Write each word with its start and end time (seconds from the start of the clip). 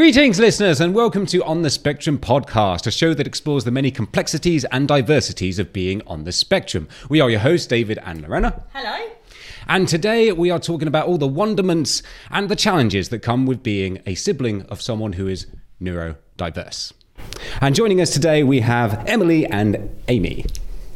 Greetings, 0.00 0.40
listeners, 0.40 0.80
and 0.80 0.94
welcome 0.94 1.26
to 1.26 1.44
On 1.44 1.60
the 1.60 1.68
Spectrum 1.68 2.18
podcast, 2.18 2.86
a 2.86 2.90
show 2.90 3.12
that 3.12 3.26
explores 3.26 3.64
the 3.64 3.70
many 3.70 3.90
complexities 3.90 4.64
and 4.64 4.88
diversities 4.88 5.58
of 5.58 5.74
being 5.74 6.00
on 6.06 6.24
the 6.24 6.32
spectrum. 6.32 6.88
We 7.10 7.20
are 7.20 7.28
your 7.28 7.40
hosts, 7.40 7.66
David 7.66 7.98
and 8.02 8.22
Lorena. 8.22 8.64
Hello. 8.72 9.10
And 9.68 9.86
today 9.86 10.32
we 10.32 10.50
are 10.50 10.58
talking 10.58 10.88
about 10.88 11.06
all 11.06 11.18
the 11.18 11.28
wonderments 11.28 12.02
and 12.30 12.48
the 12.48 12.56
challenges 12.56 13.10
that 13.10 13.18
come 13.18 13.44
with 13.44 13.62
being 13.62 14.00
a 14.06 14.14
sibling 14.14 14.62
of 14.70 14.80
someone 14.80 15.12
who 15.12 15.28
is 15.28 15.46
neurodiverse. 15.82 16.94
And 17.60 17.74
joining 17.74 18.00
us 18.00 18.08
today, 18.08 18.42
we 18.42 18.60
have 18.60 19.04
Emily 19.06 19.44
and 19.44 20.00
Amy. 20.08 20.46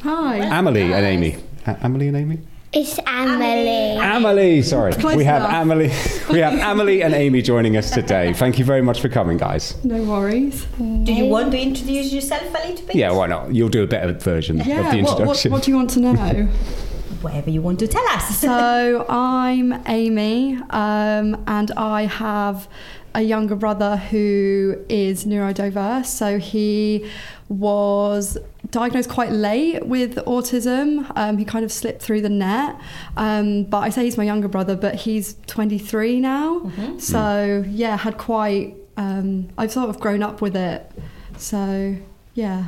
Hi. 0.00 0.38
Emily 0.38 0.94
and 0.94 1.04
Amy. 1.04 1.36
A- 1.66 1.78
Emily 1.84 2.08
and 2.08 2.16
Amy? 2.16 2.38
It's 2.76 2.98
Emily. 3.06 3.96
Emily, 4.00 4.62
sorry. 4.62 4.92
Close 4.94 5.14
we 5.14 5.22
have 5.24 5.42
enough. 5.42 5.54
Emily. 5.54 5.92
We 6.34 6.40
have 6.40 6.54
Emily 6.54 7.02
and 7.02 7.14
Amy 7.14 7.40
joining 7.40 7.76
us 7.76 7.92
today. 7.92 8.32
Thank 8.32 8.58
you 8.58 8.64
very 8.64 8.82
much 8.82 9.00
for 9.00 9.08
coming, 9.08 9.36
guys. 9.36 9.76
No 9.84 10.02
worries. 10.02 10.64
Do 10.78 11.12
you 11.12 11.26
want 11.26 11.52
to 11.52 11.60
introduce 11.60 12.12
yourself 12.12 12.42
a 12.42 12.66
little 12.68 12.84
bit? 12.86 12.96
Yeah, 12.96 13.12
why 13.12 13.28
not? 13.28 13.54
You'll 13.54 13.68
do 13.68 13.84
a 13.84 13.86
better 13.86 14.12
version 14.12 14.58
of 14.58 14.64
the 14.66 14.70
Yeah, 14.70 15.02
what, 15.04 15.20
what, 15.20 15.42
what 15.44 15.62
do 15.62 15.70
you 15.70 15.76
want 15.76 15.90
to 15.90 16.00
know? 16.00 16.12
Whatever 17.20 17.50
you 17.50 17.62
want 17.62 17.78
to 17.78 17.86
tell 17.86 18.04
us. 18.08 18.38
so, 18.40 19.06
I'm 19.08 19.72
Amy, 19.86 20.58
um, 20.70 21.42
and 21.46 21.70
I 21.76 22.06
have 22.06 22.68
a 23.14 23.22
younger 23.22 23.54
brother 23.54 23.96
who 23.96 24.84
is 24.88 25.24
neurodiverse. 25.24 26.06
So, 26.06 26.38
he 26.38 27.08
was 27.48 28.38
diagnosed 28.70 29.10
quite 29.10 29.30
late 29.30 29.86
with 29.86 30.16
autism. 30.16 31.10
Um, 31.16 31.38
he 31.38 31.44
kind 31.44 31.64
of 31.64 31.70
slipped 31.70 32.02
through 32.02 32.22
the 32.22 32.28
net. 32.28 32.76
Um, 33.16 33.64
but 33.64 33.78
I 33.78 33.90
say 33.90 34.04
he's 34.04 34.16
my 34.16 34.24
younger 34.24 34.48
brother, 34.48 34.76
but 34.76 34.94
he's 34.94 35.36
23 35.46 36.20
now. 36.20 36.70
So, 36.98 37.64
yeah, 37.68 37.96
had 37.96 38.18
quite, 38.18 38.74
um, 38.96 39.48
I've 39.58 39.72
sort 39.72 39.90
of 39.90 40.00
grown 40.00 40.22
up 40.22 40.40
with 40.40 40.56
it. 40.56 40.90
So, 41.36 41.96
yeah. 42.34 42.66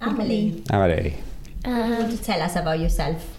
Emily, 0.00 0.62
Emily. 0.70 1.16
what 1.64 1.88
you 1.88 1.94
want 1.94 2.10
to 2.12 2.22
tell 2.22 2.40
us 2.40 2.54
about 2.56 2.78
yourself? 2.78 3.38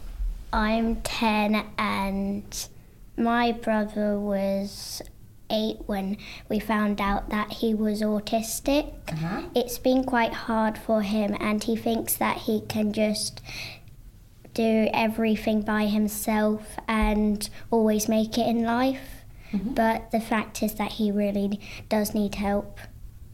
I'm 0.51 0.97
10 1.01 1.63
and 1.77 2.67
my 3.15 3.51
brother 3.51 4.19
was 4.19 5.01
8 5.49 5.77
when 5.85 6.17
we 6.49 6.59
found 6.59 6.99
out 7.01 7.29
that 7.29 7.53
he 7.53 7.73
was 7.73 8.01
autistic. 8.01 8.93
Uh-huh. 9.11 9.43
It's 9.55 9.77
been 9.77 10.03
quite 10.03 10.33
hard 10.33 10.77
for 10.77 11.01
him 11.01 11.35
and 11.39 11.63
he 11.63 11.75
thinks 11.75 12.15
that 12.15 12.37
he 12.37 12.61
can 12.67 12.93
just 12.93 13.41
do 14.53 14.89
everything 14.91 15.61
by 15.61 15.85
himself 15.85 16.77
and 16.87 17.49
always 17.69 18.09
make 18.09 18.37
it 18.37 18.47
in 18.47 18.63
life. 18.63 19.23
Mm-hmm. 19.53 19.73
But 19.73 20.11
the 20.11 20.19
fact 20.19 20.63
is 20.63 20.73
that 20.75 20.93
he 20.93 21.11
really 21.11 21.61
does 21.89 22.13
need 22.13 22.35
help, 22.35 22.79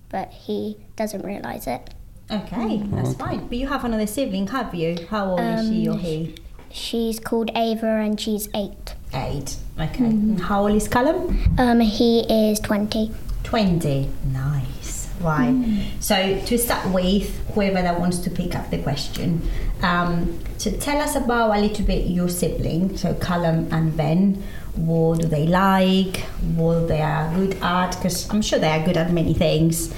but 0.09 0.31
he 0.31 0.77
doesn't 0.95 1.25
realise 1.25 1.65
it. 1.65 1.93
Okay, 2.29 2.77
that's 2.77 3.09
mm-hmm. 3.09 3.11
fine. 3.13 3.47
But 3.47 3.57
you 3.57 3.67
have 3.67 3.85
another 3.85 4.07
sibling, 4.07 4.47
have 4.47 4.73
you? 4.75 5.07
How 5.09 5.31
old 5.31 5.39
is 5.39 5.67
she 5.69 5.87
um, 5.87 5.95
or 5.95 5.99
he? 5.99 6.35
She's 6.73 7.19
called 7.19 7.51
Ava 7.55 7.85
and 7.85 8.19
she's 8.19 8.49
8. 8.55 8.95
Eight. 9.13 9.57
Okay. 9.79 10.05
And 10.05 10.41
how 10.41 10.63
old 10.63 10.75
is 10.75 10.87
Callum? 10.87 11.55
Um, 11.59 11.79
he 11.79 12.21
is 12.21 12.59
20. 12.59 13.11
20. 13.43 14.09
Nice. 14.31 15.09
Right. 15.21 15.87
So 15.99 16.41
to 16.47 16.57
start 16.57 16.91
with, 16.91 17.47
whoever 17.53 17.79
that 17.81 17.99
wants 17.99 18.17
to 18.19 18.31
pick 18.31 18.55
up 18.55 18.71
the 18.71 18.79
question, 18.79 19.47
um, 19.83 20.39
so 20.57 20.71
tell 20.71 20.99
us 20.99 21.15
about 21.15 21.55
a 21.55 21.61
little 21.61 21.85
bit 21.85 22.07
your 22.07 22.27
sibling, 22.27 22.97
so 22.97 23.13
Callum 23.13 23.71
and 23.71 23.95
Ben. 23.95 24.43
What 24.75 25.21
do 25.21 25.27
they 25.27 25.45
like? 25.45 26.17
What 26.55 26.87
they 26.87 27.01
are 27.01 27.31
good 27.35 27.53
at? 27.61 27.91
Because 27.91 28.27
I'm 28.31 28.41
sure 28.41 28.57
they 28.57 28.71
are 28.71 28.83
good 28.83 28.97
at 28.97 29.13
many 29.13 29.35
things. 29.35 29.93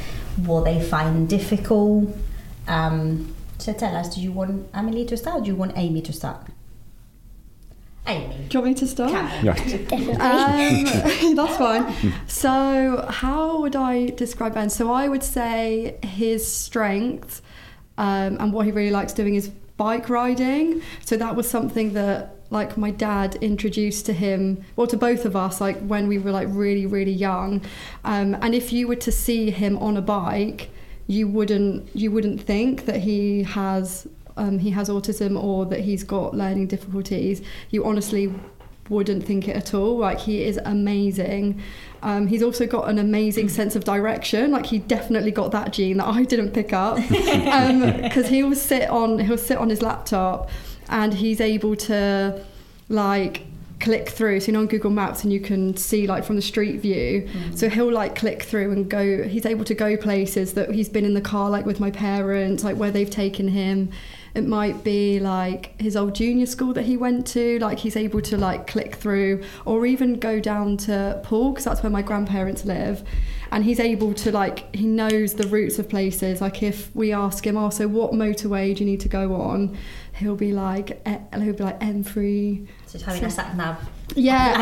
What 0.45 0.65
they 0.65 0.83
find 0.83 1.29
difficult. 1.29 2.09
Um, 2.67 3.33
so 3.57 3.71
tell 3.71 3.95
us, 3.95 4.13
do 4.15 4.21
you 4.21 4.33
want 4.33 4.67
Emily 4.73 5.05
to 5.05 5.15
start 5.15 5.37
or 5.37 5.41
do 5.41 5.47
you 5.47 5.55
want 5.55 5.71
Amy 5.77 6.01
to 6.01 6.11
start? 6.11 6.49
Amy. 8.07 8.35
Do 8.49 8.57
you 8.57 8.61
want 8.61 8.65
me 8.65 8.73
to 8.75 8.87
start? 8.87 9.11
Callum. 9.11 9.45
Yeah. 9.45 9.53
Um, 10.19 11.35
that's 11.35 11.57
fine. 11.57 12.13
So, 12.27 13.05
how 13.09 13.61
would 13.61 13.75
I 13.75 14.07
describe 14.11 14.53
Ben? 14.53 14.69
So, 14.69 14.91
I 14.91 15.07
would 15.07 15.23
say 15.23 15.97
his 16.03 16.49
strength 16.49 17.41
um, 17.97 18.37
and 18.39 18.53
what 18.53 18.65
he 18.65 18.71
really 18.71 18.91
likes 18.91 19.13
doing 19.13 19.35
is 19.35 19.49
bike 19.49 20.09
riding. 20.09 20.81
So, 21.05 21.17
that 21.17 21.35
was 21.35 21.49
something 21.49 21.93
that, 21.93 22.35
like, 22.51 22.77
my 22.77 22.91
dad 22.91 23.35
introduced 23.41 24.05
to 24.05 24.13
him, 24.13 24.63
well, 24.75 24.87
to 24.87 24.97
both 24.97 25.25
of 25.25 25.35
us, 25.35 25.59
like, 25.59 25.79
when 25.79 26.07
we 26.07 26.17
were, 26.17 26.31
like, 26.31 26.47
really, 26.51 26.85
really 26.85 27.11
young. 27.11 27.61
Um, 28.03 28.35
and 28.41 28.53
if 28.53 28.71
you 28.71 28.87
were 28.87 28.97
to 28.97 29.11
see 29.11 29.49
him 29.49 29.77
on 29.79 29.97
a 29.97 30.01
bike, 30.01 30.69
you 31.07 31.27
wouldn't 31.27 31.87
you 31.95 32.11
wouldn't 32.11 32.41
think 32.41 32.85
that 32.85 32.97
he 32.97 33.43
has 33.43 34.07
um, 34.37 34.59
he 34.59 34.71
has 34.71 34.89
autism 34.89 35.41
or 35.41 35.65
that 35.65 35.81
he's 35.81 36.03
got 36.03 36.35
learning 36.35 36.67
difficulties. 36.67 37.41
You 37.69 37.85
honestly 37.85 38.33
wouldn't 38.89 39.25
think 39.25 39.47
it 39.47 39.55
at 39.55 39.73
all. 39.73 39.97
Like 39.97 40.19
he 40.19 40.43
is 40.43 40.59
amazing. 40.63 41.61
Um, 42.03 42.27
he's 42.27 42.43
also 42.43 42.67
got 42.67 42.89
an 42.89 42.99
amazing 42.99 43.49
sense 43.49 43.75
of 43.75 43.83
direction. 43.83 44.51
Like 44.51 44.67
he 44.67 44.79
definitely 44.79 45.31
got 45.31 45.51
that 45.51 45.73
gene 45.73 45.97
that 45.97 46.07
I 46.07 46.23
didn't 46.23 46.51
pick 46.51 46.73
up 46.73 46.97
because 47.09 48.27
he 48.27 48.43
will 48.43 48.55
sit 48.55 48.89
on 48.89 49.19
he'll 49.19 49.37
sit 49.37 49.57
on 49.57 49.69
his 49.69 49.81
laptop 49.81 50.49
and 50.89 51.13
he's 51.13 51.41
able 51.41 51.75
to 51.75 52.43
like 52.89 53.45
click 53.79 54.07
through 54.09 54.39
so 54.39 54.47
you 54.47 54.53
know 54.53 54.59
on 54.59 54.67
google 54.67 54.89
maps 54.89 55.23
and 55.23 55.33
you 55.33 55.39
can 55.39 55.75
see 55.75 56.07
like 56.07 56.23
from 56.23 56.37
the 56.37 56.41
street 56.41 56.77
view 56.77 57.27
so 57.53 57.67
he'll 57.67 57.91
like 57.91 58.15
click 58.15 58.41
through 58.41 58.71
and 58.71 58.89
go 58.89 59.23
he's 59.23 59.45
able 59.45 59.65
to 59.65 59.73
go 59.73 59.97
places 59.97 60.53
that 60.53 60.71
he's 60.71 60.87
been 60.87 61.03
in 61.03 61.13
the 61.13 61.21
car 61.21 61.49
like 61.49 61.65
with 61.65 61.79
my 61.79 61.91
parents 61.91 62.63
like 62.63 62.77
where 62.77 62.89
they've 62.89 63.09
taken 63.09 63.49
him 63.49 63.91
it 64.35 64.45
might 64.45 64.83
be 64.83 65.19
like 65.19 65.79
his 65.79 65.95
old 65.95 66.13
junior 66.13 66.45
school 66.45 66.73
that 66.73 66.83
he 66.83 66.97
went 66.97 67.25
to 67.27 67.57
like 67.59 67.79
he's 67.79 67.95
able 67.95 68.21
to 68.21 68.37
like 68.37 68.67
click 68.67 68.95
through 68.95 69.41
or 69.63 69.85
even 69.85 70.19
go 70.19 70.41
down 70.41 70.75
to 70.75 71.21
Poole 71.23 71.51
because 71.51 71.63
that's 71.63 71.81
where 71.81 71.89
my 71.89 72.01
grandparents 72.01 72.65
live. 72.65 73.03
And 73.51 73.63
he's 73.63 73.79
able 73.79 74.13
to 74.15 74.31
like 74.33 74.75
he 74.75 74.85
knows 74.85 75.35
the 75.35 75.47
routes 75.47 75.79
of 75.79 75.87
places. 75.87 76.41
Like 76.41 76.61
if 76.61 76.93
we 76.93 77.13
ask 77.13 77.47
him 77.47 77.55
oh 77.55 77.69
so 77.69 77.87
what 77.87 78.11
motorway 78.11 78.75
do 78.75 78.83
you 78.83 78.89
need 78.89 78.99
to 79.01 79.09
go 79.09 79.35
on? 79.35 79.77
He'll 80.13 80.35
be 80.35 80.51
like 80.51 81.07
he'll 81.33 81.53
be 81.53 81.63
like 81.63 81.79
M3 81.79 82.67
So 82.87 82.99
having 82.99 83.23
a 83.23 83.31
sat 83.31 83.55
nav. 83.55 83.77
Yeah. 84.13 84.61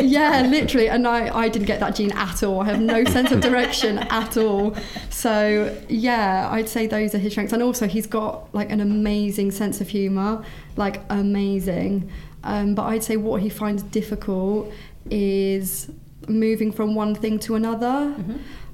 Yeah 0.00 0.42
literally 0.42 0.88
and 0.88 1.06
I, 1.06 1.34
I 1.34 1.48
didn't 1.48 1.66
get 1.66 1.80
that 1.80 1.94
gene 1.94 2.12
at 2.12 2.42
all. 2.42 2.60
I 2.60 2.66
have 2.66 2.80
no 2.80 3.04
sense 3.04 3.32
of 3.32 3.40
direction 3.40 3.98
at 4.10 4.36
all. 4.36 4.76
So 5.10 5.76
yeah 5.88 6.48
i'd 6.52 6.68
say 6.68 6.86
those 6.86 7.14
are 7.14 7.18
his 7.18 7.32
strengths. 7.32 7.52
And 7.52 7.62
also 7.62 7.86
he's 7.86 8.06
got 8.06 8.54
like 8.54 8.70
an 8.70 8.80
amazing 8.80 9.50
sense 9.50 9.80
of 9.80 9.88
humor 9.88 10.44
like 10.76 11.00
amazing. 11.10 12.10
Um, 12.44 12.74
but 12.74 12.84
i'd 12.84 13.04
say 13.04 13.16
what 13.16 13.40
he 13.40 13.48
finds 13.48 13.82
difficult 13.82 14.72
is 15.10 15.90
moving 16.28 16.70
from 16.72 16.94
one 16.94 17.14
thing 17.14 17.38
to 17.40 17.54
another. 17.54 18.14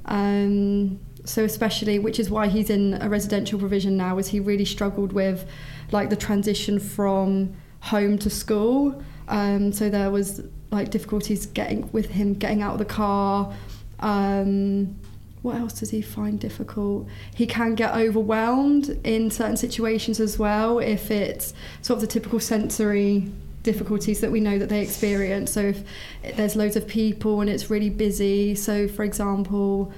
Um, 0.07 1.01
so 1.25 1.45
especially 1.45 1.99
which 1.99 2.19
is 2.19 2.31
why 2.31 2.49
he's 2.49 2.71
in 2.71 2.95
a 3.03 3.09
residential 3.09 3.59
provision 3.59 3.97
now 3.97 4.19
is 4.19 4.29
he 4.29 4.41
really 4.41 4.65
struggled 4.65 5.13
with 5.13 5.47
like 5.93 6.11
the 6.11 6.17
transition 6.17 6.79
from 6.79 7.55
home 7.81 8.19
to 8.19 8.31
school 8.31 9.03
um, 9.29 9.73
so 9.73 9.89
there 9.89 10.11
was 10.11 10.43
like 10.71 10.91
difficulties 10.91 11.47
getting 11.47 11.91
with 11.93 12.11
him 12.11 12.35
getting 12.35 12.63
out 12.63 12.73
of 12.73 12.79
the 12.79 12.85
car. 12.85 13.53
Um, 14.01 14.97
what 15.43 15.57
else 15.57 15.81
does 15.81 15.91
he 15.91 16.03
find 16.03 16.39
difficult? 16.41 17.07
He 17.35 17.47
can 17.47 17.75
get 17.75 17.95
overwhelmed 17.95 18.99
in 19.05 19.31
certain 19.31 19.57
situations 19.57 20.21
as 20.21 20.39
well 20.39 20.79
if 20.79 21.11
it's 21.11 21.55
sort 21.81 21.99
of 21.99 22.01
the 22.01 22.07
typical 22.07 22.41
sensory 22.41 23.31
difficulties 23.63 24.21
that 24.21 24.31
we 24.31 24.41
know 24.41 24.59
that 24.59 24.69
they 24.69 24.83
experience. 24.83 25.53
So 25.53 25.61
if 25.61 26.37
there's 26.37 26.57
loads 26.57 26.77
of 26.77 26.87
people 26.87 27.41
and 27.41 27.49
it's 27.49 27.71
really 27.71 27.91
busy. 27.91 28.55
So 28.55 28.89
for 28.89 29.05
example 29.05 29.93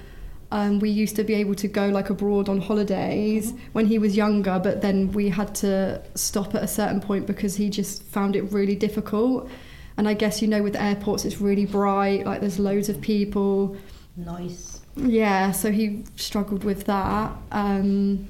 um, 0.53 0.81
we 0.81 0.91
used 0.91 1.15
to 1.17 1.25
be 1.25 1.35
able 1.35 1.55
to 1.57 1.69
go 1.69 1.89
like 1.89 2.11
abroad 2.11 2.49
on 2.49 2.61
holidays 2.61 3.55
when 3.73 3.87
he 3.87 3.99
was 3.99 4.17
younger, 4.17 4.61
but 4.63 4.83
then 4.83 5.13
we 5.13 5.29
had 5.29 5.55
to 5.57 6.03
stop 6.15 6.55
at 6.55 6.63
a 6.63 6.69
certain 6.69 7.01
point 7.01 7.27
because 7.27 7.57
he 7.57 7.71
just 7.71 8.03
found 8.03 8.35
it 8.35 8.43
really 8.53 8.75
difficult. 8.75 9.49
And 9.97 10.09
I 10.09 10.15
guess 10.15 10.43
you 10.43 10.49
know 10.49 10.63
with 10.63 10.75
airports 10.77 11.25
it's 11.25 11.41
really 11.41 11.67
bright, 11.67 12.27
like 12.27 12.41
there's 12.41 12.59
loads 12.59 12.89
of 12.89 13.01
people. 13.01 13.77
Noise. 14.17 14.81
Yeah, 14.97 15.53
so 15.53 15.71
he 15.71 16.05
struggled 16.17 16.65
with 16.65 16.85
that. 16.85 17.33
Um, 17.53 18.29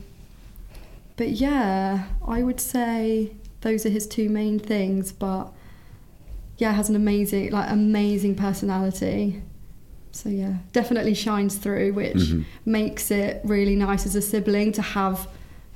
but 1.17 1.31
yeah, 1.31 2.05
I 2.27 2.43
would 2.43 2.61
say 2.61 3.33
those 3.63 3.87
are 3.87 3.91
his 3.91 4.07
two 4.07 4.29
main 4.29 4.59
things. 4.59 5.11
But 5.11 5.53
yeah, 6.59 6.73
he 6.73 6.77
has 6.77 6.91
an 6.91 6.97
amazing, 6.97 7.51
like 7.51 7.71
amazing 7.71 8.35
personality. 8.35 9.43
So 10.13 10.29
yeah, 10.29 10.55
definitely 10.73 11.15
shines 11.15 11.57
through, 11.57 11.93
which 11.93 12.17
Mhm. 12.17 12.45
makes 12.67 13.11
it 13.11 13.41
really 13.45 13.77
nice 13.77 14.07
as 14.07 14.15
a 14.17 14.23
sibling 14.23 14.73
to 14.73 14.83
have 14.83 15.29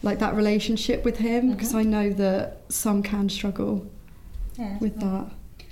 like 0.02 0.18
that 0.18 0.34
relationship 0.34 1.04
with 1.04 1.18
him 1.18 1.52
because 1.52 1.72
Mhm. 1.72 1.78
I 1.78 1.82
know 1.84 2.10
that 2.10 2.60
some 2.68 3.02
can 3.02 3.28
struggle 3.28 3.86
Yeah. 4.58 4.76
with 4.78 4.98
that. 5.00 5.26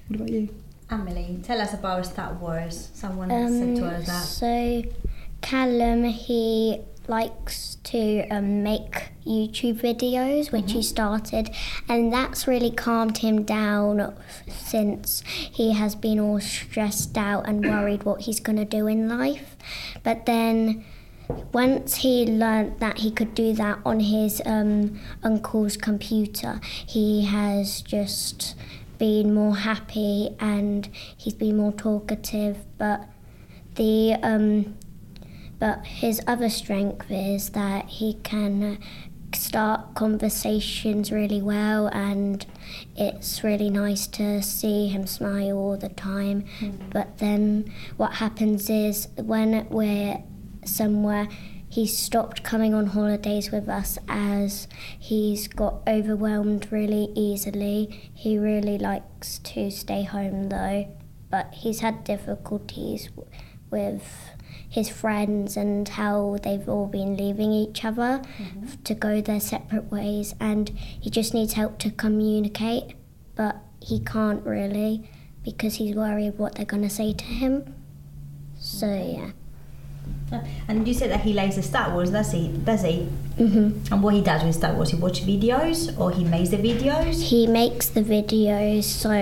What 0.09 0.17
about 0.17 0.31
you? 0.31 0.49
Emily, 0.91 1.38
tell 1.43 1.61
us 1.61 1.75
about 1.75 2.06
Star 2.06 2.35
Wars. 2.41 2.88
Someone 2.94 3.29
said 3.31 3.76
to 3.76 3.87
us 3.87 4.06
that. 4.06 4.20
Um, 4.23 4.23
So, 4.26 4.82
Callum, 5.41 6.05
he 6.05 6.81
likes 7.08 7.76
to 7.84 8.26
um, 8.28 8.62
make 8.62 9.10
YouTube 9.26 9.81
videos, 9.81 10.52
which 10.52 10.72
he 10.72 10.82
started, 10.82 11.50
and 11.88 12.12
that's 12.12 12.46
really 12.46 12.70
calmed 12.70 13.19
him 13.19 13.43
down 13.43 14.14
since 14.49 15.22
he 15.26 15.72
has 15.72 15.94
been 15.94 16.19
all 16.19 16.40
stressed 16.40 17.16
out 17.16 17.49
and 17.49 17.64
worried 17.70 18.04
what 18.04 18.22
he's 18.22 18.40
going 18.40 18.56
to 18.56 18.64
do 18.64 18.87
in 18.87 19.08
life. 19.08 19.56
But 20.02 20.26
then 20.26 20.84
once 21.52 21.96
he 21.96 22.26
learnt 22.26 22.78
that 22.81 22.99
he 22.99 23.10
could 23.10 23.34
do 23.34 23.52
that 23.54 23.78
on 23.84 24.00
his 24.00 24.43
um, 24.44 25.00
uncle's 25.22 25.76
computer, 25.76 26.60
he 26.62 27.25
has 27.25 27.82
just 27.82 28.54
been 28.99 29.34
more 29.34 29.56
happy 29.56 30.31
and 30.38 30.88
he's 31.16 31.34
been 31.34 31.56
more 31.56 31.72
talkative. 31.72 32.58
But 32.78 33.08
the 33.75 34.14
um, 34.22 34.76
but 35.62 35.87
his 35.87 36.20
other 36.26 36.50
strength 36.50 37.09
is 37.09 37.50
that 37.50 37.85
he 37.88 38.14
can 38.25 38.81
start 39.32 39.94
conversations 39.94 41.12
really 41.12 41.41
well 41.41 41.87
and 41.87 42.44
it's 42.97 43.44
really 43.44 43.70
nice 43.70 44.09
to 44.09 44.43
see 44.43 44.88
him 44.88 45.06
smile 45.06 45.56
all 45.56 45.76
the 45.76 45.88
time. 45.91 46.44
Hmm. 46.59 46.70
But 46.91 47.19
then 47.19 47.73
what 47.97 48.14
happens 48.14 48.69
is 48.69 49.06
when 49.14 49.69
we're 49.69 50.25
somewhere 50.64 51.29
he's 51.69 51.97
stopped 51.97 52.43
coming 52.43 52.75
on 52.75 52.87
holidays 52.87 53.53
with 53.53 53.69
us 53.69 54.00
as 54.09 54.67
he's 54.99 55.47
got 55.47 55.76
overwhelmed 55.87 56.67
really 56.73 57.12
easily. 57.14 58.11
He 58.12 58.37
really 58.37 58.79
likes 58.79 59.38
to 59.38 59.70
stay 59.70 60.03
home 60.03 60.49
though 60.49 60.88
but 61.31 61.55
he's 61.55 61.81
had 61.81 62.03
difficulties 62.03 63.11
with 63.70 64.31
his 64.76 64.88
friends 64.88 65.56
and 65.62 65.86
how 66.00 66.38
they've 66.42 66.66
all 66.69 66.86
been 66.86 67.14
leaving 67.16 67.52
each 67.52 67.84
other 67.84 68.22
f- 68.64 68.82
to 68.84 68.94
go 68.94 69.20
their 69.20 69.38
separate 69.40 69.86
ways 69.92 70.34
and 70.40 70.70
he 71.04 71.10
just 71.10 71.34
needs 71.34 71.52
help 71.52 71.78
to 71.78 71.90
communicate 71.90 72.94
but 73.34 73.56
he 73.80 74.00
can't 74.00 74.42
really 74.46 75.08
because 75.44 75.74
he's 75.74 75.94
worried 75.94 76.32
what 76.38 76.54
they're 76.54 76.64
going 76.74 76.82
to 76.82 76.88
say 77.02 77.12
to 77.12 77.24
him 77.24 77.74
so 78.58 78.86
yeah 79.19 79.30
And 80.69 80.88
you 80.88 80.94
said 80.94 81.10
that 81.10 81.20
he 81.20 81.32
likes 81.34 81.56
the 81.56 81.62
Star 81.62 81.92
Wars, 81.92 82.10
does 82.10 82.32
he? 82.32 82.48
Does 82.64 82.82
he? 82.82 83.02
hmm 83.36 83.70
And 83.92 84.02
what 84.02 84.14
he 84.14 84.22
does 84.22 84.42
with 84.42 84.54
Star 84.54 84.72
Wars, 84.75 84.90
he 84.90 84.96
watches 84.96 85.26
videos 85.26 85.92
or 86.00 86.10
he 86.10 86.25
makes 86.25 86.48
the 86.48 86.56
videos? 86.56 87.20
he 87.30 87.46
makes 87.46 87.88
the 87.90 88.00
videos 88.02 88.84
so 88.84 89.12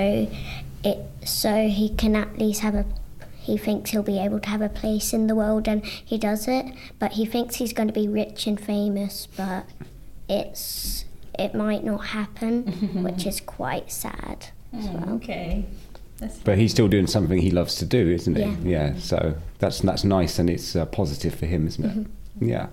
it 0.84 0.98
so 1.26 1.66
he 1.68 1.88
can 2.02 2.14
at 2.14 2.38
least 2.38 2.60
have 2.60 2.74
a 2.76 2.84
he 3.40 3.56
thinks 3.56 3.90
he'll 3.90 4.02
be 4.02 4.18
able 4.18 4.38
to 4.40 4.48
have 4.48 4.60
a 4.62 4.68
place 4.68 5.12
in 5.12 5.26
the 5.26 5.34
world 5.34 5.66
and 5.66 5.84
he 5.84 6.16
does 6.18 6.46
it 6.46 6.66
but 6.98 7.12
he 7.12 7.24
thinks 7.26 7.56
he's 7.56 7.72
going 7.72 7.88
to 7.88 7.94
be 7.94 8.06
rich 8.08 8.46
and 8.46 8.60
famous 8.60 9.26
but 9.36 9.64
it's 10.28 11.04
it 11.38 11.54
might 11.54 11.84
not 11.84 12.06
happen 12.08 12.62
which 13.02 13.26
is 13.26 13.40
quite 13.40 13.90
sad 13.90 14.46
as 14.76 14.84
well 14.88 15.02
Mm, 15.06 15.16
okay. 15.16 15.64
That's 16.18 16.36
But 16.38 16.58
he's 16.58 16.70
still 16.72 16.86
doing 16.88 17.06
something 17.06 17.38
he 17.40 17.50
loves 17.50 17.74
to 17.76 17.86
do, 17.86 18.08
isn't 18.10 18.36
he? 18.36 18.70
Yeah. 18.70 18.94
so 18.98 19.34
that's 19.58 19.80
that's 19.80 20.04
nice 20.04 20.38
and 20.38 20.50
it's 20.50 20.76
uh, 20.76 20.84
positive 20.86 21.34
for 21.34 21.46
him, 21.46 21.66
isn't 21.66 21.84
it? 21.84 22.06
Yeah. 22.40 22.66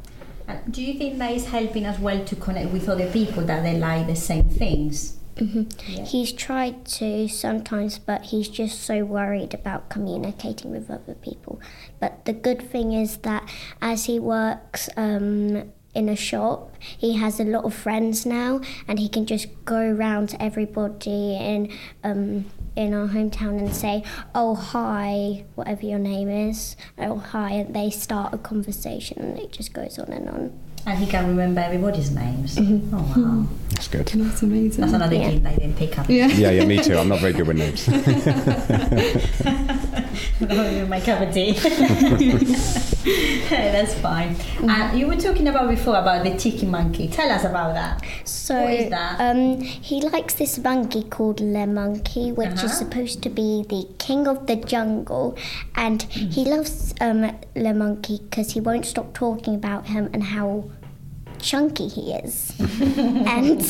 Uh, 0.47 0.57
Do 0.69 0.81
you 0.83 0.97
think 0.97 1.17
that 1.19 1.31
is 1.31 1.45
helping 1.45 1.85
as 1.85 1.97
well 1.99 2.23
to 2.25 2.35
connect 2.35 2.71
with 2.73 2.87
other 2.89 3.09
people 3.11 3.43
that 3.45 3.63
they 3.63 3.77
like 3.77 4.05
the 4.07 4.15
same 4.15 4.43
things? 4.49 5.16
Hmm 5.37 5.63
Yeah. 5.87 6.05
He's 6.05 6.31
tried 6.31 6.85
to 6.99 7.27
sometimes, 7.27 7.99
but 7.99 8.23
he's 8.25 8.49
just 8.49 8.81
so 8.81 9.05
worried 9.05 9.53
about 9.53 9.89
communicating 9.89 10.71
with 10.71 10.89
other 10.89 11.15
people. 11.15 11.61
But 11.99 12.25
the 12.25 12.33
good 12.33 12.61
thing 12.61 12.93
is 12.93 13.17
that 13.17 13.47
as 13.81 14.05
he 14.05 14.19
works 14.19 14.89
um, 14.97 15.71
in 15.93 16.09
a 16.09 16.15
shop, 16.15 16.75
he 16.79 17.17
has 17.17 17.39
a 17.39 17.43
lot 17.43 17.65
of 17.65 17.73
friends 17.73 18.25
now, 18.25 18.61
and 18.87 18.99
he 18.99 19.09
can 19.09 19.25
just 19.25 19.47
go 19.65 19.79
around 19.79 20.29
to 20.29 20.41
everybody 20.41 21.35
in 21.35 21.71
um, 22.03 22.45
in 22.75 22.93
our 22.93 23.07
hometown 23.07 23.57
and 23.57 23.73
say, 23.73 24.03
"Oh 24.35 24.53
hi," 24.55 25.45
whatever 25.55 25.85
your 25.85 25.99
name 25.99 26.29
is. 26.29 26.75
Oh 26.97 27.17
hi, 27.17 27.51
and 27.53 27.75
they 27.75 27.89
start 27.89 28.33
a 28.33 28.37
conversation, 28.37 29.19
and 29.19 29.39
it 29.39 29.51
just 29.51 29.73
goes 29.73 29.97
on 29.97 30.11
and 30.13 30.29
on. 30.29 30.59
And 30.87 30.97
he 30.99 31.05
can 31.05 31.27
remember 31.27 31.59
everybody's 31.59 32.11
names. 32.11 32.57
Oh 32.57 33.13
wow. 33.15 33.45
That's 33.71 33.89
good. 33.89 34.07
That's 34.07 34.41
amazing. 34.41 34.79
That's 34.81 34.93
another 34.93 35.15
Yeah. 35.17 35.29
game 35.31 35.43
that 35.43 35.53
I 35.53 35.55
didn't 35.57 35.75
pick 35.75 35.99
up. 35.99 36.09
yeah. 36.09 36.27
Yeah, 36.27 36.51
yeah, 36.51 36.65
me 36.65 36.81
too. 36.81 36.97
I'm 36.97 37.09
not 37.09 37.19
very 37.19 37.33
good 37.33 37.45
with 37.45 37.57
names. 37.57 37.87
Not 40.39 40.87
my 40.89 40.99
cup 41.01 41.21
of 41.21 41.33
tea. 41.33 41.51
That's 43.49 43.93
fine. 43.95 44.35
And 44.61 44.97
you 44.99 45.07
were 45.07 45.15
talking 45.17 45.47
about 45.49 45.67
before 45.69 45.97
about 45.97 46.23
the 46.23 46.35
tiki 46.37 46.65
monkey. 46.65 47.07
Tell 47.09 47.29
us 47.29 47.43
about 47.43 47.73
that. 47.73 48.01
So 48.25 48.55
What 48.61 48.73
is 48.73 48.89
that? 48.89 49.19
Um, 49.19 49.59
he 49.61 50.01
likes 50.01 50.33
this 50.35 50.57
monkey 50.59 51.03
called 51.03 51.39
Le 51.41 51.67
Monkey, 51.67 52.31
which 52.31 52.47
Uh-huh. 52.49 52.65
is 52.65 52.77
supposed 52.77 53.21
to 53.23 53.29
be 53.29 53.63
the 53.69 53.87
king 53.99 54.27
of 54.27 54.47
the 54.47 54.55
jungle, 54.55 55.37
and 55.75 56.03
he 56.03 56.45
loves 56.45 56.93
um, 57.01 57.29
Le 57.55 57.73
Monkey 57.73 58.19
because 58.29 58.51
he 58.53 58.61
won't 58.61 58.85
stop 58.85 59.13
talking 59.13 59.55
about 59.55 59.87
him 59.87 60.09
and 60.13 60.23
how 60.23 60.63
chunky 61.39 61.87
he 61.87 62.13
is, 62.13 62.53
and 62.59 63.61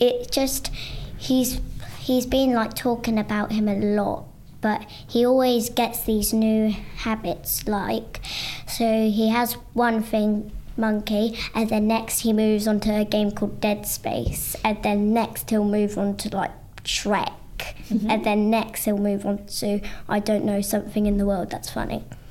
it 0.00 0.30
just 0.30 0.70
he's 1.16 1.60
he's 1.98 2.26
been 2.26 2.52
like 2.52 2.74
talking 2.74 3.18
about 3.18 3.52
him 3.52 3.68
a 3.68 3.74
lot. 3.74 4.24
But 4.60 4.86
he 5.06 5.24
always 5.24 5.70
gets 5.70 6.02
these 6.02 6.32
new 6.32 6.70
habits, 6.70 7.68
like 7.68 8.20
so 8.66 9.08
he 9.08 9.28
has 9.28 9.54
one 9.72 10.02
thing 10.02 10.50
monkey, 10.76 11.38
and 11.54 11.68
then 11.68 11.86
next 11.86 12.20
he 12.20 12.32
moves 12.32 12.66
on 12.66 12.80
to 12.80 12.90
a 12.94 13.04
game 13.04 13.30
called 13.30 13.60
Dead 13.60 13.86
Space, 13.86 14.56
and 14.64 14.82
then 14.82 15.12
next 15.12 15.50
he'll 15.50 15.64
move 15.64 15.98
on 15.98 16.16
to 16.18 16.34
like 16.34 16.52
Shrek, 16.84 17.32
mm-hmm. 17.58 18.10
and 18.10 18.24
then 18.24 18.50
next 18.50 18.84
he'll 18.84 18.98
move 18.98 19.26
on 19.26 19.46
to 19.46 19.80
I 20.08 20.20
don't 20.20 20.44
know 20.44 20.60
something 20.60 21.06
in 21.06 21.18
the 21.18 21.26
world 21.26 21.50
that's 21.50 21.70
funny, 21.70 22.04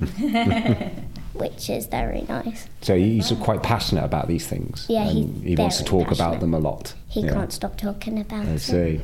which 1.38 1.70
is 1.70 1.86
very 1.86 2.22
nice. 2.28 2.66
so 2.82 2.96
he's 2.96 3.30
quite 3.40 3.62
passionate 3.62 4.04
about 4.04 4.28
these 4.28 4.46
things. 4.46 4.86
Yeah, 4.88 5.04
he's 5.08 5.42
he 5.42 5.56
wants 5.56 5.78
to 5.78 5.84
very 5.84 6.04
talk 6.04 6.12
about 6.12 6.40
them 6.40 6.54
a 6.54 6.58
lot. 6.58 6.94
He 7.08 7.20
Yeah. 7.22 7.32
can't 7.32 7.52
stop 7.52 7.76
talking 7.76 8.18
about 8.20 8.46
I 8.46 8.50
it. 8.52 8.58
see. 8.60 9.00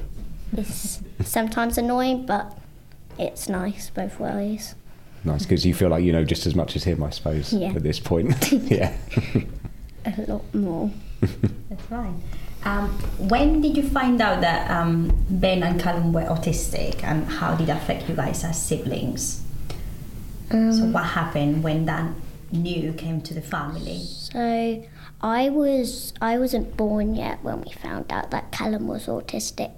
It's 0.56 1.00
sometimes 1.24 1.78
annoying, 1.78 2.26
but 2.26 2.56
it's 3.18 3.48
nice 3.48 3.90
both 3.90 4.20
ways. 4.20 4.74
Nice, 5.24 5.42
because 5.44 5.64
you 5.64 5.72
feel 5.74 5.88
like 5.88 6.04
you 6.04 6.12
know 6.12 6.24
just 6.24 6.46
as 6.46 6.54
much 6.54 6.76
as 6.76 6.84
him, 6.84 7.02
I 7.02 7.10
suppose, 7.10 7.52
Yeah. 7.52 7.72
at 7.74 7.82
this 7.82 7.98
point. 7.98 8.52
yeah. 8.52 8.92
A 10.04 10.12
lot 10.30 10.54
more. 10.54 10.90
That's 11.20 11.90
right. 11.90 12.14
Um, 12.66 12.88
when 13.28 13.60
did 13.60 13.76
you 13.76 13.82
find 13.82 14.20
out 14.20 14.40
that 14.42 14.70
um, 14.70 15.12
Ben 15.30 15.62
and 15.62 15.78
Callum 15.80 16.12
were 16.12 16.22
autistic, 16.22 17.02
and 17.04 17.26
how 17.26 17.54
did 17.54 17.68
it 17.68 17.72
affect 17.72 18.08
you 18.08 18.14
guys 18.14 18.44
as 18.44 18.60
siblings? 18.62 19.42
Um, 20.50 20.72
so 20.72 20.84
what 20.86 21.04
happened 21.04 21.62
when 21.64 21.86
that 21.86 22.10
new 22.52 22.92
came 22.92 23.20
to 23.22 23.34
the 23.34 23.42
family? 23.42 24.00
So 24.04 24.84
I 25.20 25.48
was 25.48 26.12
I 26.20 26.38
wasn't 26.38 26.76
born 26.76 27.14
yet 27.14 27.42
when 27.42 27.62
we 27.62 27.72
found 27.72 28.12
out 28.12 28.30
that 28.30 28.52
Callum 28.52 28.86
was 28.86 29.06
autistic. 29.06 29.70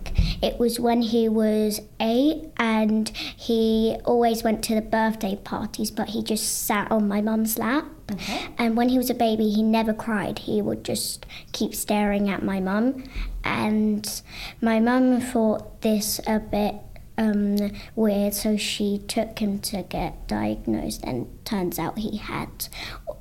It 0.42 0.58
was 0.58 0.80
when 0.80 1.02
he 1.02 1.28
was 1.28 1.80
eight 2.00 2.50
and 2.56 3.08
he 3.16 3.96
always 4.04 4.42
went 4.42 4.64
to 4.64 4.74
the 4.74 4.82
birthday 4.82 5.36
parties 5.36 5.90
but 5.90 6.08
he 6.08 6.22
just 6.22 6.64
sat 6.64 6.90
on 6.90 7.06
my 7.06 7.20
mum's 7.20 7.58
lap. 7.58 7.86
Okay. 8.10 8.46
And 8.58 8.76
when 8.76 8.88
he 8.88 8.98
was 8.98 9.10
a 9.10 9.14
baby 9.14 9.50
he 9.50 9.62
never 9.62 9.92
cried. 9.92 10.40
He 10.40 10.60
would 10.60 10.84
just 10.84 11.26
keep 11.52 11.74
staring 11.74 12.28
at 12.28 12.42
my 12.42 12.60
mum 12.60 13.04
and 13.44 14.22
my 14.60 14.80
mum 14.80 15.20
thought 15.20 15.82
this 15.82 16.20
a 16.26 16.40
bit 16.40 16.74
um, 17.18 17.56
weird, 17.94 18.34
so 18.34 18.56
she 18.56 18.98
took 19.06 19.38
him 19.38 19.58
to 19.60 19.82
get 19.82 20.26
diagnosed, 20.28 21.02
and 21.04 21.26
turns 21.44 21.78
out 21.78 21.98
he 21.98 22.16
had 22.18 22.68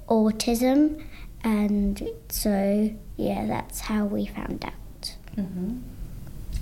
autism, 0.07 1.03
and 1.43 2.07
so 2.29 2.91
yeah, 3.17 3.45
that's 3.45 3.81
how 3.81 4.05
we 4.05 4.25
found 4.25 4.65
out. 4.65 5.15
hmm 5.35 5.77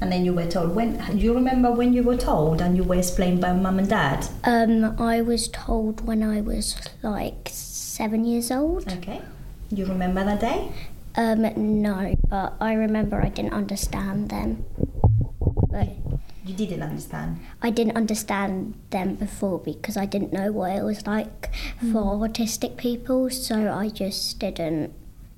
And 0.01 0.11
then 0.11 0.25
you 0.25 0.33
were 0.33 0.45
told 0.47 0.75
when? 0.75 1.17
You 1.17 1.33
remember 1.33 1.71
when 1.71 1.93
you 1.93 2.03
were 2.03 2.17
told 2.17 2.61
and 2.61 2.75
you 2.75 2.83
were 2.83 2.95
explained 2.95 3.41
by 3.41 3.53
mum 3.53 3.79
and 3.79 3.89
dad? 3.89 4.27
Um, 4.43 4.99
I 4.99 5.21
was 5.21 5.47
told 5.47 6.05
when 6.05 6.21
I 6.23 6.41
was 6.41 6.75
like 7.01 7.49
seven 7.51 8.25
years 8.25 8.51
old. 8.51 8.91
Okay. 8.91 9.21
You 9.71 9.85
remember 9.85 10.23
that 10.23 10.39
day? 10.39 10.71
Um, 11.15 11.45
no, 11.81 12.15
but 12.27 12.53
I 12.59 12.73
remember 12.73 13.21
I 13.21 13.29
didn't 13.29 13.53
understand 13.53 14.29
then. 14.29 14.65
But 15.71 15.89
You 16.45 16.53
didn't 16.53 16.83
understand. 16.83 17.39
I 17.61 17.69
didn't 17.69 17.95
understand 17.95 18.75
them 18.89 19.15
before 19.15 19.59
because 19.59 19.95
I 19.95 20.05
didn't 20.05 20.33
know 20.33 20.51
what 20.51 20.71
it 20.75 20.83
was 20.83 21.07
like 21.07 21.53
for 21.79 22.17
autistic 22.17 22.75
people, 22.75 23.29
so 23.29 23.71
I 23.71 23.89
just 23.89 24.39
didn't. 24.39 24.93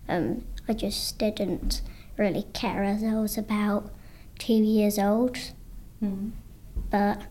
Um, 0.10 0.46
I 0.68 0.74
just 0.74 1.20
didn't 1.20 1.82
really 2.18 2.44
care 2.54 2.84
as 2.84 3.04
I 3.04 3.14
was 3.16 3.38
about 3.38 3.92
two 4.40 4.54
years 4.54 4.98
old. 4.98 5.38
Mm. 6.04 6.32
But 6.90 7.24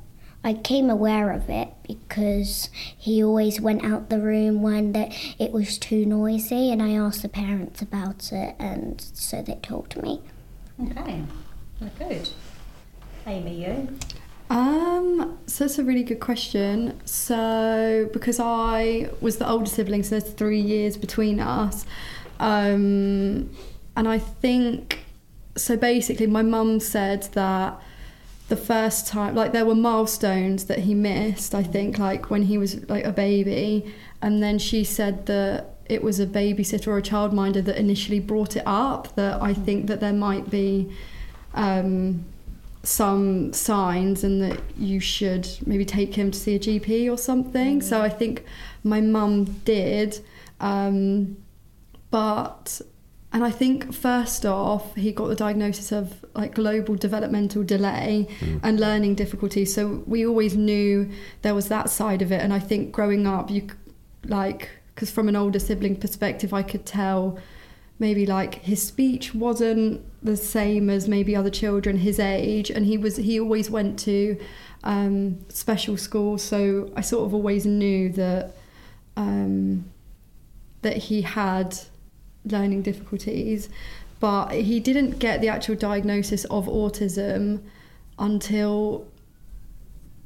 I 0.45 0.52
came 0.52 0.90
aware 0.90 1.33
of 1.33 1.49
it 1.49 1.69
because 1.87 2.69
he 2.75 3.25
always 3.25 3.61
went 3.61 3.85
out 3.85 4.11
the 4.11 4.21
room 4.21 4.62
when 4.62 4.93
the, 4.93 5.12
it 5.38 5.52
was 5.52 5.78
too 5.78 6.04
noisy, 6.04 6.71
and 6.71 6.83
I 6.83 6.93
asked 6.93 7.23
the 7.23 7.28
parents 7.28 7.83
about 7.83 8.31
it, 8.31 8.54
and 8.59 9.00
so 9.00 9.43
they 9.43 9.54
told 9.57 10.00
me. 10.02 10.21
Okay, 10.90 11.23
well, 11.81 11.90
good. 11.99 12.28
Amy, 13.26 13.64
you? 13.64 13.99
Um, 14.50 15.38
so 15.47 15.64
that's 15.64 15.78
a 15.78 15.85
really 15.85 16.02
good 16.02 16.21
question. 16.21 17.00
So 17.07 18.09
because 18.12 18.38
I 18.38 19.11
was 19.21 19.38
the 19.38 19.49
older 19.49 19.66
sibling, 19.66 20.02
so 20.02 20.19
there's 20.19 20.33
three 20.33 20.61
years 20.61 20.97
between 20.97 21.40
us, 21.40 21.87
um, 22.38 23.50
and 23.97 24.09
I 24.09 24.19
think 24.19 25.04
so. 25.57 25.76
Basically, 25.76 26.26
my 26.26 26.43
mum 26.43 26.81
said 26.81 27.25
that 27.33 27.81
the 28.49 28.57
first 28.57 29.07
time, 29.07 29.35
like 29.35 29.52
there 29.52 29.64
were 29.64 29.75
milestones 29.75 30.66
that 30.66 30.81
he 30.81 30.95
missed. 30.95 31.54
I 31.54 31.62
think 31.62 31.99
like 31.99 32.31
when 32.31 32.43
he 32.43 32.59
was 32.59 32.88
like 32.90 33.04
a 33.04 33.12
baby, 33.12 33.95
and 34.21 34.43
then 34.43 34.59
she 34.59 34.85
said 34.85 35.26
that 35.26 35.71
it 35.87 36.02
was 36.02 36.21
a 36.21 36.26
babysitter 36.26 36.88
or 36.88 36.99
a 36.99 37.02
childminder 37.02 37.64
that 37.64 37.76
initially 37.76 38.21
brought 38.21 38.57
it 38.57 38.64
up. 38.66 39.16
That 39.16 39.40
I 39.40 39.54
think 39.54 39.87
that 39.87 40.00
there 40.00 40.12
might 40.12 40.50
be. 40.50 40.95
Um, 41.54 42.26
some 42.85 43.53
signs 43.53 44.23
and 44.25 44.43
that 44.43 44.61
you 44.76 45.00
should 45.00 45.49
maybe 45.67 45.85
take 45.85 46.14
him 46.14 46.31
to 46.31 46.38
see 46.38 46.55
a 46.55 46.59
GP 46.59 47.11
or 47.11 47.17
something. 47.17 47.81
So 47.81 48.03
I 48.03 48.09
think 48.09 48.45
my 48.83 49.00
mum 49.00 49.45
did. 49.64 50.21
Um, 50.61 51.38
but, 52.11 52.81
and 53.33 53.43
I 53.43 53.50
think 53.50 53.93
first 53.93 54.47
off, 54.47 54.95
he 54.95 55.12
got 55.12 55.29
the 55.29 55.35
diagnosis 55.35 55.93
of 55.93 56.25
like 56.35 56.55
global 56.55 56.95
developmental 56.95 57.64
delay 57.64 58.29
and 58.62 58.79
learning 58.79 59.14
difficulties. 59.14 59.75
So 59.75 60.05
we 60.07 60.26
always 60.26 60.57
knew 60.57 61.11
there 61.43 61.55
was 61.55 61.69
that 61.69 61.91
side 61.91 62.23
of 62.23 62.31
it. 62.31 62.41
And 62.41 62.53
I 62.53 62.59
think 62.59 62.93
growing 62.93 63.26
up, 63.26 63.50
you 63.50 63.69
like, 64.26 64.69
because 64.95 65.11
from 65.11 65.29
an 65.29 65.37
older 65.37 65.59
sibling 65.59 65.97
perspective, 65.97 66.53
I 66.53 66.62
could 66.62 66.87
tell 66.87 67.38
maybe 67.99 68.26
like 68.26 68.57
his 68.57 68.83
speech 68.83 69.35
wasn't 69.35 70.05
the 70.25 70.37
same 70.37 70.90
as 70.90 71.07
maybe 71.07 71.37
other 71.37 71.50
children 71.50 71.99
his 71.99 72.19
age 72.19 72.71
and 72.71 72.87
he 72.87 72.97
was 72.97 73.16
he 73.16 73.38
always 73.38 73.71
went 73.71 73.99
to 74.00 74.38
um, 74.85 75.38
special 75.49 75.97
school, 75.97 76.38
so 76.38 76.93
I 76.95 77.00
sort 77.00 77.26
of 77.26 77.35
always 77.35 77.66
knew 77.66 78.11
that 78.12 78.54
um, 79.16 79.87
that 80.83 80.97
he 80.97 81.23
had 81.23 81.76
learning 82.45 82.83
difficulties. 82.83 83.69
But 84.21 84.52
he 84.52 84.81
didn't 84.81 85.19
get 85.19 85.40
the 85.40 85.49
actual 85.49 85.75
diagnosis 85.75 86.45
of 86.47 86.66
autism 86.66 87.62
until 88.19 89.07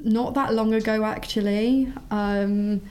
not 0.01 0.35
that 0.35 0.55
long 0.55 0.75
ago 0.75 1.05
actually. 1.05 1.93
Um, 2.11 2.83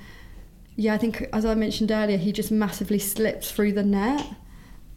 yeah 0.75 0.93
I 0.93 0.97
think 0.97 1.27
as 1.33 1.45
I 1.45 1.55
mentioned 1.55 1.91
earlier 1.91 2.17
he 2.17 2.31
just 2.31 2.51
massively 2.51 2.99
slipped 2.99 3.45
through 3.45 3.73
the 3.73 3.83
net. 3.83 4.25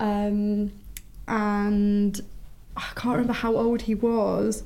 Um, 0.00 0.72
and 1.30 2.20
I 2.76 2.88
can't 2.94 3.12
remember 3.14 3.32
how 3.32 3.56
old 3.56 3.82
he 3.82 3.94
was. 3.94 4.62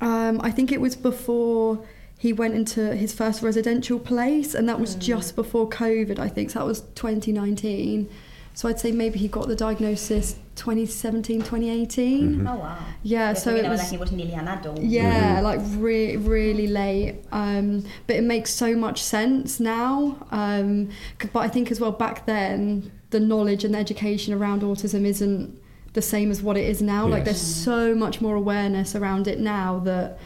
Um, 0.00 0.40
I 0.42 0.50
think 0.50 0.70
it 0.72 0.80
was 0.80 0.96
before 0.96 1.84
he 2.18 2.32
went 2.32 2.54
into 2.54 2.94
his 2.94 3.12
first 3.12 3.42
residential 3.42 3.98
place, 3.98 4.54
and 4.54 4.68
that 4.68 4.80
was 4.80 4.94
just 4.94 5.34
before 5.36 5.68
COVID, 5.68 6.18
I 6.18 6.28
think. 6.28 6.50
So 6.50 6.60
that 6.60 6.66
was 6.66 6.80
2019. 6.94 8.08
So 8.56 8.68
I'd 8.68 8.78
say 8.78 8.92
maybe 8.92 9.18
he 9.18 9.26
got 9.26 9.48
the 9.48 9.56
diagnosis 9.56 10.36
2017, 10.54 11.40
2018. 11.40 12.46
Oh 12.46 12.54
wow. 12.54 12.78
Yeah, 13.02 13.32
so 13.32 13.52
we 13.54 13.60
it 13.60 13.68
was- 13.68 13.80
that 13.80 13.90
he 13.90 13.96
was 13.96 14.12
nearly 14.12 14.32
an 14.34 14.46
adult. 14.46 14.80
Yeah, 14.80 15.40
like 15.42 15.58
re- 15.76 16.16
really 16.16 16.68
late. 16.68 17.16
Um, 17.32 17.84
but 18.06 18.14
it 18.16 18.22
makes 18.22 18.52
so 18.52 18.76
much 18.76 19.02
sense 19.02 19.58
now. 19.58 20.24
Um, 20.30 20.90
but 21.32 21.40
I 21.40 21.48
think 21.48 21.72
as 21.72 21.80
well 21.80 21.90
back 21.90 22.26
then, 22.26 22.92
the 23.14 23.20
knowledge 23.20 23.62
and 23.62 23.74
the 23.74 23.78
education 23.78 24.34
around 24.34 24.62
autism 24.62 25.04
isn't 25.06 25.56
the 25.92 26.02
same 26.02 26.32
as 26.32 26.42
what 26.42 26.56
it 26.56 26.64
is 26.64 26.82
now. 26.82 27.06
Like 27.06 27.24
there's 27.24 27.40
so 27.40 27.94
much 27.94 28.20
more 28.20 28.34
awareness 28.34 28.96
around 28.96 29.28
it 29.28 29.38
now 29.38 29.78
that 29.84 30.18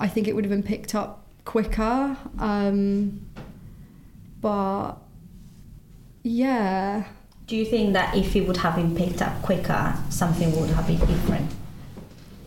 I 0.00 0.08
think 0.08 0.26
it 0.26 0.34
would 0.34 0.44
have 0.44 0.50
been 0.50 0.64
picked 0.64 0.92
up 0.92 1.24
quicker. 1.44 2.16
Um, 2.40 3.24
but 4.40 4.94
yeah. 6.24 7.04
Do 7.46 7.56
you 7.56 7.64
think 7.64 7.92
that 7.92 8.16
if 8.16 8.34
it 8.34 8.40
would 8.48 8.56
have 8.56 8.74
been 8.74 8.96
picked 8.96 9.22
up 9.22 9.40
quicker, 9.42 9.96
something 10.10 10.50
would 10.60 10.70
have 10.70 10.88
been 10.88 10.98
different? 10.98 11.48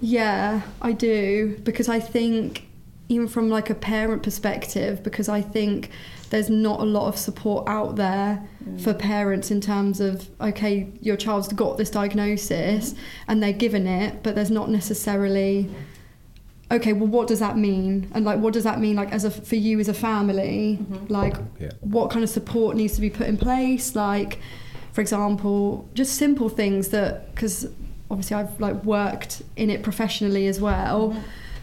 Yeah, 0.02 0.64
I 0.82 0.92
do 0.92 1.58
because 1.64 1.88
I 1.88 2.02
think 2.02 2.68
even 3.08 3.30
from 3.30 3.50
like 3.50 3.70
a 3.70 3.76
parent 3.76 4.24
perspective 4.24 5.04
because 5.04 5.30
I 5.30 5.42
think 5.42 5.90
there's 6.30 6.50
not 6.50 6.80
a 6.80 6.84
lot 6.84 7.08
of 7.08 7.18
support 7.18 7.68
out 7.68 7.96
there 7.96 8.44
mm. 8.64 8.82
for 8.82 8.94
parents 8.94 9.52
in 9.52 9.62
terms 9.62 10.00
of 10.00 10.30
okay 10.42 10.88
your 11.02 11.16
child's 11.16 11.48
got 11.50 11.78
this 11.78 11.90
diagnosis 11.90 12.96
and 13.28 13.42
they're 13.42 13.54
given 13.54 13.88
it 13.88 14.24
but 14.24 14.36
there's 14.36 14.52
not 14.52 14.70
necessarily 14.70 15.70
okay 16.72 16.94
well 16.94 17.08
what 17.08 17.28
does 17.28 17.40
that 17.40 17.58
mean? 17.58 18.10
And 18.14 18.26
like 18.26 18.40
what 18.40 18.54
does 18.54 18.64
that 18.64 18.80
mean 18.80 18.96
like 18.96 19.12
as 19.12 19.24
a 19.24 19.32
for 19.32 19.56
you 19.56 19.80
as 19.80 19.88
a 19.88 19.94
family? 19.94 20.80
Mm-hmm. 20.82 21.14
Like 21.14 21.36
Yeah. 21.60 21.72
what 21.82 22.10
kind 22.10 22.24
of 22.24 22.30
support 22.30 22.76
needs 22.76 22.96
to 22.96 23.02
be 23.02 23.10
put 23.10 23.28
in 23.28 23.38
place? 23.38 23.96
Like 23.96 24.40
for 24.96 25.02
example 25.02 25.88
just 25.94 26.16
simple 26.16 26.48
things 26.48 26.88
that 26.90 27.30
because 27.36 27.68
obviously 28.10 28.38
i've 28.38 28.60
like 28.62 28.82
worked 28.86 29.42
in 29.58 29.70
it 29.70 29.84
professionally 29.84 30.48
as 30.48 30.62
well 30.62 31.10
mm-hmm. 31.10 31.20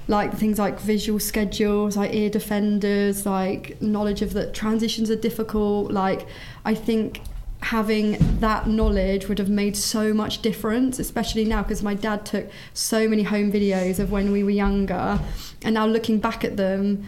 Like 0.09 0.35
things 0.35 0.59
like 0.59 0.81
visual 0.81 1.19
schedules 1.19 1.97
like 1.97 2.13
ear 2.15 2.29
defenders 2.29 3.25
like 3.25 3.81
knowledge 3.81 4.23
of 4.23 4.33
that 4.33 4.53
transitions 4.53 5.11
are 5.11 5.17
difficult 5.17 5.93
like 5.93 6.27
i 6.65 6.75
think 6.75 7.21
having 7.61 8.17
that 8.41 8.67
knowledge 8.67 9.29
would 9.29 9.39
have 9.39 9.49
made 9.49 9.77
so 9.77 10.13
much 10.13 10.43
difference 10.43 10.99
especially 10.99 11.45
now 11.45 11.63
because 11.63 11.83
my 11.83 11.95
dad 11.95 12.27
took 12.27 12.51
so 12.75 13.07
many 13.07 13.23
home 13.23 13.53
videos 13.53 14.01
of 14.01 14.11
when 14.11 14.33
we 14.33 14.43
were 14.43 14.51
younger 14.51 15.21
and 15.63 15.75
now 15.75 15.87
looking 15.87 16.19
back 16.19 16.45
at 16.45 16.57
them 16.57 17.07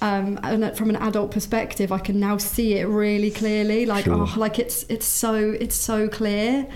um, 0.00 0.40
and 0.42 0.76
from 0.76 0.90
an 0.90 0.96
adult 0.96 1.30
perspective, 1.30 1.92
I 1.92 1.98
can 2.00 2.18
now 2.18 2.36
see 2.36 2.74
it 2.74 2.86
really 2.86 3.30
clearly. 3.30 3.86
Like, 3.86 4.06
Sure. 4.06 4.26
oh, 4.28 4.34
like 4.36 4.58
it's 4.58 4.82
it's 4.88 5.06
so 5.06 5.34
it's 5.36 5.76
so 5.76 6.08
clear, 6.08 6.66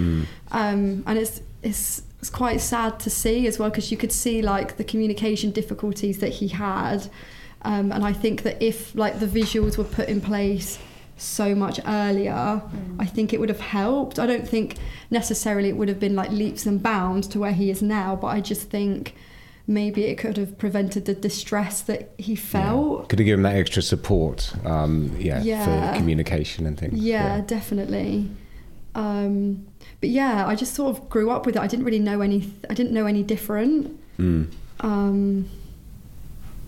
um, 0.53 1.03
and 1.05 1.19
it's 1.19 1.41
it's 1.61 2.03
it's 2.27 2.35
quite 2.37 2.61
sad 2.61 2.99
to 2.99 3.09
see 3.09 3.47
as 3.47 3.57
well 3.61 3.71
because 3.71 3.93
you 3.93 3.97
could 3.97 4.11
see 4.11 4.43
like 4.43 4.79
the 4.79 4.83
communication 4.83 5.53
difficulties 5.53 6.19
that 6.19 6.31
he 6.31 6.49
had, 6.49 7.07
um, 7.63 7.93
and 7.93 8.05
I 8.05 8.13
think 8.13 8.43
that 8.43 8.61
if 8.61 8.93
like 8.97 9.21
the 9.21 9.27
visuals 9.29 9.79
were 9.79 9.85
put 9.85 10.09
in 10.09 10.21
place 10.21 10.81
so 11.17 11.55
much 11.55 11.79
earlier, 11.87 12.61
I 12.99 13.07
think 13.07 13.33
it 13.33 13.39
would 13.39 13.49
have 13.49 13.61
helped. 13.61 14.19
I 14.19 14.27
don't 14.27 14.47
think 14.49 14.75
necessarily 15.09 15.69
it 15.69 15.77
would 15.77 15.89
have 15.89 16.01
been 16.01 16.17
like 16.17 16.31
leaps 16.33 16.67
and 16.67 16.83
bounds 16.83 17.29
to 17.29 17.39
where 17.39 17.53
he 17.53 17.71
is 17.71 17.81
now, 17.81 18.17
but 18.17 18.27
I 18.27 18.41
just 18.41 18.71
think 18.71 19.15
maybe 19.69 20.07
it 20.07 20.17
could 20.19 20.37
have 20.37 20.59
prevented 20.59 21.05
the 21.05 21.15
distress 21.15 21.81
that 21.83 22.11
he 22.19 22.35
felt. 22.35 23.09
Could 23.09 23.21
have 23.21 23.27
given 23.27 23.45
that 23.45 23.55
extra 23.55 23.83
support, 23.83 24.53
um, 24.65 25.15
yeah, 25.17 25.41
Yeah. 25.45 25.93
for 25.93 25.97
communication 25.99 26.67
and 26.67 26.77
things. 26.77 26.99
Yeah, 26.99 27.41
definitely. 27.47 28.31
Um, 28.97 29.67
but 30.01 30.09
yeah, 30.11 30.47
I 30.47 30.55
just 30.55 30.75
sort 30.75 30.97
of 30.97 31.09
grew 31.09 31.31
up 31.31 31.47
with 31.47 31.57
it. 31.57 31.61
I 31.63 31.67
didn't 31.67 31.85
really 31.85 31.99
know 31.99 32.21
any. 32.21 32.53
I 32.71 32.75
didn't 32.75 32.93
know 32.93 33.07
any 33.07 33.23
different. 33.23 33.99
Mm. 34.19 34.53
Um, 34.81 35.49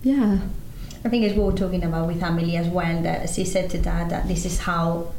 yeah. 0.02 0.38
I 1.04 1.08
think 1.08 1.24
as 1.24 1.34
we 1.36 1.42
were 1.42 1.52
talking 1.52 1.84
about 1.84 2.06
with 2.08 2.22
Amelie 2.22 2.56
as 2.56 2.66
well, 2.68 3.02
that 3.02 3.30
she 3.30 3.44
said 3.44 3.70
to 3.70 3.78
dad 3.78 4.10
that 4.10 4.26
this 4.28 4.44
is 4.44 4.58
how 4.60 5.12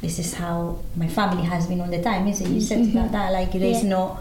this 0.00 0.18
is 0.18 0.34
how 0.34 0.78
my 0.96 1.06
family 1.08 1.44
has 1.44 1.66
been 1.66 1.80
all 1.80 1.88
the 1.90 2.02
time, 2.02 2.26
isn't 2.28 2.46
it? 2.46 2.50
You 2.50 2.60
said 2.60 2.84
to 2.86 2.90
that, 2.92 3.12
that 3.12 3.32
like 3.32 3.52
there's 3.52 3.82
Yeah. 3.82 3.90
no 3.90 4.18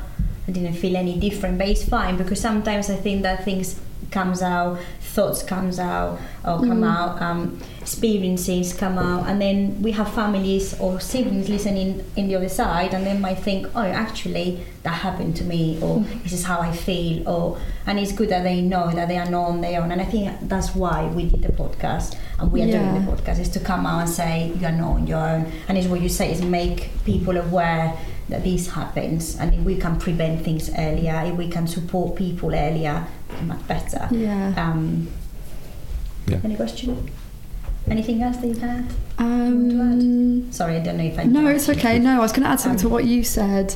I 0.48 0.52
didn't 0.52 0.74
feel 0.74 0.96
any 0.98 1.18
different, 1.20 1.58
but 1.58 1.68
it's 1.70 1.88
fine 1.88 2.18
because 2.18 2.40
sometimes 2.40 2.90
I 2.90 2.96
think 2.96 3.22
that 3.24 3.46
things 3.46 3.80
comes 4.10 4.42
out, 4.42 4.80
thoughts 5.00 5.44
comes 5.44 5.78
out 5.80 6.20
or 6.44 6.58
come 6.60 6.84
out, 6.84 7.22
um, 7.22 7.60
experiences 7.82 8.74
come 8.74 8.98
out, 8.98 9.28
and 9.28 9.42
then 9.42 9.82
we 9.82 9.92
have 9.92 10.12
families 10.14 10.80
or 10.80 11.00
siblings 11.00 11.50
listening 11.50 12.04
in 12.16 12.28
the 12.28 12.36
other 12.36 12.50
side, 12.50 12.94
and 12.94 13.06
they 13.06 13.18
might 13.18 13.38
think, 13.40 13.68
oh, 13.76 13.82
actually 13.84 14.64
that 14.84 14.94
happened 14.94 15.36
to 15.36 15.44
me, 15.44 15.78
or 15.82 16.00
this 16.24 16.34
is 16.34 16.44
how 16.46 16.60
I 16.60 16.72
feel, 16.72 17.28
or 17.30 17.60
and 17.86 18.00
it's 18.00 18.12
good 18.12 18.30
that 18.30 18.44
they 18.44 18.62
know 18.62 18.90
that 18.92 19.08
they 19.08 19.18
are 19.18 19.30
not 19.30 19.50
on 19.50 19.62
their 19.62 19.82
own, 19.82 19.92
and 19.92 20.02
I 20.02 20.06
think 20.06 20.32
that's 20.50 20.74
why 20.76 21.06
we 21.08 21.26
did 21.30 21.44
the 21.44 21.52
podcast 21.52 22.18
and 22.40 22.52
we 22.52 22.64
are 22.64 22.68
Yeah. 22.68 22.80
doing 22.92 23.06
the 23.06 23.12
podcast 23.12 23.40
is 23.40 23.50
to 23.50 23.60
come 23.60 23.86
out 23.86 24.02
and 24.02 24.10
say 24.10 24.52
you 24.60 24.66
are 24.66 24.72
not 24.72 24.94
on 24.96 25.08
your 25.08 25.20
own, 25.20 25.46
and 25.68 25.78
it's 25.78 25.88
what 25.88 26.02
you 26.02 26.10
say 26.10 26.32
is 26.32 26.42
make 26.42 26.90
people 27.06 27.38
aware 27.38 27.94
that 28.30 28.44
this 28.46 28.70
happens, 28.70 29.36
and 29.38 29.54
if 29.54 29.60
we 29.62 29.76
can 29.76 29.98
prevent 30.00 30.42
things 30.44 30.70
earlier, 30.78 31.22
if 31.26 31.36
we 31.36 31.50
can 31.50 31.68
support 31.68 32.16
people 32.16 32.56
earlier, 32.56 33.06
much 33.44 33.68
better. 33.68 34.08
Yeah. 34.12 34.54
Um, 34.58 35.08
Yeah. 36.28 36.40
Any 36.44 36.56
question? 36.56 37.10
Anything 37.90 38.22
else 38.22 38.38
that 38.38 38.48
you 38.48 38.56
can 38.56 38.70
add? 38.70 38.94
Um, 39.18 40.52
Sorry, 40.52 40.76
I 40.78 40.80
don't 40.80 40.98
know 40.98 41.04
if 41.04 41.18
I. 41.20 41.24
no, 41.24 41.48
it's 41.48 41.68
okay. 41.70 41.98
No, 42.00 42.18
I 42.18 42.20
was 42.20 42.32
going 42.32 42.44
to 42.44 42.50
add 42.50 42.60
something 42.60 42.80
to 42.82 42.88
Um, 42.88 42.92
what 42.94 43.06
you 43.06 43.24
said. 43.24 43.76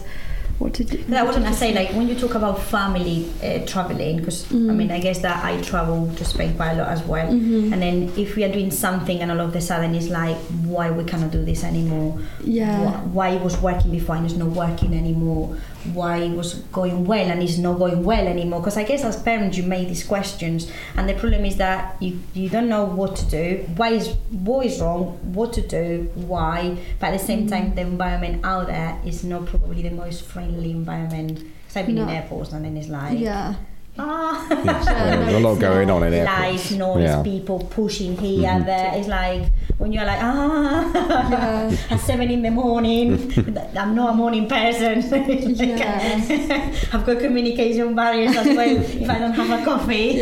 What 0.60 0.74
did 0.74 0.92
you? 0.94 1.00
I 1.16 1.24
what 1.24 1.28
was 1.28 1.36
did 1.36 1.42
gonna 1.44 1.52
you 1.56 1.58
say, 1.60 1.74
like 1.74 1.90
when 1.94 2.08
you 2.08 2.16
talk 2.16 2.36
about 2.36 2.62
family 2.62 3.30
uh, 3.44 3.66
traveling, 3.66 4.18
because 4.18 4.46
I 4.52 4.56
Mm. 4.56 4.76
mean, 4.76 4.92
I 4.92 5.00
guess 5.00 5.20
that 5.20 5.44
I 5.44 5.60
travel 5.62 6.10
to 6.16 6.26
Spain 6.26 6.56
quite 6.56 6.72
a 6.72 6.76
lot 6.78 6.88
as 6.90 7.02
well. 7.04 7.28
Mhm. 7.28 7.72
And 7.74 7.82
then 7.82 8.12
if 8.18 8.36
we 8.36 8.44
are 8.44 8.52
doing 8.52 8.72
something, 8.72 9.20
and 9.22 9.32
all 9.32 9.42
of 9.42 9.56
a 9.56 9.62
sudden 9.62 9.94
it's 9.96 10.10
like, 10.10 10.38
why 10.66 10.92
we 10.92 11.04
cannot 11.04 11.32
do 11.32 11.44
this 11.44 11.64
anymore? 11.64 12.20
Yeah. 12.44 12.78
Wh- 12.92 13.16
Why 13.16 13.30
it 13.30 13.42
was 13.42 13.62
working 13.62 13.92
before 13.92 14.16
and 14.16 14.26
it's 14.26 14.36
not 14.36 14.50
working 14.50 14.94
anymore? 14.94 15.56
Why 15.94 16.18
it 16.18 16.36
was 16.36 16.56
going 16.72 17.06
well 17.06 17.30
and 17.30 17.44
it's 17.44 17.58
not 17.60 17.78
going 17.78 18.04
well 18.04 18.26
anymore? 18.28 18.60
Because 18.60 18.76
I 18.78 18.84
guess 18.84 19.04
as 19.04 19.18
parents 19.18 19.56
you 19.58 19.64
make 19.64 19.88
these 19.88 20.04
questions, 20.04 20.68
and 20.98 21.08
the 21.08 21.14
problem 21.14 21.46
is 21.46 21.58
that 21.58 21.96
you 22.00 22.20
you 22.34 22.50
don't 22.50 22.70
know 22.70 22.86
what 22.86 23.16
to 23.18 23.26
do. 23.30 23.66
Why 23.76 23.90
is 23.90 24.08
what 24.44 24.66
is 24.66 24.80
wrong? 24.82 25.18
What 25.34 25.54
to 25.54 25.62
do? 25.62 26.10
Why? 26.16 26.78
But 27.00 27.08
at 27.14 27.20
the 27.20 27.26
same 27.26 27.48
time, 27.48 27.76
the 27.76 27.82
environment 27.82 28.44
out 28.44 28.68
there 28.68 28.98
is 29.06 29.24
not 29.24 29.46
probably 29.46 29.84
the 29.84 29.92
most 29.92 30.24
friendly 30.24 30.45
environment. 30.50 31.40
Because 31.40 31.78
I've 31.78 31.86
been 31.88 31.98
in 31.98 32.10
airports 32.10 32.54
and 32.54 32.64
then 32.66 32.78
it's 32.78 32.88
like, 32.90 33.20
Yeah. 33.20 33.56
ah. 33.98 34.46
Yeah, 34.50 35.16
there's 35.18 35.36
a 35.36 35.40
lot 35.40 35.60
going 35.60 35.90
on 35.90 36.04
in 36.04 36.26
Lights, 36.26 36.72
airports. 36.72 36.72
noise, 36.72 37.04
Yeah. 37.04 37.24
people 37.24 37.60
pushing 37.60 38.18
here, 38.18 38.50
Mhm. 38.50 38.66
there. 38.66 38.92
It's 38.96 39.08
like 39.08 39.44
when 39.78 39.92
you're 39.94 40.06
like, 40.06 40.20
ah, 40.22 40.92
Yeah. 41.32 41.78
at 41.92 42.00
seven 42.02 42.30
in 42.30 42.42
the 42.42 42.52
morning. 42.52 43.32
I'm 43.78 43.96
not 43.96 44.10
a 44.12 44.14
morning 44.14 44.48
person. 44.48 45.02
Yeah. 45.56 46.72
I've 46.94 47.06
got 47.06 47.20
communication 47.20 47.96
barriers 47.96 48.36
as 48.36 48.48
well 48.56 48.78
if 48.78 49.10
I 49.10 49.20
don't 49.20 49.34
have 49.34 49.62
a 49.62 49.66
coffee. 49.66 50.22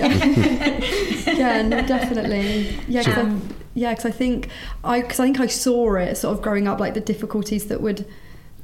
yeah, 1.38 1.62
no, 1.64 1.82
definitely. 1.82 2.78
Yeah, 2.88 3.02
because 3.04 3.18
Um, 3.18 3.42
I, 3.50 3.54
yeah, 3.74 3.94
'cause 3.96 4.06
I 4.06 4.12
think 4.12 4.50
I 4.84 5.02
because 5.02 5.20
I 5.20 5.24
think 5.26 5.40
I 5.40 5.48
saw 5.48 5.96
it 5.96 6.16
sort 6.16 6.36
of 6.38 6.42
growing 6.44 6.68
up, 6.68 6.80
like 6.80 6.94
the 6.94 7.00
difficulties 7.02 7.66
that 7.66 7.82
would 7.82 8.06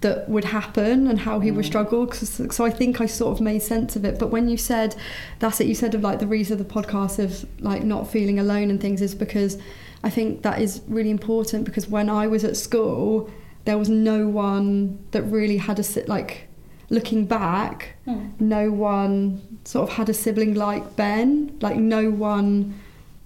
that 0.02 0.30
would 0.30 0.46
happen 0.46 1.08
and 1.08 1.20
how 1.20 1.40
he 1.42 1.52
would 1.52 1.66
struggle. 1.66 2.08
'cause- 2.08 2.42
so 2.52 2.64
I 2.66 2.70
think 2.70 3.02
I 3.02 3.06
sort 3.06 3.34
of 3.36 3.42
made 3.42 3.62
sense 3.62 3.96
of 3.98 4.06
it. 4.06 4.18
But 4.18 4.32
when 4.32 4.48
you 4.48 4.56
said 4.58 4.96
that's 5.40 5.60
it, 5.60 5.68
you 5.68 5.76
said 5.76 5.94
of 5.94 6.02
like 6.02 6.20
the 6.20 6.28
reason 6.28 6.54
of 6.60 6.66
the 6.66 6.74
podcast 6.74 7.20
of 7.24 7.46
like 7.60 7.84
not 7.84 8.10
feeling 8.10 8.40
alone 8.40 8.70
and 8.70 8.80
things 8.80 9.02
is 9.02 9.14
because 9.14 9.58
I 10.04 10.10
think 10.10 10.44
that 10.44 10.62
is 10.62 10.82
really 10.88 11.10
important 11.10 11.66
because 11.66 11.90
when 11.90 12.10
I 12.10 12.28
was 12.28 12.44
at 12.46 12.56
school, 12.56 13.30
there 13.66 13.78
was 13.78 13.90
no 13.90 14.28
one 14.30 14.98
that 15.12 15.24
really 15.24 15.58
had 15.58 15.80
a 15.80 15.84
si- 15.84 16.04
like 16.08 16.48
looking 16.90 17.26
back 17.26 17.96
Hmm. 18.06 18.18
no 18.40 18.72
one 18.72 19.42
sort 19.66 19.90
of 19.90 19.96
had 19.98 20.08
a 20.10 20.14
sibling 20.14 20.54
like 20.56 20.96
Ben. 20.96 21.52
Like 21.62 21.76
no 21.78 22.10
one 22.10 22.74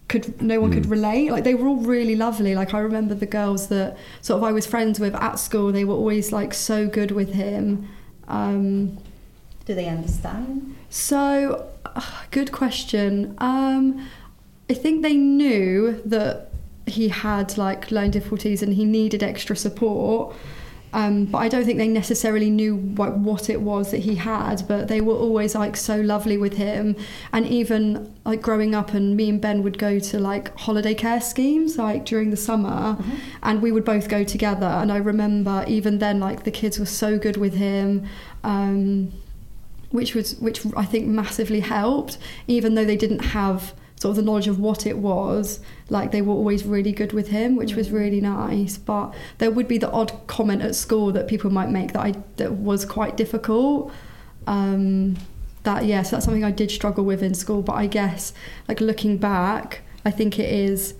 could 0.10 0.42
no 0.42 0.60
one 0.60 0.72
could 0.72 0.84
Mm. 0.84 0.92
relate. 0.92 1.32
Like 1.32 1.44
they 1.44 1.56
were 1.56 1.68
all 1.68 1.78
really 1.78 2.16
lovely. 2.16 2.56
Like 2.56 2.74
I 2.74 2.80
remember 2.80 3.14
the 3.16 3.26
girls 3.26 3.68
that 3.68 3.98
sort 4.22 4.38
of 4.38 4.44
I 4.44 4.52
was 4.52 4.66
friends 4.68 5.00
with 5.00 5.16
at 5.16 5.40
school. 5.40 5.72
They 5.72 5.86
were 5.86 5.96
always 5.96 6.32
like 6.32 6.54
so 6.54 6.88
good 6.88 7.12
with 7.12 7.34
him. 7.34 7.88
Um, 8.28 8.98
Do 9.66 9.74
they 9.74 9.88
understand? 9.88 10.76
so 10.90 11.66
uh, 11.86 12.02
good 12.32 12.52
question. 12.52 13.34
Um, 13.40 14.06
I 14.70 14.74
think 14.74 15.02
they 15.04 15.16
knew 15.16 16.02
that 16.06 16.50
he 16.86 17.08
had 17.10 17.58
like 17.58 17.92
learning 17.92 18.12
difficulties 18.12 18.62
and 18.62 18.74
he 18.74 18.86
needed 18.86 19.24
extra 19.24 19.56
support. 19.56 20.36
Um, 20.94 21.26
but 21.26 21.40
I 21.40 21.50
don't 21.50 21.66
think 21.66 21.80
they 21.80 21.88
necessarily 21.88 22.50
knew 22.50 22.76
what, 22.76 23.18
what 23.18 23.50
it 23.50 23.62
was 23.62 23.92
that 23.92 24.00
he 24.00 24.16
had. 24.16 24.68
But 24.68 24.88
they 24.88 25.02
were 25.02 25.16
always 25.16 25.56
like 25.56 25.76
so 25.76 26.00
lovely 26.00 26.38
with 26.38 26.54
him, 26.54 26.96
and 27.32 27.46
even 27.48 28.14
like 28.26 28.42
growing 28.42 28.76
up, 28.76 28.94
and 28.94 29.18
me 29.18 29.30
and 29.30 29.42
Ben 29.42 29.64
would 29.64 29.78
go 29.78 30.00
to 30.00 30.20
like 30.20 30.56
holiday 30.60 30.94
care 30.94 31.20
schemes 31.20 31.78
like 31.78 32.06
during 32.06 32.30
the 32.30 32.38
summer, 32.38 32.98
and 33.42 33.62
we 33.62 33.72
would 33.72 33.86
both 33.86 34.08
go 34.08 34.24
together. 34.24 34.68
And 34.68 34.92
I 34.92 34.98
remember 34.98 35.66
even 35.68 36.00
then, 36.00 36.20
like 36.20 36.44
the 36.44 36.52
kids 36.52 36.80
were 36.80 36.86
so 36.86 37.18
good 37.18 37.38
with 37.38 37.56
him. 37.56 38.08
Um, 38.44 39.12
which 39.90 40.16
was 40.16 40.36
which 40.40 40.66
I 40.76 40.86
think 40.86 41.06
massively 41.08 41.60
helped, 41.60 42.18
even 42.48 42.74
though 42.74 42.84
they 42.84 42.98
didn't 42.98 43.26
have 43.26 43.76
sort 43.96 44.10
of 44.10 44.16
the 44.18 44.22
knowledge 44.24 44.48
of 44.48 44.60
what 44.60 44.86
it 44.88 44.98
was. 44.98 45.60
Like 45.94 46.12
they 46.12 46.22
were 46.22 46.34
always 46.34 46.66
really 46.66 46.92
good 46.92 47.14
with 47.14 47.28
him, 47.30 47.56
which 47.56 47.76
was 47.76 47.92
really 47.92 48.20
nice. 48.20 48.78
But 48.78 49.14
there 49.38 49.52
would 49.52 49.68
be 49.68 49.78
the 49.78 49.92
odd 49.92 50.12
comment 50.28 50.62
at 50.64 50.76
school 50.76 51.12
that 51.14 51.28
people 51.28 51.50
might 51.52 51.70
make 51.70 51.94
that 51.94 52.02
I 52.02 52.14
that 52.38 52.52
was 52.54 52.84
quite 52.84 53.16
difficult. 53.16 53.92
Um, 54.48 55.16
that 55.64 55.86
yes, 55.86 56.10
that's 56.12 56.26
something 56.26 56.44
I 56.44 56.52
did 56.52 56.72
struggle 56.72 57.06
with 57.06 57.22
in 57.24 57.34
school. 57.34 57.62
But 57.62 57.74
I 57.74 57.88
guess 57.88 58.34
like 58.68 58.82
looking 58.82 59.18
back, 59.18 59.82
I 60.04 60.12
think 60.12 60.40
it 60.40 60.50
is 60.52 60.96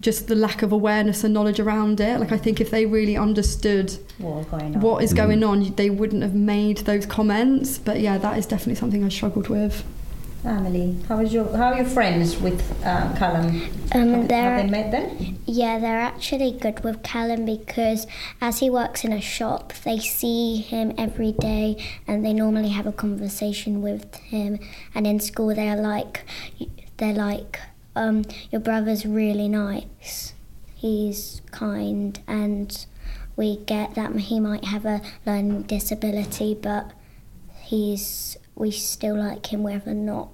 just 0.00 0.26
the 0.28 0.34
lack 0.34 0.62
of 0.62 0.70
awareness 0.72 1.24
and 1.24 1.32
knowledge 1.32 1.60
around 1.60 2.00
it. 2.00 2.18
Like 2.20 2.32
I 2.32 2.36
think 2.38 2.60
if 2.60 2.70
they 2.70 2.84
really 2.86 3.16
understood 3.16 3.96
What's 4.18 4.48
going 4.50 4.80
what 4.80 5.02
is 5.02 5.12
Mm. 5.12 5.16
going 5.16 5.44
on, 5.44 5.74
they 5.76 5.90
wouldn't 5.90 6.22
have 6.22 6.34
made 6.34 6.78
those 6.78 7.06
comments. 7.06 7.78
But 7.78 8.00
yeah, 8.00 8.18
that 8.18 8.38
is 8.38 8.46
definitely 8.46 8.74
something 8.74 9.04
I 9.04 9.08
struggled 9.10 9.48
with. 9.48 9.84
Emily, 10.44 10.96
how 11.08 11.20
is 11.20 11.32
your 11.32 11.56
how 11.56 11.72
are 11.72 11.76
your 11.76 11.86
friends 11.86 12.36
with 12.36 12.60
uh, 12.84 13.14
Callum? 13.16 13.62
Um, 13.92 14.12
have, 14.12 14.30
have 14.30 14.62
they 14.62 14.70
met 14.70 14.90
them? 14.90 15.38
Yeah, 15.46 15.78
they're 15.78 16.00
actually 16.00 16.52
good 16.52 16.84
with 16.84 17.02
Callum 17.02 17.46
because 17.46 18.06
as 18.42 18.58
he 18.58 18.68
works 18.68 19.04
in 19.04 19.12
a 19.12 19.22
shop, 19.22 19.72
they 19.84 19.98
see 19.98 20.56
him 20.56 20.92
every 20.98 21.32
day 21.32 21.82
and 22.06 22.24
they 22.24 22.34
normally 22.34 22.68
have 22.70 22.86
a 22.86 22.92
conversation 22.92 23.80
with 23.80 24.14
him. 24.16 24.58
And 24.94 25.06
in 25.06 25.18
school, 25.18 25.54
they're 25.54 25.76
like, 25.76 26.24
they're 26.98 27.14
like, 27.14 27.60
um, 27.96 28.24
your 28.50 28.60
brother's 28.60 29.06
really 29.06 29.48
nice. 29.48 30.34
He's 30.74 31.40
kind, 31.52 32.20
and 32.26 32.86
we 33.36 33.56
get 33.56 33.94
that 33.94 34.14
he 34.14 34.40
might 34.40 34.66
have 34.66 34.84
a 34.84 35.00
learning 35.24 35.62
disability, 35.62 36.54
but 36.54 36.90
he's 37.62 38.36
we 38.54 38.70
still 38.70 39.16
like 39.16 39.52
him 39.52 39.62
whether 39.62 39.90
or 39.90 39.94
not 39.94 40.30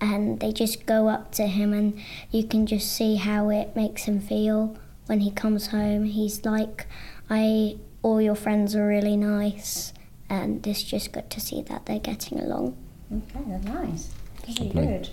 and 0.00 0.40
they 0.40 0.52
just 0.52 0.84
go 0.86 1.08
up 1.08 1.32
to 1.32 1.46
him 1.46 1.72
and 1.72 1.98
you 2.30 2.44
can 2.44 2.66
just 2.66 2.92
see 2.92 3.16
how 3.16 3.48
it 3.48 3.74
makes 3.74 4.02
him 4.04 4.20
feel 4.20 4.76
when 5.06 5.20
he 5.20 5.30
comes 5.30 5.68
home 5.68 6.04
he's 6.04 6.44
like 6.44 6.86
i 7.30 7.76
all 8.02 8.20
your 8.20 8.34
friends 8.34 8.76
are 8.76 8.86
really 8.86 9.16
nice 9.16 9.92
and 10.28 10.66
it's 10.66 10.82
just 10.82 11.12
good 11.12 11.28
to 11.30 11.40
see 11.40 11.62
that 11.62 11.86
they're 11.86 11.98
getting 11.98 12.38
along 12.40 12.76
Okay, 13.12 13.40
that's 13.46 13.64
nice. 13.64 14.10
Very 14.44 14.68
Lovely. 14.70 14.86
good. 14.86 15.08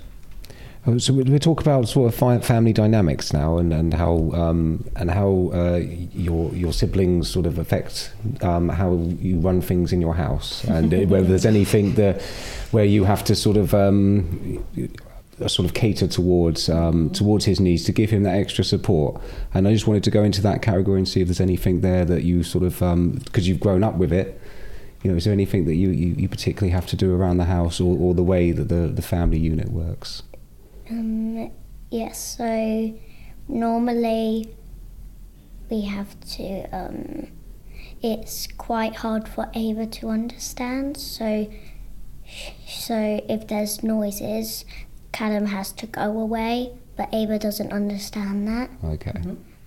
Oh, 0.85 0.97
So 0.97 1.13
we 1.13 1.39
talk 1.39 1.61
about 1.61 1.87
sort 1.87 2.13
of 2.13 2.43
family 2.43 2.73
dynamics 2.73 3.31
now, 3.31 3.57
and 3.57 3.71
and 3.71 3.93
how 3.93 4.31
um, 4.33 4.83
and 4.97 5.09
how 5.09 5.49
uh, 5.53 5.77
your 6.13 6.53
your 6.53 6.73
siblings 6.73 7.29
sort 7.29 7.45
of 7.45 7.57
affect 7.57 8.13
um, 8.41 8.67
how 8.67 8.95
you 9.21 9.39
run 9.39 9.61
things 9.61 9.93
in 9.93 10.01
your 10.01 10.15
house, 10.15 10.65
and 10.65 10.93
uh, 10.93 10.97
whether 11.07 11.25
there's 11.25 11.45
anything 11.45 11.93
that 11.93 12.21
where 12.71 12.83
you 12.83 13.05
have 13.05 13.23
to 13.23 13.35
sort 13.35 13.55
of 13.55 13.73
um, 13.73 14.65
sort 15.47 15.65
of 15.65 15.73
cater 15.73 16.05
towards 16.05 16.67
um, 16.67 17.09
towards 17.11 17.45
his 17.45 17.61
needs 17.61 17.85
to 17.85 17.93
give 17.93 18.09
him 18.09 18.23
that 18.23 18.35
extra 18.35 18.65
support. 18.65 19.21
And 19.53 19.69
I 19.69 19.71
just 19.71 19.87
wanted 19.87 20.03
to 20.03 20.11
go 20.11 20.21
into 20.23 20.41
that 20.41 20.61
category 20.61 20.97
and 20.97 21.07
see 21.07 21.21
if 21.21 21.29
there's 21.29 21.39
anything 21.39 21.79
there 21.79 22.03
that 22.03 22.23
you 22.23 22.43
sort 22.43 22.65
of 22.65 22.79
because 23.23 23.47
you've 23.47 23.61
grown 23.61 23.85
up 23.85 23.95
with 23.95 24.11
it. 24.11 24.37
You 25.01 25.11
know, 25.11 25.17
is 25.17 25.23
there 25.23 25.33
anything 25.33 25.65
that 25.65 25.75
you, 25.75 25.89
you, 25.89 26.15
you 26.15 26.29
particularly 26.29 26.71
have 26.71 26.87
to 26.87 26.95
do 26.95 27.13
around 27.13 27.37
the 27.37 27.45
house, 27.45 27.81
or, 27.81 27.97
or 27.97 28.13
the 28.13 28.23
way 28.23 28.51
that 28.51 28.69
the, 28.69 28.87
the 28.87 29.01
family 29.01 29.37
unit 29.37 29.69
works? 29.69 30.23
Um 30.89 31.51
yes 31.91 32.35
so 32.37 32.93
normally 33.47 34.55
we 35.69 35.81
have 35.81 36.19
to 36.21 36.63
um 36.75 37.27
it's 38.01 38.47
quite 38.57 38.97
hard 38.97 39.27
for 39.27 39.49
ava 39.53 39.85
to 39.85 40.09
understand 40.09 40.97
so 40.97 41.47
so 42.67 43.21
if 43.29 43.47
there's 43.47 43.83
noises 43.83 44.65
callum 45.11 45.47
has 45.47 45.71
to 45.71 45.85
go 45.87 46.01
away 46.19 46.71
but 46.95 47.07
ava 47.13 47.37
doesn't 47.39 47.71
understand 47.71 48.47
that 48.47 48.69
Okay. 48.83 49.13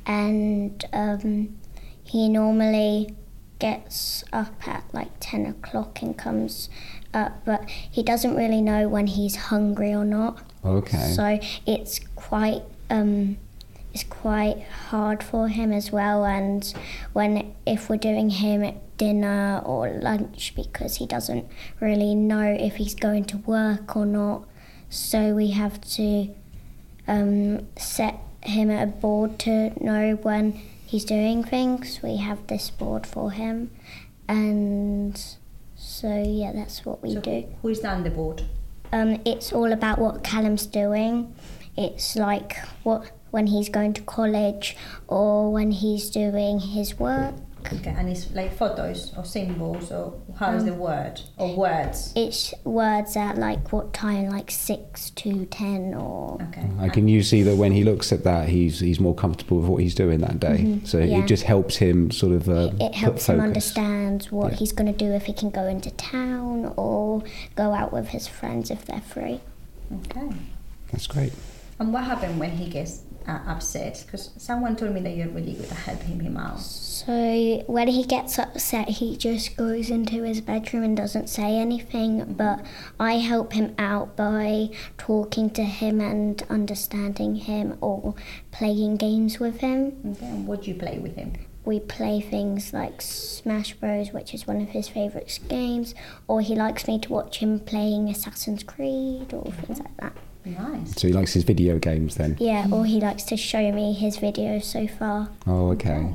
and 0.06 0.84
um, 0.92 1.56
he 2.02 2.28
normally 2.28 3.14
gets 3.58 4.22
up 4.32 4.68
at 4.68 4.84
like 4.92 5.10
10 5.18 5.46
o'clock 5.46 6.02
and 6.02 6.16
comes 6.16 6.68
up, 7.14 7.44
but 7.44 7.68
he 7.68 8.02
doesn't 8.02 8.36
really 8.36 8.60
know 8.60 8.86
when 8.88 9.06
he's 9.06 9.34
hungry 9.36 9.92
or 9.94 10.04
not. 10.04 10.38
Okay. 10.66 11.12
So 11.12 11.38
it's 11.64 12.00
quite 12.16 12.62
um, 12.90 13.38
it's 13.94 14.04
quite 14.04 14.62
hard 14.90 15.22
for 15.22 15.48
him 15.48 15.72
as 15.72 15.92
well. 15.92 16.24
And 16.24 16.72
when 17.12 17.54
if 17.64 17.88
we're 17.88 17.96
doing 17.96 18.30
him 18.30 18.78
dinner 18.96 19.62
or 19.64 19.88
lunch, 19.88 20.54
because 20.56 20.96
he 20.96 21.06
doesn't 21.06 21.46
really 21.80 22.14
know 22.14 22.56
if 22.58 22.76
he's 22.76 22.94
going 22.94 23.24
to 23.26 23.38
work 23.38 23.96
or 23.96 24.04
not, 24.04 24.44
so 24.90 25.34
we 25.34 25.52
have 25.52 25.80
to 25.92 26.34
um, 27.06 27.66
set 27.76 28.18
him 28.42 28.70
at 28.70 28.82
a 28.82 28.90
board 28.90 29.38
to 29.40 29.72
know 29.82 30.16
when 30.22 30.52
he's 30.84 31.04
doing 31.04 31.44
things. 31.44 32.00
We 32.02 32.16
have 32.16 32.46
this 32.48 32.70
board 32.70 33.06
for 33.06 33.30
him, 33.30 33.70
and 34.28 35.16
so 35.76 36.22
yeah, 36.22 36.52
that's 36.52 36.84
what 36.84 37.02
we 37.02 37.14
so 37.14 37.20
do. 37.20 37.44
Who 37.62 37.68
is 37.68 37.84
on 37.84 38.02
the 38.02 38.10
board? 38.10 38.42
Um, 38.92 39.20
it's 39.24 39.52
all 39.52 39.72
about 39.72 39.98
what 39.98 40.24
Callum's 40.24 40.66
doing. 40.66 41.34
It's 41.76 42.16
like 42.16 42.56
what 42.82 43.10
when 43.30 43.48
he's 43.48 43.68
going 43.68 43.92
to 43.92 44.02
college 44.02 44.76
or 45.08 45.52
when 45.52 45.70
he's 45.70 46.08
doing 46.10 46.58
his 46.60 46.98
work 46.98 47.34
Okay, 47.72 47.94
and 47.96 48.08
it's 48.08 48.30
like 48.32 48.52
photos 48.56 49.12
or 49.16 49.24
symbols 49.24 49.90
or 49.92 50.14
how 50.38 50.52
is 50.52 50.62
Um, 50.62 50.68
the 50.68 50.74
word 50.74 51.20
or 51.38 51.56
words? 51.56 52.12
It's 52.16 52.52
words 52.64 53.16
at 53.16 53.38
like 53.38 53.72
what 53.72 53.92
time, 53.92 54.28
like 54.30 54.50
six 54.50 55.10
to 55.10 55.46
ten 55.46 55.94
or. 55.94 56.38
Okay. 56.48 56.66
I 56.78 56.88
can 56.88 57.08
you 57.08 57.22
see 57.22 57.42
that 57.42 57.56
when 57.56 57.72
he 57.72 57.84
looks 57.84 58.12
at 58.12 58.24
that, 58.24 58.48
he's 58.48 58.80
he's 58.80 59.00
more 59.00 59.14
comfortable 59.14 59.58
with 59.58 59.66
what 59.68 59.82
he's 59.82 59.94
doing 59.94 60.20
that 60.20 60.38
day. 60.40 60.80
So 60.84 60.98
Yeah. 60.98 61.18
it 61.18 61.26
just 61.26 61.44
helps 61.44 61.76
him 61.76 62.10
sort 62.10 62.32
of 62.32 62.48
uh, 62.48 62.52
It 62.52 62.78
put 62.78 62.94
helps 62.94 63.28
him 63.28 63.36
focus. 63.36 63.46
understand 63.46 64.24
what 64.30 64.52
Yeah. 64.52 64.58
he's 64.58 64.72
going 64.72 64.92
to 64.92 64.98
do 65.06 65.12
if 65.12 65.24
he 65.24 65.32
can 65.32 65.50
go 65.50 65.64
into 65.66 65.90
town 65.92 66.72
or 66.76 67.22
go 67.54 67.72
out 67.72 67.92
with 67.92 68.08
his 68.08 68.26
friends 68.26 68.70
if 68.70 68.84
they're 68.84 69.00
free. 69.00 69.40
Okay. 70.06 70.28
That's 70.92 71.06
great. 71.06 71.32
And 71.78 71.92
what 71.92 72.04
happened 72.04 72.40
when 72.40 72.52
he 72.52 72.70
gets 72.70 73.02
uh, 73.26 73.40
upset? 73.46 74.02
Because 74.06 74.30
someone 74.36 74.76
told 74.76 74.94
me 74.94 75.00
that 75.00 75.16
you're 75.16 75.28
really 75.28 75.54
good 75.54 75.70
at 75.70 75.76
helping 75.78 76.20
him 76.20 76.36
out. 76.36 76.60
So 76.60 77.62
when 77.66 77.88
he 77.88 78.04
gets 78.04 78.38
upset, 78.38 78.88
he 78.88 79.16
just 79.16 79.56
goes 79.56 79.90
into 79.90 80.22
his 80.22 80.40
bedroom 80.40 80.82
and 80.82 80.96
doesn't 80.96 81.28
say 81.28 81.56
anything. 81.56 82.34
But 82.34 82.64
I 82.98 83.14
help 83.18 83.52
him 83.52 83.74
out 83.78 84.16
by 84.16 84.70
talking 84.98 85.50
to 85.50 85.62
him 85.62 86.00
and 86.00 86.42
understanding 86.48 87.36
him 87.36 87.76
or 87.80 88.14
playing 88.50 88.96
games 88.96 89.38
with 89.38 89.60
him. 89.60 89.96
Okay. 90.12 90.26
And 90.26 90.46
what 90.46 90.62
do 90.62 90.70
you 90.70 90.76
play 90.76 90.98
with 90.98 91.16
him? 91.16 91.34
We 91.64 91.80
play 91.80 92.20
things 92.20 92.72
like 92.72 93.02
Smash 93.02 93.74
Bros, 93.74 94.12
which 94.12 94.32
is 94.32 94.46
one 94.46 94.60
of 94.60 94.68
his 94.68 94.86
favourite 94.88 95.38
games, 95.48 95.96
or 96.28 96.40
he 96.40 96.54
likes 96.54 96.86
me 96.86 97.00
to 97.00 97.12
watch 97.12 97.38
him 97.38 97.58
playing 97.58 98.08
Assassin's 98.08 98.62
Creed 98.62 99.34
or 99.34 99.50
things 99.50 99.80
like 99.80 99.96
that. 99.96 100.16
Nice. 100.46 100.94
So 100.96 101.08
he 101.08 101.12
likes 101.12 101.32
his 101.32 101.44
video 101.44 101.78
games 101.78 102.14
then. 102.14 102.36
Yeah, 102.38 102.68
or 102.70 102.84
he 102.86 103.00
likes 103.00 103.24
to 103.24 103.36
show 103.36 103.72
me 103.72 103.92
his 103.92 104.18
videos 104.18 104.64
so 104.64 104.86
far. 104.86 105.28
Oh, 105.46 105.70
okay. 105.72 106.06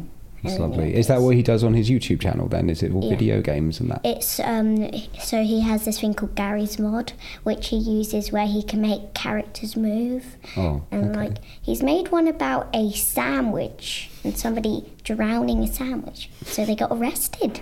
That's 0.44 0.56
And 0.56 0.64
lovely. 0.72 0.92
yeah, 0.94 0.98
Is 0.98 1.06
that 1.08 1.22
what 1.22 1.36
he 1.36 1.44
does 1.44 1.64
on 1.64 1.76
his 1.76 1.88
YouTube 1.90 2.20
channel 2.22 2.48
then? 2.48 2.68
Is 2.70 2.82
it 2.82 2.92
all 2.92 3.04
Yeah. 3.04 3.10
video 3.12 3.42
games 3.42 3.80
and 3.80 3.92
that? 3.92 4.02
It's 4.04 4.40
um 4.40 4.90
so 5.20 5.44
he 5.44 5.62
has 5.62 5.86
this 5.86 6.00
thing 6.00 6.16
called 6.16 6.34
Garry's 6.34 6.80
mod, 6.80 7.14
which 7.44 7.68
he 7.68 7.76
uses 7.78 8.32
where 8.32 8.48
he 8.48 8.64
can 8.64 8.82
make 8.82 9.14
characters 9.14 9.76
move. 9.78 10.38
Oh, 10.58 10.82
And 10.92 11.12
okay. 11.12 11.20
like 11.20 11.38
he's 11.62 11.84
made 11.84 12.12
one 12.12 12.28
about 12.28 12.70
a 12.74 12.92
sandwich 12.94 14.10
and 14.24 14.36
somebody 14.36 14.92
drowning 15.04 15.62
a 15.64 15.68
sandwich, 15.68 16.30
so 16.44 16.66
they 16.66 16.76
got 16.76 16.92
arrested, 16.92 17.60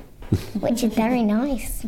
which 0.62 0.82
is 0.84 0.94
very 0.94 1.24
nice. 1.40 1.86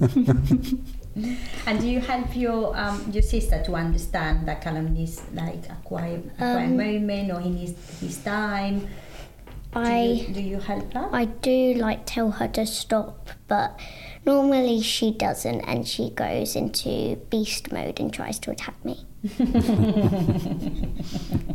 And 1.66 1.80
do 1.80 1.86
you 1.88 2.00
help 2.00 2.34
your 2.36 2.76
um, 2.76 3.10
your 3.10 3.22
sister 3.22 3.62
to 3.64 3.74
understand 3.74 4.46
that 4.48 4.60
Callum 4.62 4.92
needs 4.94 5.22
like 5.32 5.64
a 5.70 5.76
quiet, 5.84 6.24
a 6.26 6.38
quiet 6.38 6.68
Um, 6.70 6.76
moment 6.76 7.30
or 7.30 7.40
he 7.40 7.50
needs 7.50 7.74
his 8.00 8.18
time? 8.18 8.80
Do 8.80 9.80
I 9.80 10.02
you, 10.02 10.34
do 10.34 10.40
you 10.40 10.60
help 10.60 10.92
her? 10.92 11.08
I 11.12 11.24
do 11.26 11.74
like 11.74 12.02
tell 12.06 12.30
her 12.32 12.48
to 12.48 12.64
stop, 12.66 13.30
but 13.48 13.78
normally 14.24 14.80
she 14.82 15.10
doesn't, 15.12 15.62
and 15.62 15.86
she 15.88 16.10
goes 16.10 16.54
into 16.54 17.16
beast 17.30 17.72
mode 17.72 17.98
and 17.98 18.12
tries 18.12 18.38
to 18.40 18.50
attack 18.52 18.84
me. 18.84 19.04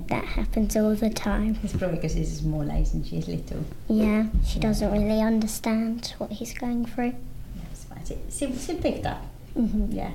that 0.08 0.26
happens 0.26 0.76
all 0.76 0.95
the 0.95 1.10
time. 1.10 1.58
It's 1.63 1.74
probably 1.74 1.98
because 1.98 2.13
he's 2.13 2.39
small 2.39 2.69
eyes 2.69 2.93
and 2.93 3.06
she's 3.06 3.28
little. 3.28 3.63
Yeah, 3.88 4.26
she 4.45 4.60
doesn't 4.60 4.91
really 4.91 5.22
understand 5.22 6.13
what 6.17 6.32
he's 6.32 6.54
going 6.54 6.86
through. 6.86 7.13
That's. 7.56 7.86
She, 8.08 8.17
she, 8.48 8.56
she 8.58 8.74
picked 8.76 9.06
up. 9.06 9.24
Hmm 9.60 9.86
Yeah. 9.91 10.12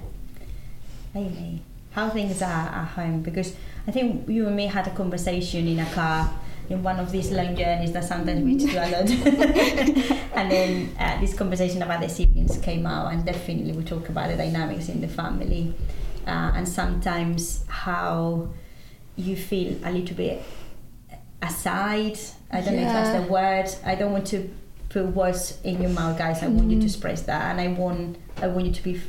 Amy, 1.15 1.61
how 1.93 2.11
things 2.11 2.43
are 2.43 2.47
at 2.69 2.87
home? 2.97 3.23
Because 3.23 3.55
I 3.87 3.91
think 3.93 4.29
you 4.29 4.47
and 4.47 4.57
me 4.57 4.67
had 4.67 4.87
a 4.87 4.91
conversation 4.91 5.67
in 5.69 5.79
a 5.79 5.87
car 5.93 6.33
in 6.69 6.83
one 6.83 6.99
of 6.99 7.13
these 7.13 7.31
long 7.31 7.55
journeys 7.55 7.93
that 7.93 8.05
sometimes 8.05 8.43
we 8.43 8.57
do 8.57 8.71
a 8.77 8.89
lot. 8.91 9.11
and 10.35 10.51
then 10.51 10.91
uh, 10.99 11.21
this 11.21 11.35
conversation 11.35 11.83
about 11.83 12.01
the 12.01 12.09
siblings 12.09 12.57
came 12.59 12.87
out, 12.87 13.13
and 13.13 13.25
definitely 13.25 13.73
we 13.73 13.85
talk 13.85 14.09
about 14.09 14.29
the 14.31 14.37
dynamics 14.37 14.89
in 14.89 15.01
the 15.01 15.09
family 15.09 15.75
uh, 16.27 16.53
and 16.57 16.67
sometimes 16.69 17.65
how 17.69 18.49
you 19.17 19.37
feel 19.37 19.77
a 19.85 19.93
little 19.93 20.17
bit 20.17 20.43
aside. 21.43 22.19
I 22.51 22.61
don't 22.61 22.77
know 22.77 22.83
if 22.83 22.93
that's 22.93 23.11
the 23.11 23.23
word. 23.31 23.69
I 23.85 23.95
don't 23.95 24.13
want 24.13 24.27
to 24.29 24.49
put 24.89 25.07
words 25.15 25.59
in 25.65 25.83
your 25.83 25.91
mouth, 25.91 26.17
guys. 26.19 26.43
I 26.43 26.49
want 26.49 26.71
you 26.71 26.79
to 26.81 26.87
Mhm. 26.87 26.89
express 26.89 27.23
that, 27.23 27.51
and 27.51 27.61
I 27.61 27.69
want 27.69 28.17
I 28.43 28.49
want 28.49 28.67
you 28.67 28.73
to 28.73 28.83
be 28.83 29.01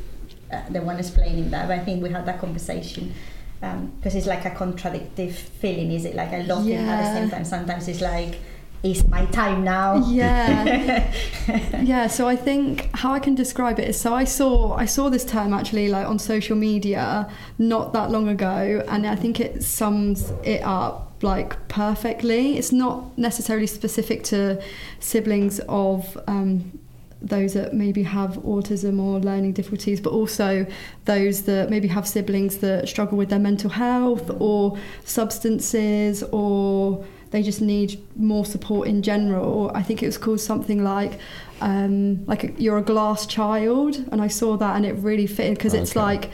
uh, 0.56 0.70
the 0.70 0.82
one 0.82 0.98
explaining 0.98 1.52
that. 1.52 1.68
But 1.68 1.80
I 1.80 1.84
think 1.84 2.02
we 2.02 2.10
had 2.10 2.26
that 2.26 2.40
conversation 2.40 3.14
because 3.60 4.14
it's 4.16 4.28
like 4.28 4.46
a 4.46 4.52
contradictive 4.52 5.36
feeling. 5.36 5.92
Is 5.92 6.06
it 6.06 6.16
like 6.16 6.30
I 6.30 6.42
love 6.42 6.66
him 6.66 6.88
at 6.88 7.14
the 7.14 7.20
same 7.20 7.30
time? 7.30 7.46
Sometimes 7.46 7.88
it's 7.88 8.02
like 8.02 8.38
it's 8.84 9.08
my 9.08 9.26
time 9.28 9.64
now. 9.64 9.96
Yeah. 10.08 11.12
yeah 11.82 12.08
so 12.08 12.28
i 12.28 12.36
think 12.36 12.90
how 12.94 13.12
i 13.12 13.20
can 13.20 13.36
describe 13.36 13.80
it 13.80 13.90
is 13.90 14.00
so 14.00 14.14
i 14.14 14.24
saw 14.24 14.74
i 14.76 14.86
saw 14.86 15.10
this 15.10 15.24
term 15.24 15.54
actually 15.54 15.90
like 15.90 16.08
on 16.08 16.18
social 16.18 16.56
media 16.56 17.30
not 17.58 17.94
that 17.94 18.10
long 18.10 18.28
ago 18.28 18.84
and 18.88 19.06
i 19.06 19.16
think 19.16 19.40
it 19.40 19.62
sums 19.64 20.32
it 20.44 20.62
up 20.64 21.12
like 21.22 21.68
perfectly 21.68 22.58
it's 22.58 22.72
not 22.72 23.16
necessarily 23.18 23.68
specific 23.68 24.24
to 24.24 24.62
siblings 25.00 25.60
of 25.68 26.18
um, 26.28 26.80
those 27.22 27.54
that 27.54 27.74
maybe 27.74 28.04
have 28.04 28.32
autism 28.40 29.00
or 29.02 29.20
learning 29.20 29.54
difficulties, 29.54 30.00
but 30.00 30.12
also 30.12 30.66
those 31.06 31.44
that 31.44 31.70
maybe 31.70 31.88
have 31.88 32.08
siblings 32.08 32.58
that 32.58 32.88
struggle 32.88 33.18
with 33.18 33.30
their 33.30 33.40
mental 33.40 33.70
health 33.70 34.28
mm. 34.28 34.42
or 34.42 34.78
substances 35.04 36.24
or 36.32 37.04
they 37.32 37.42
just 37.42 37.62
need 37.62 38.00
more 38.16 38.46
support 38.46 38.88
in 38.88 39.02
general. 39.02 39.72
I 39.74 39.82
think 39.82 40.02
it 40.02 40.06
was 40.06 40.18
called 40.18 40.40
something 40.40 40.84
like 40.84 41.20
um, 41.62 42.26
like 42.26 42.44
a, 42.44 42.52
you're 42.62 42.78
a 42.78 42.82
glass 42.84 43.26
child, 43.26 43.96
and 44.12 44.22
I 44.22 44.28
saw 44.28 44.58
that 44.58 44.76
and 44.76 44.86
it 44.86 44.94
really 44.94 45.28
fitted 45.28 45.58
because 45.58 45.74
it's 45.74 45.92
Okay. 45.92 46.00
like 46.00 46.32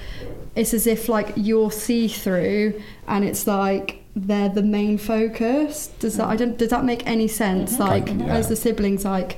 it's 0.56 0.74
as 0.74 0.86
if 0.88 1.08
like 1.08 1.34
you're 1.36 1.72
see 1.72 2.08
through 2.08 2.82
and 3.08 3.24
it's 3.24 3.48
like 3.48 4.04
they're 4.16 4.50
the 4.50 4.64
main 4.64 4.98
focus. 4.98 5.88
Does 6.00 6.18
that 6.18 6.28
mm. 6.28 6.32
I 6.32 6.36
don't 6.36 6.58
does 6.58 6.70
that 6.70 6.84
make 6.84 7.06
any 7.08 7.28
sense? 7.28 7.74
Mm-hmm. 7.74 7.82
Like 7.84 8.06
Kind 8.08 8.22
of, 8.22 8.28
yeah. 8.28 8.36
as 8.36 8.50
the 8.50 8.56
siblings, 8.56 9.06
like 9.06 9.38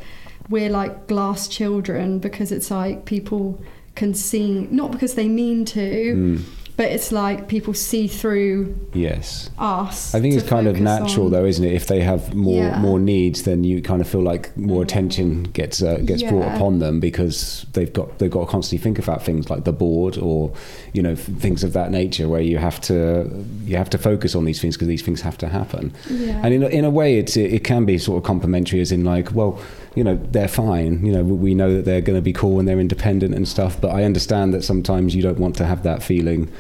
we're 0.50 0.70
like 0.70 1.08
glass 1.08 1.48
children 1.48 2.20
because 2.20 2.52
it's 2.52 2.70
like 2.72 3.06
people 3.06 3.62
can 3.96 4.14
see 4.14 4.68
not 4.72 4.92
because 4.92 5.16
they 5.16 5.28
mean 5.28 5.66
to, 5.66 6.16
Mm, 6.16 6.42
but 6.76 6.88
it's 6.88 7.12
like 7.12 7.48
people 7.48 7.76
see 7.76 8.08
through 8.08 8.76
yes. 8.94 9.52
us. 9.60 10.16
I 10.16 10.20
think 10.20 10.34
it's 10.34 10.48
kind 10.50 10.66
of 10.68 10.80
natural, 10.82 11.28
on. 11.28 11.32
though, 11.32 11.46
isn't 11.46 11.64
it? 11.64 11.72
If 11.74 11.86
they 11.86 12.02
have 12.02 12.34
more 12.34 12.64
Yeah. 12.64 12.80
more 12.80 12.98
needs, 13.00 13.44
then 13.44 13.64
you 13.64 13.80
kind 13.84 14.02
of 14.02 14.08
feel 14.08 14.24
like 14.24 14.58
more 14.58 14.82
attention 14.82 15.44
gets 15.54 15.84
uh, 15.84 15.98
gets 16.04 16.24
brought 16.24 16.56
upon 16.56 16.80
them 16.80 17.00
because 17.00 17.68
they've 17.74 17.94
got 17.94 18.18
they've 18.18 18.32
got 18.32 18.46
to 18.46 18.48
constantly 18.48 18.82
think 18.84 18.98
about 18.98 19.22
things 19.24 19.52
like 19.52 19.66
the 19.66 19.72
board 19.72 20.18
or 20.18 20.52
you 20.94 21.04
know 21.04 21.16
things 21.16 21.64
of 21.64 21.74
that 21.74 21.92
nature, 21.92 22.28
where 22.28 22.42
you 22.42 22.58
have 22.58 22.82
to 22.82 23.30
you 23.66 23.78
have 23.78 23.92
to 23.92 24.00
focus 24.00 24.34
on 24.34 24.46
these 24.46 24.60
things 24.60 24.76
because 24.76 24.88
these 24.88 25.04
things 25.04 25.22
have 25.22 25.38
to 25.38 25.48
happen. 25.50 25.94
Yeah. 26.10 26.42
And 26.44 26.56
in 26.56 26.64
a, 26.64 26.68
in 26.70 26.86
a 26.86 26.90
way, 26.90 27.20
it's 27.20 27.38
it, 27.38 27.54
it 27.54 27.64
can 27.64 27.86
be 27.86 28.00
sort 28.00 28.18
of 28.18 28.24
complimentary, 28.24 28.82
as 28.82 28.92
in 28.92 29.04
like, 29.06 29.32
well, 29.32 29.60
you 29.96 30.04
know, 30.04 30.16
they're 30.32 30.48
fine. 30.48 31.06
You 31.06 31.12
know, 31.14 31.24
we 31.24 31.54
know 31.54 31.74
that 31.76 31.86
they're 31.86 32.02
going 32.02 32.18
to 32.18 32.22
be 32.22 32.34
cool 32.34 32.60
and 32.60 32.68
they're 32.68 32.80
independent 32.80 33.34
and 33.36 33.48
stuff. 33.48 33.80
But 33.80 33.90
I 33.90 34.04
understand 34.04 34.54
that 34.54 34.64
sometimes 34.64 35.14
you 35.16 35.22
don't 35.22 35.38
want 35.40 35.56
to 35.58 35.66
have 35.66 35.84
that 35.84 36.02
feeling, 36.02 36.52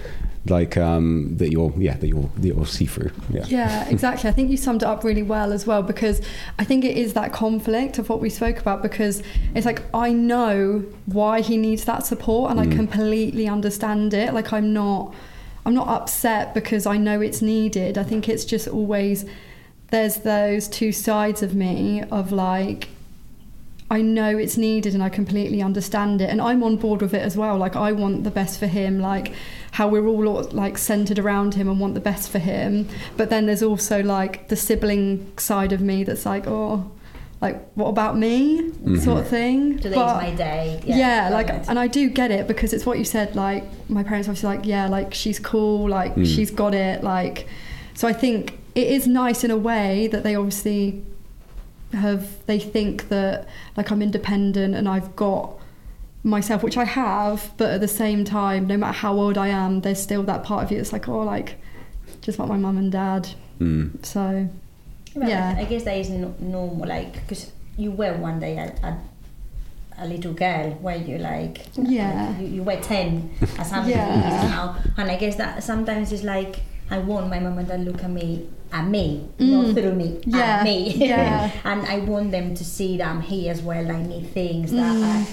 like 0.45 0.75
um, 0.77 1.35
that 1.37 1.51
you're 1.51 1.73
yeah 1.77 1.95
that 1.97 2.07
you're 2.07 2.29
that 2.35 2.45
you're 2.47 2.65
see 2.65 2.85
through. 2.85 3.11
Yeah. 3.29 3.45
Yeah, 3.47 3.89
exactly. 3.89 4.29
I 4.29 4.33
think 4.33 4.51
you 4.51 4.57
summed 4.57 4.83
it 4.83 4.87
up 4.87 5.03
really 5.03 5.23
well 5.23 5.53
as 5.53 5.65
well 5.65 5.81
because 5.81 6.21
I 6.59 6.63
think 6.65 6.83
it 6.83 6.97
is 6.97 7.13
that 7.13 7.31
conflict 7.31 7.97
of 7.97 8.09
what 8.09 8.19
we 8.19 8.29
spoke 8.29 8.59
about 8.59 8.81
because 8.81 9.23
it's 9.55 9.65
like 9.65 9.81
I 9.93 10.11
know 10.11 10.83
why 11.05 11.41
he 11.41 11.55
needs 11.57 11.85
that 11.85 12.05
support 12.05 12.51
and 12.51 12.59
I 12.59 12.65
Mm. 12.65 12.75
completely 12.75 13.47
understand 13.47 14.13
it. 14.13 14.33
Like 14.33 14.51
I'm 14.53 14.73
not 14.73 15.13
I'm 15.65 15.73
not 15.73 15.87
upset 15.87 16.53
because 16.53 16.85
I 16.85 16.97
know 16.97 17.21
it's 17.21 17.41
needed. 17.41 17.97
I 17.97 18.03
think 18.03 18.27
it's 18.27 18.43
just 18.43 18.67
always 18.67 19.25
there's 19.91 20.17
those 20.17 20.67
two 20.67 20.91
sides 20.91 21.41
of 21.41 21.55
me 21.55 22.03
of 22.11 22.31
like 22.33 22.89
I 23.91 24.01
know 24.01 24.37
it's 24.37 24.57
needed 24.57 24.93
and 24.95 25.03
I 25.03 25.09
completely 25.09 25.61
understand 25.61 26.21
it 26.21 26.29
and 26.29 26.41
I'm 26.41 26.63
on 26.63 26.77
board 26.77 27.01
with 27.01 27.13
it 27.13 27.21
as 27.21 27.37
well 27.37 27.57
like 27.57 27.75
I 27.75 27.91
want 27.91 28.23
the 28.23 28.31
best 28.31 28.59
for 28.59 28.67
him 28.67 28.99
like 28.99 29.33
how 29.71 29.87
we're 29.87 30.07
all 30.07 30.43
like 30.51 30.77
centered 30.77 31.19
around 31.19 31.53
him 31.55 31.67
and 31.69 31.79
want 31.79 31.93
the 31.93 31.99
best 31.99 32.29
for 32.29 32.39
him 32.39 32.87
but 33.17 33.29
then 33.29 33.45
there's 33.45 33.61
also 33.63 34.01
like 34.01 34.47
the 34.47 34.55
sibling 34.55 35.31
side 35.37 35.71
of 35.73 35.81
me 35.81 36.03
that's 36.03 36.25
like 36.25 36.45
oh 36.47 36.89
like 37.41 37.61
what 37.73 37.87
about 37.89 38.17
me 38.17 38.71
sort 38.99 39.19
of 39.19 39.27
thing 39.27 39.77
Today's 39.77 39.95
But- 39.95 40.15
my 40.21 40.31
day. 40.31 40.81
yeah, 40.85 41.23
love 41.29 41.33
like 41.33 41.49
it. 41.49 41.65
and 41.69 41.77
I 41.77 41.87
do 41.87 42.09
get 42.09 42.31
it 42.31 42.47
because 42.47 42.73
it's 42.73 42.85
what 42.85 42.97
you 42.97 43.03
said 43.05 43.35
like 43.35 43.63
my 43.89 44.01
parents 44.01 44.27
obviously 44.29 44.55
like 44.55 44.65
yeah 44.65 44.87
like 44.87 45.13
she's 45.13 45.39
cool 45.39 45.87
like 45.89 46.15
Mm. 46.15 46.25
she's 46.25 46.49
got 46.51 46.73
it 46.73 47.03
like 47.03 47.47
so 47.93 48.07
I 48.07 48.13
think 48.13 48.57
it 48.75 48.87
is 48.87 49.05
nice 49.07 49.43
in 49.43 49.51
a 49.51 49.57
way 49.57 50.07
that 50.07 50.23
they 50.23 50.35
obviously 50.35 51.03
have 51.93 52.45
they 52.45 52.59
think 52.59 53.09
that 53.09 53.47
like 53.77 53.91
I'm 53.91 54.01
independent 54.01 54.75
and 54.75 54.87
I've 54.89 55.15
got 55.15 55.53
myself 56.23 56.63
which 56.63 56.77
I 56.77 56.85
have 56.85 57.51
but 57.57 57.69
at 57.71 57.81
the 57.81 57.87
same 57.87 58.23
time 58.23 58.65
no 58.67 58.77
matter 58.77 58.97
how 58.97 59.13
old 59.13 59.37
I 59.37 59.49
am 59.49 59.81
there's 59.81 60.01
still 60.01 60.23
that 60.23 60.43
part 60.43 60.63
of 60.63 60.71
you 60.71 60.77
that's 60.77 60.93
like 60.93 61.07
oh 61.09 61.19
like 61.19 61.55
just 62.21 62.39
like 62.39 62.47
my 62.47 62.57
mum 62.57 62.77
and 62.77 62.91
dad 62.91 63.29
Mm. 63.59 64.03
so 64.05 64.47
Well, 65.15 65.29
Yeah. 65.29 65.55
I 65.57 65.65
guess 65.65 65.83
that 65.83 65.95
is 65.97 66.09
no, 66.09 66.33
normal, 66.39 66.87
like 66.87 67.13
because 67.13 67.51
you 67.77 67.91
were 67.91 68.13
one 68.17 68.39
day 68.39 68.57
a, 68.57 68.73
a, 68.87 68.97
a 69.99 70.07
little 70.07 70.33
girl 70.33 70.71
where 70.81 70.95
you 70.95 71.17
like 71.19 71.65
Yeah. 71.75 72.29
like, 72.31 72.41
you, 72.41 72.47
you 72.47 72.63
were 72.63 72.77
10 72.77 73.29
as 73.59 73.71
I'm 73.71 73.87
Yeah. 73.87 74.47
now 74.49 74.75
and 74.97 75.11
I 75.11 75.17
guess 75.17 75.35
that 75.35 75.63
sometimes 75.63 76.11
it's 76.11 76.23
like 76.23 76.61
I 76.89 76.99
want 76.99 77.29
my 77.29 77.39
mom 77.39 77.57
and 77.57 77.67
dad 77.67 77.83
look 77.85 78.03
at 78.03 78.09
me 78.09 78.47
at 78.71 78.87
me 78.87 79.27
not 79.39 79.65
Mm. 79.65 79.73
through 79.75 79.93
me 79.95 80.19
Yeah. 80.25 80.39
at 80.57 80.63
me 80.63 80.93
Yeah. 81.07 81.51
and 81.63 81.85
I 81.85 81.99
want 81.99 82.31
them 82.31 82.55
to 82.55 82.63
see 82.65 82.97
that 82.97 83.07
I'm 83.07 83.21
here 83.21 83.51
as 83.51 83.61
well 83.61 83.91
I 83.91 84.01
need 84.03 84.27
things 84.33 84.71
that 84.71 84.93
Mm. 84.95 85.25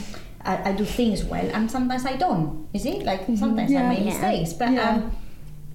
I, 0.44 0.52
I, 0.56 0.68
I 0.70 0.72
do 0.72 0.84
things 0.84 1.24
well 1.24 1.48
and 1.54 1.70
sometimes 1.70 2.04
I 2.06 2.16
don't 2.16 2.68
you 2.72 2.80
see 2.80 3.00
like 3.00 3.26
sometimes 3.36 3.70
Yeah. 3.70 3.82
I 3.84 3.94
make 3.94 4.04
mistakes 4.04 4.52
but 4.52 4.68
um 4.78 5.10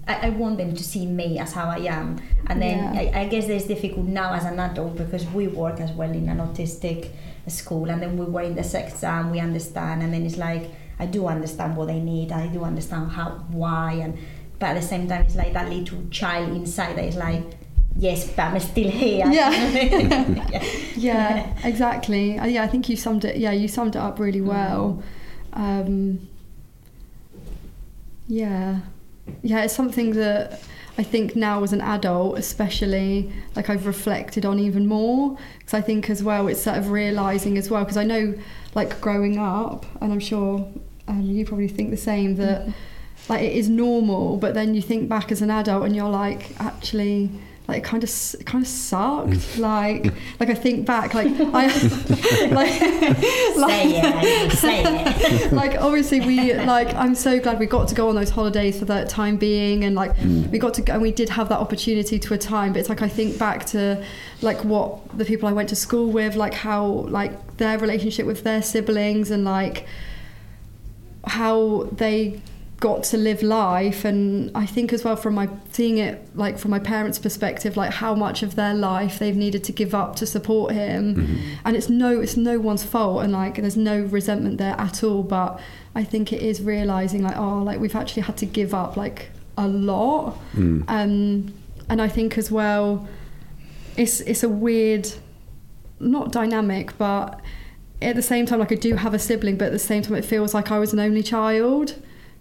I, 0.07 0.27
I 0.27 0.29
want 0.29 0.57
them 0.59 0.75
to 0.75 0.83
see 0.83 1.07
me 1.07 1.39
as 1.39 1.53
how 1.53 1.67
I 1.67 1.77
am. 1.79 2.19
And 2.45 2.61
then 2.61 2.77
Yeah. 2.93 3.01
I, 3.01 3.21
I 3.21 3.25
guess 3.27 3.45
it's 3.47 3.65
difficult 3.65 4.05
now 4.05 4.33
as 4.33 4.45
an 4.45 4.59
adult 4.59 4.95
because 4.97 5.25
we 5.33 5.47
work 5.47 5.79
as 5.79 5.91
well 5.91 6.11
in 6.11 6.29
an 6.29 6.37
autistic 6.37 7.09
school 7.47 7.89
and 7.89 7.99
then 8.03 8.15
we 8.15 8.25
were 8.25 8.41
in 8.43 8.53
the 8.55 8.63
sex 8.63 8.93
exam, 8.93 9.31
we 9.31 9.39
understand 9.39 10.03
and 10.03 10.13
then 10.13 10.23
it's 10.23 10.37
like 10.37 10.69
I 10.99 11.07
do 11.07 11.25
understand 11.25 11.75
what 11.75 11.87
they 11.87 11.99
need, 11.99 12.31
I 12.31 12.45
do 12.47 12.63
understand 12.63 13.11
how 13.13 13.31
why 13.49 13.93
and 13.93 14.13
but 14.59 14.67
at 14.67 14.73
the 14.75 14.81
same 14.81 15.07
time 15.07 15.21
it's 15.21 15.35
like 15.35 15.53
that 15.53 15.69
little 15.69 16.01
child 16.09 16.49
inside 16.55 16.95
that 16.97 17.05
is 17.05 17.15
like 17.15 17.43
Yes, 17.97 18.29
but 18.29 18.43
I'm 18.43 18.59
still 18.59 18.89
here. 18.89 19.25
Yeah. 19.31 19.51
yeah. 19.51 20.63
yeah, 20.95 21.57
exactly. 21.63 22.37
Uh, 22.37 22.45
yeah, 22.45 22.63
I 22.63 22.67
think 22.67 22.89
you 22.89 22.97
summed 22.97 23.23
it. 23.23 23.37
Yeah, 23.37 23.51
you 23.51 23.67
summed 23.69 23.95
it 23.95 23.99
up 23.99 24.19
really 24.19 24.41
well. 24.41 25.01
Um, 25.53 26.27
yeah, 28.27 28.81
yeah, 29.43 29.63
it's 29.63 29.73
something 29.73 30.11
that 30.11 30.61
I 30.97 31.03
think 31.03 31.37
now 31.37 31.63
as 31.63 31.71
an 31.71 31.79
adult, 31.79 32.37
especially, 32.37 33.31
like 33.55 33.69
I've 33.69 33.85
reflected 33.85 34.45
on 34.45 34.59
even 34.59 34.87
more. 34.87 35.37
Because 35.57 35.73
I 35.73 35.81
think 35.81 36.09
as 36.09 36.21
well, 36.21 36.49
it's 36.49 36.63
sort 36.63 36.77
of 36.77 36.91
realizing 36.91 37.57
as 37.57 37.69
well. 37.69 37.85
Because 37.85 37.97
I 37.97 38.03
know, 38.03 38.33
like 38.73 38.99
growing 38.99 39.37
up, 39.37 39.85
and 40.01 40.11
I'm 40.11 40.19
sure 40.19 40.67
um, 41.07 41.21
you 41.21 41.45
probably 41.45 41.69
think 41.69 41.91
the 41.91 41.97
same 41.97 42.35
that. 42.35 42.67
Like 43.27 43.41
it 43.41 43.53
is 43.53 43.69
normal, 43.69 44.37
but 44.37 44.53
then 44.53 44.75
you 44.75 44.81
think 44.81 45.09
back 45.09 45.31
as 45.31 45.41
an 45.41 45.49
adult 45.49 45.85
and 45.85 45.95
you're 45.95 46.09
like, 46.09 46.59
actually, 46.59 47.31
like 47.67 47.79
it 47.79 47.83
kind 47.83 48.03
of 48.03 48.09
it 48.39 48.45
kind 48.45 48.63
of 48.63 48.67
sucked. 48.67 49.57
like 49.57 50.13
like 50.39 50.49
I 50.49 50.53
think 50.53 50.85
back, 50.85 51.13
like 51.13 51.27
I 51.27 51.67
like 52.51 52.71
Say 52.71 53.99
it, 53.99 54.51
say 54.51 54.83
it. 54.85 55.51
like 55.53 55.81
obviously 55.81 56.21
we 56.21 56.53
like 56.53 56.93
I'm 56.93 57.15
so 57.15 57.39
glad 57.39 57.59
we 57.59 57.65
got 57.65 57.87
to 57.87 57.95
go 57.95 58.09
on 58.09 58.15
those 58.15 58.29
holidays 58.29 58.77
for 58.77 58.85
that 58.85 59.09
time 59.09 59.37
being 59.37 59.83
and 59.83 59.95
like 59.95 60.15
hmm. 60.17 60.49
we 60.51 60.59
got 60.59 60.75
to 60.75 60.81
go 60.83 60.93
and 60.93 61.01
we 61.01 61.11
did 61.11 61.29
have 61.29 61.49
that 61.49 61.59
opportunity 61.59 62.19
to 62.19 62.33
a 62.33 62.37
time 62.37 62.73
but 62.73 62.79
it's 62.79 62.89
like 62.89 63.01
I 63.01 63.09
think 63.09 63.39
back 63.39 63.65
to 63.67 64.03
like 64.41 64.63
what 64.63 65.17
the 65.17 65.25
people 65.25 65.49
I 65.49 65.53
went 65.53 65.69
to 65.69 65.75
school 65.75 66.11
with 66.11 66.35
like 66.35 66.53
how 66.53 66.85
like 66.85 67.57
their 67.57 67.79
relationship 67.79 68.27
with 68.27 68.43
their 68.43 68.61
siblings 68.61 69.31
and 69.31 69.43
like 69.43 69.87
how 71.25 71.89
they 71.91 72.41
got 72.79 73.03
to 73.03 73.17
live 73.17 73.41
life 73.41 74.03
and 74.03 74.51
I 74.53 74.65
think 74.65 74.91
as 74.91 75.03
well 75.03 75.15
from 75.15 75.35
my 75.35 75.49
seeing 75.71 75.97
it 75.97 76.35
like 76.35 76.57
from 76.57 76.71
my 76.71 76.79
parents 76.79 77.17
perspective 77.17 77.77
like 77.77 77.93
how 77.93 78.15
much 78.15 78.43
of 78.43 78.55
their 78.55 78.73
life 78.73 79.17
they've 79.17 79.35
needed 79.35 79.63
to 79.65 79.71
give 79.71 79.95
up 79.95 80.15
to 80.17 80.25
support 80.25 80.73
him. 80.73 81.39
And 81.63 81.75
it's 81.77 81.89
no 81.89 82.19
it's 82.19 82.35
no 82.35 82.59
one's 82.59 82.83
fault 82.83 83.23
and 83.23 83.31
like 83.31 83.55
there's 83.55 83.77
no 83.77 84.01
resentment 84.03 84.57
there 84.57 84.75
at 84.77 85.03
all 85.03 85.23
but 85.23 85.59
I 85.95 86.03
think 86.03 86.33
it 86.33 86.41
is 86.41 86.61
realizing 86.61 87.23
like 87.23 87.37
oh 87.37 87.59
like 87.59 87.79
we've 87.79 87.95
actually 87.95 88.23
had 88.23 88.37
to 88.37 88.45
give 88.45 88.73
up 88.73 88.97
like 88.97 89.29
a 89.57 89.67
lot. 89.67 90.37
Mm. 90.53 90.83
um 90.89 91.53
and 91.87 92.01
I 92.01 92.09
think 92.09 92.37
as 92.37 92.51
well 92.51 93.07
it's 93.95 94.19
it's 94.21 94.43
a 94.43 94.49
weird 94.49 95.09
not 96.01 96.33
dynamic 96.33 96.97
but 96.97 97.39
at 98.01 98.17
the 98.17 98.21
same 98.21 98.45
time 98.45 98.59
like 98.59 98.73
I 98.73 98.75
do 98.75 98.95
have 98.95 99.13
a 99.13 99.19
sibling 99.19 99.55
but 99.55 99.67
at 99.67 99.71
the 99.71 99.79
same 99.79 100.01
time 100.01 100.15
it 100.15 100.25
feels 100.25 100.53
like 100.53 100.71
I 100.71 100.79
was 100.79 100.91
an 100.91 100.99
only 100.99 101.23
child 101.23 101.95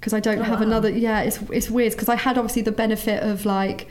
because 0.05 0.13
I 0.13 0.21
don't 0.21 0.41
Oh, 0.41 0.43
have 0.43 0.61
wow. 0.61 0.67
another 0.67 0.91
yeah 0.91 1.21
it's 1.23 1.39
it's 1.51 1.71
weird 1.71 1.93
because 1.93 2.11
I 2.11 2.17
had 2.17 2.37
obviously 2.37 2.61
the 2.61 2.73
benefit 2.73 3.23
of 3.23 3.47
like 3.47 3.89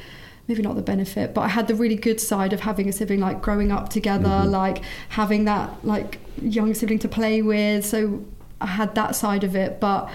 maybe 0.47 0.61
not 0.61 0.75
the 0.75 0.83
benefit 0.83 1.33
but 1.33 1.41
I 1.41 1.47
had 1.47 1.67
the 1.67 1.73
really 1.73 1.95
good 1.95 2.19
side 2.21 2.53
of 2.53 2.59
having 2.59 2.87
a 2.87 2.91
sibling 2.93 3.19
like 3.19 3.41
growing 3.41 3.71
up 3.71 3.89
together 3.89 4.43
like 4.45 4.83
having 5.09 5.45
that 5.45 5.83
like 5.83 6.19
young 6.39 6.75
sibling 6.75 6.99
to 6.99 7.07
play 7.07 7.41
with 7.41 7.83
so 7.83 8.23
I 8.61 8.67
had 8.67 8.93
that 8.93 9.15
side 9.15 9.43
of 9.43 9.55
it 9.55 9.79
but 9.79 10.07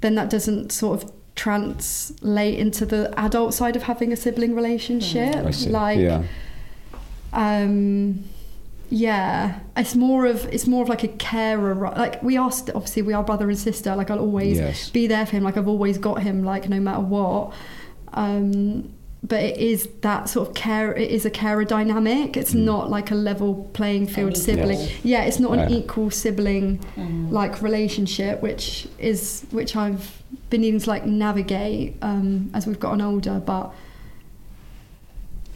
then 0.00 0.16
that 0.16 0.28
doesn't 0.28 0.72
sort 0.72 1.04
of 1.04 1.12
translate 1.36 2.58
into 2.58 2.84
the 2.84 3.12
adult 3.16 3.54
side 3.54 3.76
of 3.76 3.84
having 3.84 4.12
a 4.12 4.16
sibling 4.16 4.54
relationship 4.56 5.36
I 5.36 5.50
see. 5.52 5.70
like 5.70 5.98
yeah. 6.00 6.24
um 7.32 8.24
yeah 8.90 9.58
it's 9.76 9.94
more 9.94 10.26
of 10.26 10.44
it's 10.52 10.66
more 10.66 10.82
of 10.82 10.88
like 10.88 11.02
a 11.02 11.08
carer 11.08 11.74
ro- 11.74 11.94
like 11.96 12.22
we 12.22 12.36
are 12.36 12.52
st- 12.52 12.74
obviously 12.76 13.02
we 13.02 13.12
are 13.12 13.22
brother 13.24 13.48
and 13.48 13.58
sister 13.58 13.96
like 13.96 14.10
i'll 14.10 14.18
always 14.20 14.58
Yes. 14.58 14.90
be 14.90 15.06
there 15.06 15.24
for 15.26 15.32
him 15.36 15.42
like 15.42 15.56
i've 15.56 15.68
always 15.68 15.98
got 15.98 16.22
him 16.22 16.44
like 16.44 16.68
no 16.68 16.78
matter 16.80 17.00
what 17.00 17.52
um 18.12 18.92
but 19.22 19.42
it 19.42 19.56
is 19.56 19.88
that 20.02 20.28
sort 20.28 20.48
of 20.48 20.54
care 20.54 20.92
it 20.94 21.10
is 21.10 21.24
a 21.24 21.30
carer 21.30 21.64
dynamic 21.64 22.36
it's 22.36 22.52
Mm. 22.52 22.64
not 22.64 22.90
like 22.90 23.10
a 23.10 23.14
level 23.14 23.68
playing 23.72 24.06
field 24.06 24.36
sibling 24.36 24.78
Yes. 24.78 25.04
yeah 25.04 25.22
it's 25.24 25.40
not 25.40 25.52
an 25.58 25.70
Yeah. 25.70 25.78
equal 25.78 26.10
sibling 26.10 26.78
Mm. 26.96 27.30
like 27.32 27.62
relationship 27.62 28.42
which 28.42 28.86
is 28.98 29.46
which 29.50 29.76
i've 29.76 30.22
been 30.50 30.60
needing 30.60 30.80
to 30.80 30.90
like 30.90 31.06
navigate 31.06 31.96
um 32.02 32.50
as 32.54 32.66
we've 32.66 32.78
gotten 32.80 33.00
older 33.00 33.40
but 33.44 33.72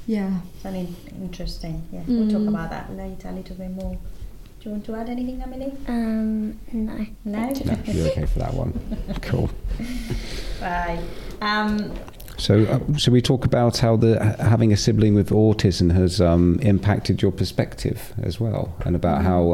yeah 0.08 0.40
It's 0.56 0.64
an 0.64 0.74
interesting. 1.22 1.76
Yeah, 1.92 2.00
we'll 2.08 2.28
talk 2.30 2.40
Mm. 2.40 2.48
about 2.48 2.70
that 2.70 2.86
later 2.96 3.28
a 3.28 3.32
little 3.32 3.56
bit 3.56 3.70
more. 3.70 3.92
Do 4.60 4.62
you 4.64 4.70
want 4.72 4.84
to 4.86 4.94
add 4.96 5.08
anything, 5.08 5.40
Emily? 5.40 5.72
Um, 5.86 6.58
no. 6.72 7.06
No. 7.24 7.42
No, 7.64 7.76
you're 7.84 8.08
okay 8.08 8.26
for 8.26 8.40
that 8.40 8.54
one. 8.54 8.72
Cool. 9.22 9.48
Right. 10.60 11.00
Um, 11.40 11.92
So, 12.38 12.54
uh, 12.64 12.96
should 12.96 13.12
we 13.12 13.20
talk 13.22 13.44
about 13.44 13.78
how 13.78 13.96
the 13.96 14.18
having 14.40 14.72
a 14.72 14.76
sibling 14.76 15.14
with 15.14 15.30
autism 15.30 15.92
has 15.92 16.20
um, 16.20 16.58
impacted 16.62 17.20
your 17.22 17.32
perspective 17.32 17.98
as 18.22 18.40
well, 18.40 18.64
and 18.86 18.94
about 18.96 19.22
how 19.22 19.52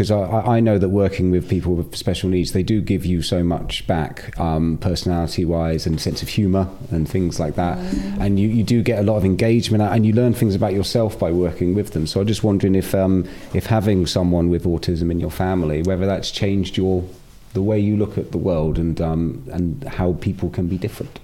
because 0.00 0.10
I, 0.10 0.56
I 0.56 0.60
know 0.60 0.78
that 0.78 0.88
working 0.88 1.30
with 1.30 1.46
people 1.46 1.74
with 1.74 1.94
special 1.94 2.30
needs, 2.30 2.52
they 2.52 2.62
do 2.62 2.80
give 2.80 3.04
you 3.04 3.20
so 3.20 3.44
much 3.44 3.86
back, 3.86 4.38
um, 4.40 4.78
personality-wise, 4.78 5.86
and 5.86 6.00
sense 6.00 6.22
of 6.22 6.28
humour 6.30 6.70
and 6.90 7.06
things 7.06 7.38
like 7.38 7.56
that, 7.56 7.76
and 8.18 8.40
you, 8.40 8.48
you 8.48 8.64
do 8.64 8.82
get 8.82 8.98
a 8.98 9.02
lot 9.02 9.16
of 9.16 9.26
engagement, 9.26 9.82
and 9.82 10.06
you 10.06 10.14
learn 10.14 10.32
things 10.32 10.54
about 10.54 10.72
yourself 10.72 11.18
by 11.18 11.30
working 11.30 11.74
with 11.74 11.90
them. 11.90 12.06
So, 12.06 12.22
I'm 12.22 12.26
just 12.26 12.42
wondering 12.42 12.76
if 12.76 12.94
um, 12.94 13.28
if 13.52 13.66
having 13.66 14.06
someone 14.06 14.48
with 14.48 14.64
autism 14.64 15.10
in 15.10 15.20
your 15.20 15.30
family, 15.30 15.82
whether 15.82 16.06
that's 16.06 16.30
changed 16.30 16.78
your 16.78 17.04
the 17.52 17.60
way 17.62 17.78
you 17.78 17.94
look 17.94 18.16
at 18.16 18.32
the 18.32 18.38
world 18.38 18.78
and 18.78 19.02
um, 19.02 19.46
and 19.52 19.84
how 19.84 20.14
people 20.14 20.48
can 20.48 20.66
be 20.66 20.78
different. 20.78 21.20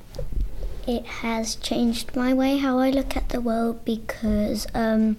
It 0.86 1.06
has 1.06 1.56
changed 1.56 2.14
my 2.14 2.34
way 2.34 2.58
how 2.58 2.78
I 2.78 2.90
look 2.90 3.16
at 3.16 3.30
the 3.30 3.40
world 3.40 3.86
because 3.86 4.66
um, 4.74 5.16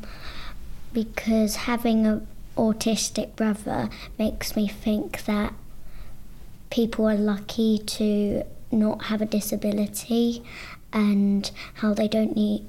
because 0.94 1.56
having 1.56 2.06
a 2.06 2.22
autistic 2.58 3.36
brother 3.36 3.90
makes 4.18 4.56
me 4.56 4.68
think 4.68 5.24
that 5.26 5.54
people 6.70 7.08
are 7.08 7.16
lucky 7.16 7.80
to 7.80 8.44
not 8.72 9.06
have 9.06 9.22
a 9.22 9.26
disability 9.26 10.44
and 10.92 11.52
how 11.76 11.94
they 11.94 12.08
don't 12.08 12.36
need 12.36 12.68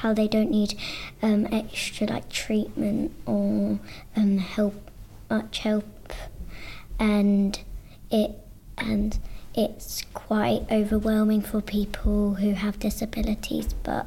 how 0.00 0.12
they 0.12 0.26
don't 0.26 0.50
need 0.50 0.74
um, 1.22 1.46
extra 1.52 2.06
like 2.08 2.28
treatment 2.28 3.12
or 3.24 3.78
um, 4.16 4.38
help 4.38 4.90
much 5.30 5.58
help. 5.58 6.12
And 6.98 7.58
it 8.10 8.32
and 8.76 9.18
it's 9.54 10.02
quite 10.12 10.66
overwhelming 10.70 11.42
for 11.42 11.60
people 11.60 12.34
who 12.34 12.52
have 12.52 12.78
disabilities 12.78 13.74
but 13.82 14.06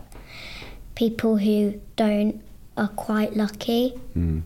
people 0.95 1.37
who 1.37 1.79
don't 1.95 2.41
are 2.77 2.89
quite 2.89 3.35
lucky 3.37 3.93
Mm. 4.17 4.41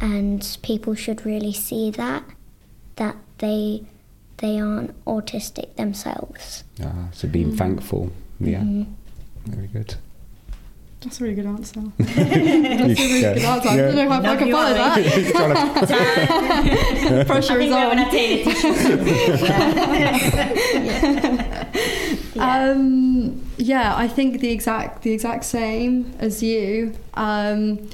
and 0.00 0.58
people 0.62 0.94
should 0.94 1.24
really 1.26 1.52
see 1.52 1.90
that 1.90 2.22
that 2.96 3.16
they 3.38 3.82
they 4.38 4.58
aren't 4.58 4.92
autistic 5.04 5.74
themselves 5.76 6.64
Ah, 6.82 7.08
so 7.12 7.28
being 7.28 7.54
thankful. 7.56 8.10
Yeah, 8.40 8.60
Mhm. 8.62 8.86
very 9.46 9.66
good. 9.68 9.94
That's 11.02 11.18
a 11.20 11.24
really 11.24 11.34
good 11.34 11.46
answer. 11.46 11.80
that's 11.98 12.16
a 12.18 12.24
Yeah. 12.24 13.34
Good 13.34 13.44
answer. 13.44 13.68
I 13.68 13.76
don't 13.76 13.94
know 13.96 14.08
how 14.10 14.20
No, 14.20 14.32
I 14.32 14.36
can 14.36 14.48
you 14.48 14.54
follow 14.54 14.74
that. 14.74 14.96
Pressure 17.32 17.58
is 17.60 17.72
on. 17.72 17.80
gonna 17.88 18.10
take. 18.10 18.44
Um, 22.38 23.40
yeah, 23.60 23.94
I 23.94 24.08
think 24.08 24.40
the 24.40 24.50
exact 24.50 25.02
the 25.02 25.12
exact 25.12 25.44
same 25.44 26.14
as 26.18 26.42
you. 26.42 26.94
Um, 27.14 27.88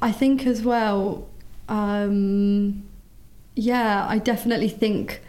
I 0.00 0.12
think 0.12 0.46
as 0.46 0.62
well. 0.62 1.26
Um, 1.68 2.84
yeah, 3.54 4.06
I 4.08 4.18
definitely 4.18 4.68
think 4.68 5.20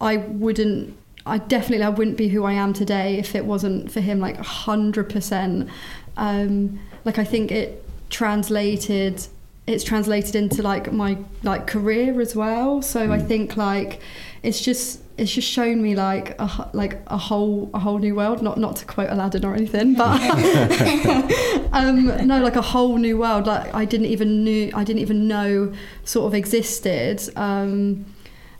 I 0.00 0.18
wouldn't. 0.18 0.96
I 1.24 1.38
definitely 1.38 1.84
I 1.84 1.88
wouldn't 1.88 2.16
be 2.16 2.28
who 2.28 2.44
I 2.44 2.52
am 2.52 2.72
today 2.72 3.18
if 3.18 3.34
it 3.34 3.44
wasn't 3.44 3.90
for 3.90 4.00
him. 4.00 4.20
Like 4.20 4.36
hundred 4.36 5.08
percent. 5.08 5.68
Um, 6.16 6.78
like 7.04 7.18
I 7.18 7.24
think 7.24 7.50
it 7.50 7.84
translated 8.10 9.26
it's 9.66 9.84
translated 9.84 10.34
into 10.34 10.62
like 10.62 10.92
my 10.92 11.18
like 11.42 11.66
career 11.66 12.20
as 12.20 12.34
well. 12.34 12.82
So 12.82 13.12
I 13.12 13.18
think 13.18 13.56
like 13.56 14.00
it's 14.42 14.60
just 14.60 15.00
it's 15.18 15.32
just 15.32 15.48
shown 15.48 15.82
me 15.82 15.96
like 15.96 16.40
a 16.40 16.70
like 16.72 17.00
a 17.08 17.18
whole 17.18 17.70
a 17.74 17.78
whole 17.78 17.98
new 17.98 18.14
world. 18.14 18.40
Not 18.40 18.56
not 18.56 18.76
to 18.76 18.86
quote 18.86 19.10
Aladdin 19.10 19.44
or 19.44 19.54
anything, 19.54 19.94
but 19.94 20.20
um, 21.72 22.26
no, 22.26 22.40
like 22.40 22.56
a 22.56 22.62
whole 22.62 22.96
new 22.96 23.18
world. 23.18 23.46
Like 23.46 23.74
I 23.74 23.84
didn't 23.84 24.06
even 24.06 24.44
knew 24.44 24.70
I 24.74 24.84
didn't 24.84 25.00
even 25.00 25.26
know 25.26 25.72
sort 26.04 26.26
of 26.28 26.34
existed. 26.34 27.20
Um, 27.36 28.06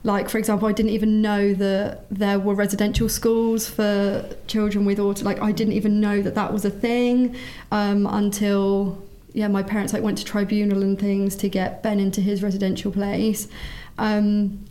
like 0.02 0.28
for 0.28 0.38
example, 0.38 0.68
I 0.68 0.72
didn't 0.72 0.90
even 0.92 1.22
know 1.22 1.54
that 1.54 2.06
there 2.10 2.38
were 2.38 2.54
residential 2.54 3.08
schools 3.08 3.68
for 3.68 4.28
children 4.48 4.84
with 4.84 4.98
autism. 4.98 5.24
Like 5.24 5.40
I 5.40 5.52
didn't 5.52 5.74
even 5.74 6.00
know 6.00 6.22
that 6.22 6.34
that 6.34 6.52
was 6.52 6.64
a 6.64 6.70
thing 6.70 7.36
um, 7.70 8.06
until 8.06 9.02
yeah, 9.32 9.46
my 9.46 9.62
parents 9.62 9.92
like 9.92 10.02
went 10.02 10.18
to 10.18 10.24
tribunal 10.24 10.82
and 10.82 10.98
things 10.98 11.36
to 11.36 11.48
get 11.48 11.82
Ben 11.82 12.00
into 12.00 12.20
his 12.20 12.42
residential 12.42 12.90
place. 12.90 13.46
Um, 13.96 14.67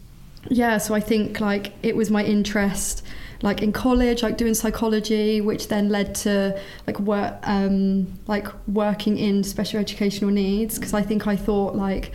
yeah, 0.50 0.78
so 0.78 0.94
I 0.94 1.00
think 1.00 1.40
like 1.40 1.74
it 1.84 1.96
was 1.96 2.10
my 2.12 2.24
interest 2.24 3.04
like 3.44 3.62
in 3.62 3.72
college 3.72 4.24
like 4.24 4.36
doing 4.36 4.56
psychology 4.56 5.42
which 5.42 5.68
then 5.68 5.90
led 5.90 6.16
to 6.16 6.60
like 6.88 7.00
work 7.00 7.36
um 7.44 8.08
like 8.26 8.48
working 8.68 9.16
in 9.20 9.44
special 9.44 9.80
educational 9.80 10.32
needs 10.32 10.80
because 10.80 10.92
I 10.96 11.04
think 11.04 11.28
I 11.28 11.36
thought 11.36 11.76
like 11.76 12.12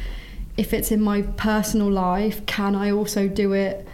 if 0.57 0.73
it's 0.73 0.91
in 0.91 1.01
my 1.01 1.23
personal 1.23 1.89
life 1.89 2.45
can 2.47 2.75
I 2.75 2.91
also 2.91 3.29
do 3.29 3.53
it 3.53 3.87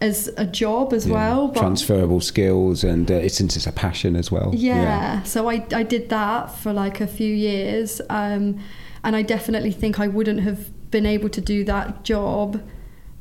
as 0.00 0.28
a 0.36 0.44
job 0.46 0.92
as 0.92 1.06
Yeah. 1.08 1.14
well 1.14 1.48
but 1.48 1.60
Transferable 1.60 2.20
skills, 2.20 2.84
and 2.84 3.10
uh, 3.10 3.14
it's 3.14 3.36
since 3.36 3.56
it's 3.56 3.66
a 3.66 3.72
passion 3.72 4.14
as 4.16 4.30
well. 4.30 4.50
yeah. 4.54 5.22
So 5.24 5.48
I, 5.50 5.64
I 5.74 5.82
did 5.82 6.08
that 6.10 6.54
for 6.56 6.72
like 6.72 7.00
a 7.00 7.06
few 7.06 7.32
years. 7.34 8.00
Um, 8.10 8.58
and 9.04 9.16
I 9.16 9.22
definitely 9.22 9.72
think 9.72 9.98
I 10.00 10.06
wouldn't 10.08 10.40
have 10.40 10.70
been 10.90 11.06
able 11.06 11.28
to 11.30 11.40
do 11.40 11.64
that 11.64 12.04
job 12.04 12.60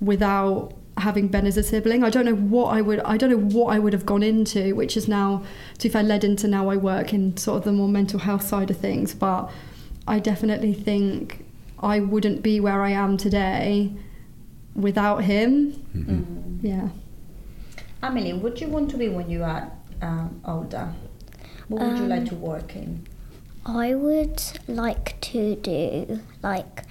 without 0.02 0.74
having 0.98 1.28
Ben 1.28 1.46
as 1.46 1.58
a 1.58 1.64
sibling. 1.64 2.04
I 2.04 2.10
don't 2.10 2.26
know 2.26 2.36
what 2.36 2.76
I 2.76 2.82
would 2.82 3.00
I 3.02 3.18
don't 3.18 3.30
know 3.30 3.60
what 3.60 3.74
I 3.74 3.80
would 3.80 3.94
have 3.94 4.06
gone 4.06 4.24
into, 4.24 4.76
which 4.76 4.98
is 4.98 5.08
now 5.08 5.44
to 5.78 5.88
be 5.88 5.94
fair 5.94 6.04
led 6.04 6.24
into 6.24 6.48
now 6.48 6.70
I 6.70 6.78
work 6.78 7.14
in 7.14 7.38
sort 7.38 7.60
of 7.60 7.64
the 7.64 7.72
more 7.72 7.88
mental 7.88 8.20
health 8.20 8.44
side 8.44 8.70
of 8.70 8.78
things. 8.78 9.14
But 9.14 9.50
I 10.08 10.20
definitely 10.20 10.74
think 10.74 11.46
I 11.80 12.00
wouldn't 12.00 12.42
be 12.44 12.60
where 12.60 12.82
I 12.82 12.92
am 12.92 13.18
today 13.18 13.94
without 14.76 15.24
him. 15.24 15.74
Mm-hmm. 15.96 16.66
Yeah. 16.66 16.90
Amelie, 18.04 18.34
what 18.34 18.56
do 18.56 18.66
you 18.66 18.72
want 18.72 18.90
to 18.92 18.98
be 18.98 19.10
when 19.10 19.30
you 19.30 19.44
are 19.44 19.72
um, 20.02 20.42
older? 20.46 20.94
What 21.68 21.82
would 21.82 21.98
you 22.00 22.06
like 22.06 22.26
to 22.26 22.36
work 22.36 22.76
in? 22.76 23.08
I 23.66 23.94
would 23.94 24.42
like 24.68 25.22
to 25.22 25.56
do 25.56 26.20
like 26.42 26.84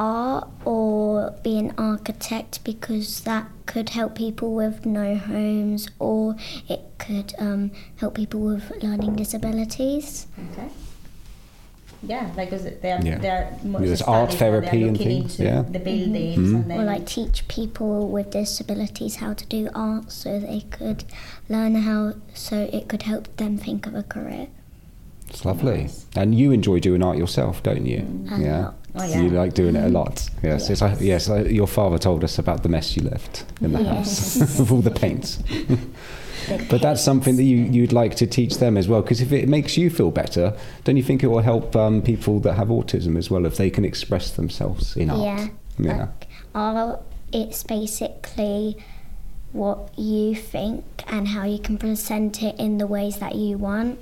art 0.00 0.48
or 0.64 1.34
be 1.42 1.58
an 1.58 1.72
architect 1.76 2.64
because 2.64 3.20
that 3.20 3.46
could 3.66 3.90
help 3.90 4.14
people 4.16 4.54
with 4.54 4.86
no 4.86 5.14
homes 5.14 5.88
or 5.98 6.36
it 6.68 6.80
could 6.98 7.34
um, 7.38 7.70
help 7.96 8.14
people 8.14 8.40
with 8.40 8.72
learning 8.82 9.14
disabilities. 9.16 10.26
Okay. 10.52 10.68
Yeah, 12.02 12.30
because 12.34 12.62
they're 12.80 12.98
Yeah. 13.04 13.18
they're 13.18 13.52
most 13.62 13.82
There's 13.84 14.00
art 14.02 14.32
studies 14.32 14.40
where 14.40 14.50
therapy 14.62 14.78
they're 14.78 14.88
and 14.88 14.96
things, 14.98 15.38
into 15.38 15.42
yeah. 15.44 15.62
the 15.70 15.78
buildings 15.78 16.38
Mhm. 16.48 16.54
and 16.54 16.70
then 16.70 16.80
Or 16.80 16.84
like 16.84 17.04
teach 17.04 17.46
people 17.46 18.08
with 18.08 18.30
disabilities 18.30 19.16
how 19.16 19.34
to 19.34 19.44
do 19.46 19.68
art 19.74 20.10
so 20.10 20.40
they 20.40 20.62
could 20.70 21.04
learn 21.50 21.74
how 21.74 22.14
so 22.32 22.68
it 22.72 22.88
could 22.88 23.02
help 23.02 23.36
them 23.36 23.58
think 23.58 23.86
of 23.86 23.94
a 23.94 24.02
career. 24.02 24.46
It's 25.28 25.44
lovely. 25.44 25.82
Nice. 25.82 26.06
And 26.16 26.34
you 26.34 26.52
enjoy 26.52 26.80
doing 26.80 27.02
art 27.02 27.18
yourself, 27.18 27.62
don't 27.62 27.84
you? 27.86 28.00
A 28.32 28.40
yeah. 28.40 28.70
Oh, 28.94 29.04
yeah. 29.04 29.20
You 29.20 29.30
like 29.30 29.54
doing 29.54 29.76
it 29.76 29.84
a 29.84 29.88
lot. 29.88 30.28
Yes. 30.42 30.68
Yes. 30.68 30.82
I, 30.82 30.94
yes 30.94 31.28
your 31.28 31.66
father 31.66 31.98
told 31.98 32.24
us 32.24 32.38
about 32.38 32.62
the 32.62 32.68
mess 32.68 32.96
you 32.96 33.02
left 33.02 33.44
in 33.60 33.72
the 33.72 33.84
house 33.84 34.36
with 34.58 34.70
all 34.70 34.80
the 34.80 34.90
paints. 34.90 35.42
but 36.68 36.82
that's 36.82 37.02
something 37.02 37.36
that 37.36 37.44
you, 37.44 37.56
you'd 37.56 37.92
like 37.92 38.16
to 38.16 38.26
teach 38.26 38.58
them 38.58 38.76
as 38.76 38.88
well, 38.88 39.02
because 39.02 39.20
if 39.20 39.32
it 39.32 39.48
makes 39.48 39.76
you 39.76 39.90
feel 39.90 40.10
better, 40.10 40.56
don't 40.84 40.96
you 40.96 41.02
think 41.02 41.22
it 41.22 41.28
will 41.28 41.40
help 41.40 41.76
um, 41.76 42.02
people 42.02 42.40
that 42.40 42.54
have 42.54 42.68
autism 42.68 43.16
as 43.16 43.30
well 43.30 43.46
if 43.46 43.56
they 43.56 43.70
can 43.70 43.84
express 43.84 44.32
themselves 44.32 44.96
in 44.96 45.10
art? 45.10 45.20
Yeah. 45.20 45.48
Yeah. 45.78 45.96
Like, 45.98 46.28
art, 46.54 47.02
it's 47.32 47.62
basically 47.62 48.76
what 49.52 49.96
you 49.98 50.34
think 50.34 50.84
and 51.06 51.28
how 51.28 51.44
you 51.44 51.58
can 51.58 51.78
present 51.78 52.42
it 52.42 52.58
in 52.58 52.78
the 52.78 52.86
ways 52.86 53.18
that 53.18 53.34
you 53.34 53.58
want. 53.58 53.98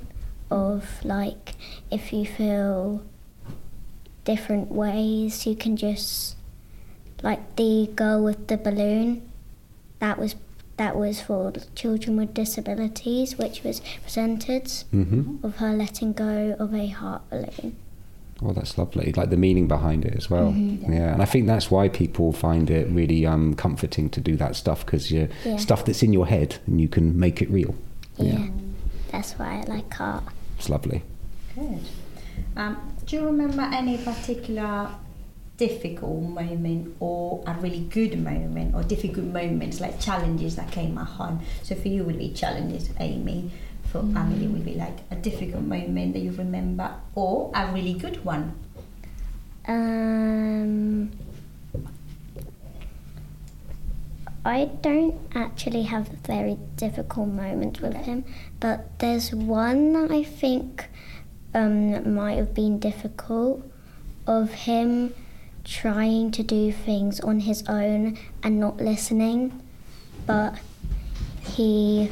Of 0.51 1.05
like, 1.05 1.53
if 1.91 2.11
you 2.11 2.25
feel 2.25 3.03
different 4.33 4.71
ways, 4.71 5.45
you 5.47 5.55
can 5.55 5.75
just 5.75 6.35
like 7.23 7.41
the 7.55 7.89
girl 7.95 8.23
with 8.23 8.47
the 8.47 8.57
balloon. 8.57 9.07
That 9.99 10.17
was 10.19 10.35
that 10.77 10.95
was 10.95 11.19
for 11.19 11.51
children 11.75 12.15
with 12.17 12.33
disabilities, 12.33 13.37
which 13.37 13.63
was 13.63 13.81
presented 14.03 14.65
hmm 14.91 15.37
of 15.43 15.57
her 15.57 15.71
letting 15.83 16.13
go 16.13 16.55
of 16.59 16.73
a 16.73 16.87
heart 16.87 17.23
balloon. 17.29 17.75
Well, 18.41 18.53
that's 18.53 18.77
lovely. 18.77 19.11
Like 19.19 19.29
the 19.31 19.41
meaning 19.47 19.67
behind 19.67 20.05
it 20.05 20.15
as 20.15 20.29
well. 20.29 20.51
Mm-hmm. 20.53 20.93
Yeah, 20.93 21.11
and 21.13 21.21
I 21.21 21.25
think 21.25 21.45
that's 21.47 21.69
why 21.69 21.89
people 21.89 22.31
find 22.31 22.69
it 22.69 22.87
really 22.99 23.25
um, 23.25 23.53
comforting 23.55 24.09
to 24.11 24.21
do 24.21 24.37
that 24.37 24.55
stuff 24.55 24.85
because 24.85 25.11
you're 25.11 25.27
Yeah. 25.43 25.57
stuff 25.57 25.83
that's 25.85 26.03
in 26.03 26.13
your 26.13 26.25
head 26.35 26.49
and 26.67 26.79
you 26.79 26.87
can 26.87 27.19
make 27.19 27.41
it 27.41 27.49
real. 27.49 27.75
Yeah. 28.17 28.47
That's 29.11 29.33
why 29.33 29.49
I 29.59 29.61
like 29.75 29.99
art. 29.99 30.23
It's 30.57 30.69
lovely. 30.69 31.01
Good. 31.55 31.79
Um, 32.55 32.77
do 33.09 33.15
you 33.15 33.25
remember 33.25 33.63
any 33.73 33.97
particular 33.97 34.87
difficult 35.57 36.21
moment 36.21 36.95
or 36.99 37.43
a 37.47 37.53
really 37.55 37.79
good 37.79 38.23
moment 38.23 38.75
or 38.75 38.83
difficult 38.83 39.25
moments 39.25 39.81
like 39.81 39.99
challenges 39.99 40.55
that 40.55 40.71
came 40.71 40.95
at 40.95 41.07
home? 41.07 41.41
So 41.63 41.73
for 41.73 41.87
you 41.87 42.03
would 42.03 42.19
be 42.19 42.29
challenges, 42.29 42.91
Amy. 42.99 43.49
For 43.91 43.97
Amelie 43.97 44.45
would 44.45 44.63
be 44.63 44.75
like 44.75 44.99
a 45.09 45.15
difficult 45.15 45.63
moment 45.63 46.13
that 46.13 46.19
you 46.19 46.31
remember 46.33 46.93
or 47.15 47.51
a 47.55 47.73
really 47.73 47.93
good 47.93 48.23
one. 48.23 48.53
Um, 49.67 51.11
I 54.45 54.65
don't 54.65 55.19
actually 55.33 55.83
have 55.83 56.09
very 56.09 56.59
difficult 56.75 57.29
moments 57.29 57.81
with 57.81 57.95
him, 57.95 58.23
but 58.59 58.99
there's 58.99 59.33
one 59.33 59.93
that 59.93 60.11
I 60.11 60.21
think 60.21 60.89
um, 61.53 62.13
might 62.13 62.35
have 62.37 62.53
been 62.53 62.79
difficult 62.79 63.61
of 64.27 64.51
him 64.51 65.13
trying 65.63 66.31
to 66.31 66.43
do 66.43 66.71
things 66.71 67.19
on 67.19 67.41
his 67.41 67.63
own 67.67 68.17
and 68.43 68.59
not 68.59 68.77
listening, 68.77 69.61
but 70.25 70.55
he 71.41 72.09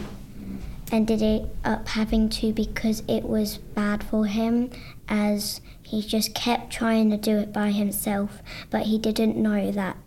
ended 0.91 1.21
it 1.21 1.43
up 1.65 1.87
having 1.89 2.29
to 2.29 2.53
because 2.53 3.03
it 3.07 3.23
was 3.23 3.57
bad 3.57 4.03
for 4.03 4.25
him 4.25 4.69
as 5.09 5.59
he 5.83 6.01
just 6.01 6.33
kept 6.33 6.71
trying 6.71 7.09
to 7.09 7.17
do 7.17 7.37
it 7.37 7.51
by 7.51 7.71
himself 7.71 8.41
but 8.69 8.83
he 8.83 8.97
didn't 8.97 9.35
know 9.35 9.69
that 9.69 9.97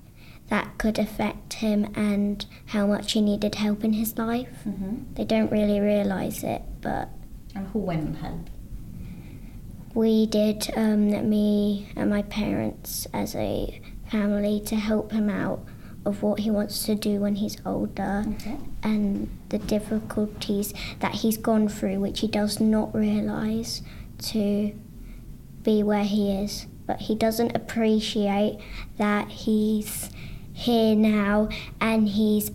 that 0.48 0.78
could 0.78 0.98
affect 0.98 1.54
him 1.54 1.84
and 1.94 2.46
how 2.66 2.86
much 2.86 3.12
he 3.12 3.20
needed 3.20 3.54
help 3.56 3.84
in 3.84 3.92
his 3.92 4.16
life 4.16 4.48
Mm-hmm. 4.66 5.14
they 5.14 5.24
don't 5.24 5.52
really 5.52 5.80
realize 5.80 6.42
it 6.42 6.62
but 6.80 7.10
And 7.54 7.66
who 7.68 7.80
went 7.80 8.02
and 8.06 8.16
helped? 8.16 8.48
We 9.94 10.26
did 10.26 10.70
um, 10.76 11.28
me 11.28 11.88
and 11.96 12.10
my 12.10 12.22
parents 12.22 13.06
as 13.12 13.34
a 13.34 13.80
family 14.10 14.60
to 14.66 14.76
help 14.76 15.12
him 15.12 15.28
out 15.28 15.60
of 16.06 16.22
what 16.22 16.40
he 16.40 16.50
wants 16.50 16.84
to 16.86 16.94
do 16.94 17.20
when 17.20 17.34
he's 17.36 17.56
older 17.66 18.24
Okay. 18.26 18.56
and 18.82 19.28
the 19.50 19.58
difficulties 19.58 20.72
that 21.00 21.16
he's 21.16 21.36
gone 21.36 21.68
through, 21.68 22.00
which 22.00 22.20
he 22.20 22.28
does 22.28 22.58
not 22.60 22.94
realise 22.94 23.82
to 24.18 24.72
be 25.62 25.82
where 25.82 26.04
he 26.04 26.32
is. 26.32 26.66
But 26.86 27.02
he 27.02 27.14
doesn't 27.14 27.54
appreciate 27.54 28.58
that 28.96 29.28
he's 29.28 30.10
here 30.52 30.96
now 30.96 31.48
and 31.80 32.08
he's 32.08 32.50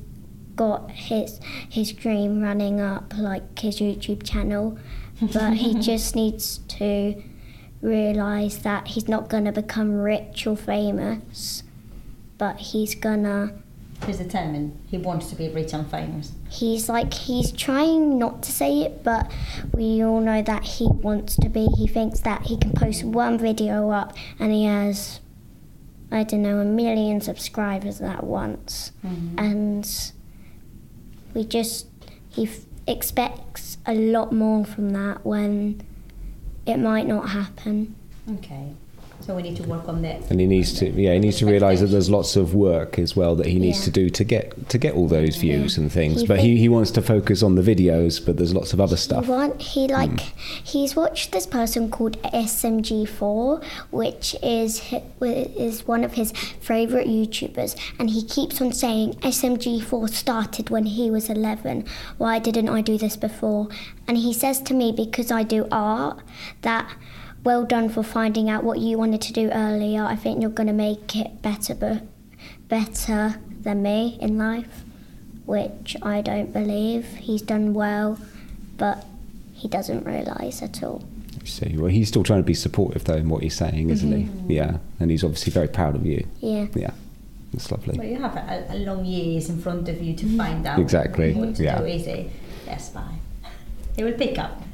got 0.56 0.90
his 0.92 1.40
his 1.70 1.92
dream 1.92 2.42
running 2.42 2.80
up 2.82 3.14
like 3.18 3.60
his 3.60 3.80
YouTube 3.80 4.24
channel. 4.24 4.78
But 5.22 5.54
he 5.54 5.74
just 5.80 6.16
needs 6.16 6.60
to 6.80 7.22
realise 7.82 8.58
that 8.58 8.88
he's 8.90 9.08
not 9.08 9.30
gonna 9.30 9.52
become 9.52 9.94
rich 9.94 10.48
or 10.48 10.56
famous, 10.58 11.64
but 12.38 12.58
he's 12.58 12.96
gonna 12.96 13.54
He's 14.06 14.18
determined. 14.18 14.78
He 14.88 14.98
wants 14.98 15.30
to 15.30 15.36
be 15.36 15.48
rich 15.50 15.74
and 15.74 15.90
famous. 15.90 16.34
he's 16.50 16.90
like 16.90 17.14
he's 17.14 17.52
trying 17.52 18.20
not 18.20 18.44
to 18.44 18.52
say 18.52 18.82
it 18.82 19.04
but 19.04 19.32
we 19.74 20.04
all 20.04 20.20
know 20.20 20.42
that 20.42 20.64
he 20.64 20.86
wants 20.88 21.36
to 21.38 21.50
be 21.50 21.68
he 21.78 21.88
thinks 21.88 22.20
that 22.20 22.44
he 22.44 22.58
can 22.58 22.72
post 22.72 23.04
one 23.04 23.38
video 23.38 23.90
up 23.90 24.14
and 24.40 24.52
he 24.52 24.66
has 24.66 25.20
i 26.12 26.24
don't 26.24 26.42
know 26.42 26.60
a 26.60 26.66
million 26.66 27.20
subscribers 27.20 28.00
at 28.02 28.24
once 28.24 28.92
mm-hmm. 29.04 29.40
and 29.40 30.12
we 31.34 31.44
just 31.44 31.88
he 32.30 32.48
expects 32.88 33.78
a 33.86 33.94
lot 33.94 34.32
more 34.32 34.66
from 34.66 34.92
that 34.92 35.26
when 35.26 35.82
it 36.66 36.78
might 36.78 37.08
not 37.08 37.30
happen 37.30 37.96
Okay. 38.30 38.74
So 39.26 39.36
we 39.36 39.42
need 39.42 39.56
to 39.56 39.64
work 39.64 39.90
on 39.90 40.04
that. 40.04 40.30
And 40.30 40.40
he 40.40 40.46
needs 40.46 40.72
to, 40.74 40.88
yeah, 40.90 41.14
he 41.14 41.20
needs 41.20 41.40
to 41.40 41.48
realise 41.48 41.80
that 41.80 41.88
there's 41.88 42.12
lots 42.12 42.36
of 42.36 42.54
work 42.54 43.00
as 43.00 43.16
well 43.16 43.36
that 43.38 43.48
he 43.48 43.58
needs 43.58 43.80
Yeah. 43.80 43.86
to 43.86 43.92
do 43.92 44.10
to 44.12 44.24
get 44.24 44.70
to 44.70 44.78
get 44.78 44.94
all 44.94 45.08
those 45.08 45.36
views 45.38 45.80
and 45.80 45.92
things. 45.92 46.22
He 46.22 46.28
But 46.28 46.42
he, 46.42 46.58
he 46.58 46.70
wants 46.70 46.92
to 46.92 47.02
focus 47.02 47.42
on 47.42 47.56
the 47.56 47.64
videos, 47.64 48.24
but 48.24 48.38
there's 48.38 48.54
lots 48.54 48.72
of 48.72 48.80
other 48.80 48.96
He 48.96 49.02
stuff. 49.02 49.28
want 49.28 49.60
he 49.60 49.88
hmm. 49.88 49.94
like 49.94 50.20
he's 50.64 50.96
watched 50.96 51.32
this 51.32 51.48
person 51.48 51.90
called 51.90 52.22
SMG4, 52.22 53.64
which 53.90 54.36
is 54.44 54.94
is 55.22 55.88
one 55.88 56.04
of 56.04 56.14
his 56.14 56.32
favorite 56.60 57.08
YouTubers, 57.08 57.76
and 57.98 58.12
he 58.12 58.22
keeps 58.24 58.62
on 58.62 58.72
saying 58.74 59.14
SMG4 59.22 60.08
started 60.10 60.70
when 60.70 60.86
he 60.86 61.10
was 61.10 61.30
11. 61.32 61.86
Why 62.20 62.38
didn't 62.38 62.70
I 62.70 62.82
do 62.82 62.96
this 63.00 63.18
before? 63.18 63.70
And 64.08 64.18
he 64.18 64.34
says 64.34 64.62
to 64.62 64.74
me 64.76 64.92
because 64.92 65.32
I 65.32 65.42
do 65.42 65.68
art 65.72 66.20
that. 66.62 66.88
Well 67.46 67.64
done 67.64 67.90
for 67.90 68.02
finding 68.02 68.50
out 68.50 68.64
what 68.64 68.80
you 68.80 68.98
wanted 68.98 69.22
to 69.22 69.32
do 69.32 69.52
earlier. 69.52 70.04
I 70.04 70.16
think 70.16 70.42
you're 70.42 70.50
going 70.50 70.66
to 70.66 70.74
make 70.74 71.16
it 71.16 71.44
better, 71.44 71.76
but 71.76 72.02
better 72.68 73.36
than 73.62 73.84
me 73.84 74.18
in 74.20 74.40
life, 74.40 74.84
which 75.46 75.96
I 76.02 76.22
don't 76.22 76.52
believe. 76.52 77.06
He's 77.18 77.44
done 77.44 77.76
well, 77.76 78.20
but 78.78 79.06
he 79.54 79.68
doesn't 79.68 80.06
realise 80.08 80.64
at 80.64 80.82
all. 80.82 81.04
See, 81.44 81.78
well, 81.78 81.92
he's 81.92 82.08
still 82.08 82.24
trying 82.24 82.40
to 82.40 82.44
be 82.44 82.56
supportive 82.56 83.04
though 83.04 83.18
in 83.18 83.30
what 83.30 83.44
he's 83.44 83.56
saying, 83.56 83.92
isn't 83.92 84.12
he? 84.12 84.24
Mm-hmm. 84.24 84.50
Yeah, 84.52 84.78
and 85.00 85.12
he's 85.12 85.24
obviously 85.24 85.52
very 85.52 85.68
proud 85.68 85.94
of 85.96 86.04
you. 86.04 86.26
Yeah. 86.40 86.66
Yeah, 86.74 86.92
that's 87.54 87.70
lovely. 87.72 87.96
Well, 87.96 88.08
you 88.08 88.20
have 88.20 88.36
a, 88.36 88.66
a 88.72 88.78
long 88.80 89.06
years 89.06 89.50
in 89.50 89.62
front 89.62 89.88
of 89.88 90.02
you 90.02 90.16
to 90.16 90.36
find 90.36 90.66
out 90.66 90.80
Exactly, 90.80 91.36
what 91.36 91.56
to 91.58 91.64
yeah. 91.64 91.78
do. 91.78 91.86
Easy. 91.86 92.32
That's 92.66 92.90
fine. 92.90 93.20
He 93.96 94.04
will 94.04 94.14
pick 94.14 94.40
up. 94.40 94.60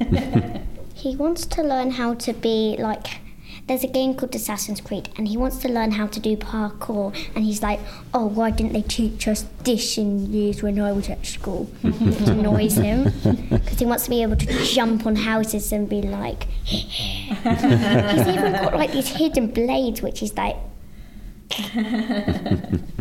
He 1.02 1.16
wants 1.16 1.46
to 1.46 1.64
learn 1.64 1.90
how 1.90 2.14
to 2.14 2.32
be 2.32 2.76
like. 2.78 3.18
There's 3.66 3.82
a 3.82 3.88
game 3.88 4.14
called 4.14 4.34
Assassin's 4.36 4.80
Creed, 4.80 5.08
and 5.16 5.26
he 5.26 5.36
wants 5.36 5.58
to 5.58 5.68
learn 5.68 5.92
how 5.92 6.06
to 6.06 6.20
do 6.20 6.36
parkour. 6.36 7.12
And 7.34 7.44
he's 7.44 7.60
like, 7.60 7.80
"Oh, 8.14 8.26
why 8.26 8.52
didn't 8.52 8.72
they 8.72 8.82
teach 8.82 9.26
us 9.26 9.44
this 9.64 9.98
in 9.98 10.32
years 10.32 10.62
when 10.62 10.80
I 10.80 10.92
was 10.92 11.08
at 11.08 11.26
school?" 11.26 11.64
Which 11.82 12.28
annoys 12.28 12.76
him 12.76 13.04
because 13.50 13.80
he 13.80 13.84
wants 13.84 14.04
to 14.04 14.10
be 14.10 14.22
able 14.22 14.36
to 14.36 14.46
jump 14.64 15.04
on 15.04 15.16
houses 15.16 15.72
and 15.72 15.88
be 15.88 16.02
like. 16.02 16.44
he's 16.64 18.28
even 18.28 18.52
got 18.52 18.76
like 18.76 18.92
these 18.92 19.08
hidden 19.08 19.48
blades, 19.48 20.02
which 20.02 20.22
is 20.22 20.36
like. 20.36 20.56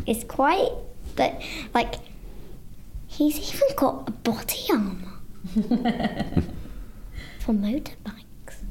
it's 0.07 0.23
quite, 0.23 0.71
but 1.15 1.39
like, 1.75 1.95
he's 3.05 3.53
even 3.53 3.75
got 3.75 4.07
a 4.07 4.11
body 4.11 4.65
armor 4.71 5.11
for 7.41 7.53
motorbikes 7.53 8.63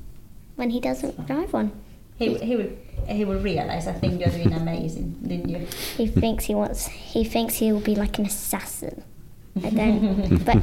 when 0.56 0.70
he 0.70 0.80
doesn't 0.80 1.26
drive 1.26 1.52
one. 1.52 1.72
he, 2.16 2.34
he 2.38 2.56
will 2.56 2.70
he 3.08 3.24
will 3.24 3.40
realize. 3.40 3.86
I 3.88 3.92
think 3.92 4.20
you're 4.20 4.30
doing 4.30 4.52
amazing, 4.52 5.16
didn't 5.26 5.48
you? 5.48 5.66
He 5.96 6.06
thinks 6.06 6.44
he 6.44 6.54
wants. 6.54 6.86
He 6.86 7.24
thinks 7.24 7.56
he 7.56 7.72
will 7.72 7.80
be 7.80 7.94
like 7.96 8.18
an 8.18 8.26
assassin. 8.26 9.02
I 9.64 9.70
don't. 9.70 10.44
but 10.44 10.58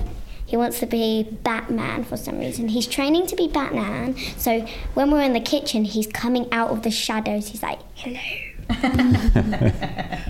he 0.45 0.55
wants 0.55 0.79
to 0.79 0.85
be 0.85 1.23
Batman 1.43 2.03
for 2.05 2.15
some 2.15 2.39
reason. 2.39 2.69
He's 2.69 2.87
training 2.87 3.27
to 3.27 3.35
be 3.35 3.47
Batman. 3.49 4.15
So 4.37 4.65
when 4.93 5.11
we're 5.11 5.23
in 5.23 5.33
the 5.33 5.41
kitchen, 5.41 5.83
he's 5.83 6.07
coming 6.07 6.47
out 6.53 6.69
of 6.69 6.83
the 6.83 6.91
shadows. 6.91 7.47
He's 7.49 7.63
like, 7.63 7.79
"Hello," 7.95 8.19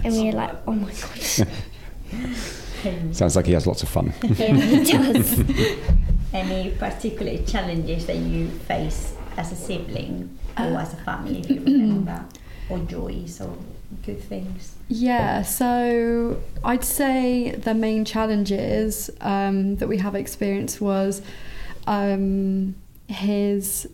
and 0.04 0.14
we're 0.14 0.32
like, 0.32 0.56
"Oh 0.66 0.74
my 0.74 0.92
god!" 0.92 1.48
Sounds 3.12 3.36
like 3.36 3.46
he 3.46 3.54
has 3.54 3.68
lots 3.68 3.84
of 3.84 3.90
fun. 3.90 4.14
Yeah, 4.24 4.56
he 4.56 4.84
does. 4.92 5.40
Any 6.34 6.72
particular 6.72 7.38
challenges 7.44 8.06
that 8.08 8.18
you 8.18 8.48
face 8.50 9.16
as 9.38 9.52
a 9.52 9.56
sibling 9.56 10.38
or 10.58 10.78
as 10.78 10.94
a 10.94 10.98
family, 10.98 11.40
if 11.40 11.50
you 11.50 11.62
remember, 11.62 12.26
or 12.70 12.80
joys 12.80 13.40
or 13.40 13.56
good 14.06 14.22
things? 14.22 14.76
Yeah, 14.90 15.42
so 15.42 16.42
I'd 16.64 16.84
say 16.84 17.52
the 17.52 17.74
main 17.74 18.06
challenges 18.06 19.10
um, 19.22 19.78
that 19.78 19.88
we 19.88 19.98
have 19.98 20.16
experienced 20.16 20.82
was 20.82 21.22
um, 21.86 22.76
his 23.08 23.88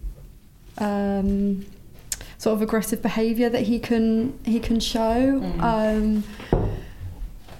um, 0.79 1.65
sort 2.37 2.55
of 2.55 2.61
aggressive 2.61 3.01
behaviour 3.01 3.49
that 3.49 3.63
he 3.63 3.79
can 3.79 4.37
he 4.43 4.59
can 4.59 4.79
show. 4.79 5.41
Um, 5.59 6.23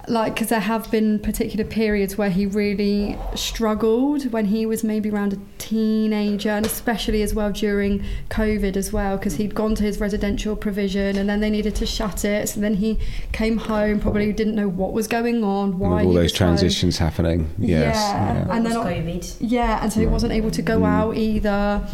like, 0.07 0.33
because 0.33 0.49
there 0.49 0.59
have 0.59 0.91
been 0.91 1.17
particular 1.19 1.63
periods 1.63 2.17
where 2.17 2.29
he 2.29 2.45
really 2.45 3.17
struggled 3.35 4.31
when 4.33 4.45
he 4.45 4.65
was 4.65 4.83
maybe 4.83 5.09
around 5.09 5.33
a 5.33 5.37
teenager, 5.57 6.49
and 6.49 6.65
especially 6.65 7.21
as 7.21 7.33
well 7.33 7.51
during 7.51 8.03
COVID 8.29 8.75
as 8.75 8.91
well, 8.91 9.17
because 9.17 9.35
he'd 9.35 9.55
gone 9.55 9.75
to 9.75 9.83
his 9.83 9.99
residential 9.99 10.55
provision 10.55 11.17
and 11.17 11.29
then 11.29 11.39
they 11.39 11.49
needed 11.49 11.75
to 11.75 11.85
shut 11.85 12.25
it. 12.25 12.49
So 12.49 12.59
then 12.59 12.75
he 12.75 12.99
came 13.31 13.57
home, 13.57 13.99
probably 14.01 14.33
didn't 14.33 14.55
know 14.55 14.67
what 14.67 14.91
was 14.91 15.07
going 15.07 15.43
on, 15.43 15.79
why 15.79 15.97
With 15.97 16.05
all 16.07 16.13
those 16.13 16.23
was 16.23 16.31
home. 16.33 16.47
transitions 16.49 16.97
happening. 16.97 17.49
Yes. 17.57 17.95
Yeah. 17.95 18.33
yeah. 18.45 18.55
And 18.55 18.65
then- 18.65 18.73
COVID? 18.73 19.37
Yeah, 19.39 19.79
and 19.81 19.93
so 19.93 19.99
he 20.01 20.05
wasn't 20.05 20.33
able 20.33 20.51
to 20.51 20.61
go 20.61 20.83
out 20.83 21.15
either. 21.15 21.87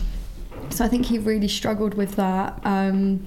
So 0.72 0.84
I 0.84 0.88
think 0.88 1.06
he 1.08 1.18
really 1.20 1.48
struggled 1.48 1.94
with 1.94 2.16
that, 2.16 2.60
um, 2.64 3.26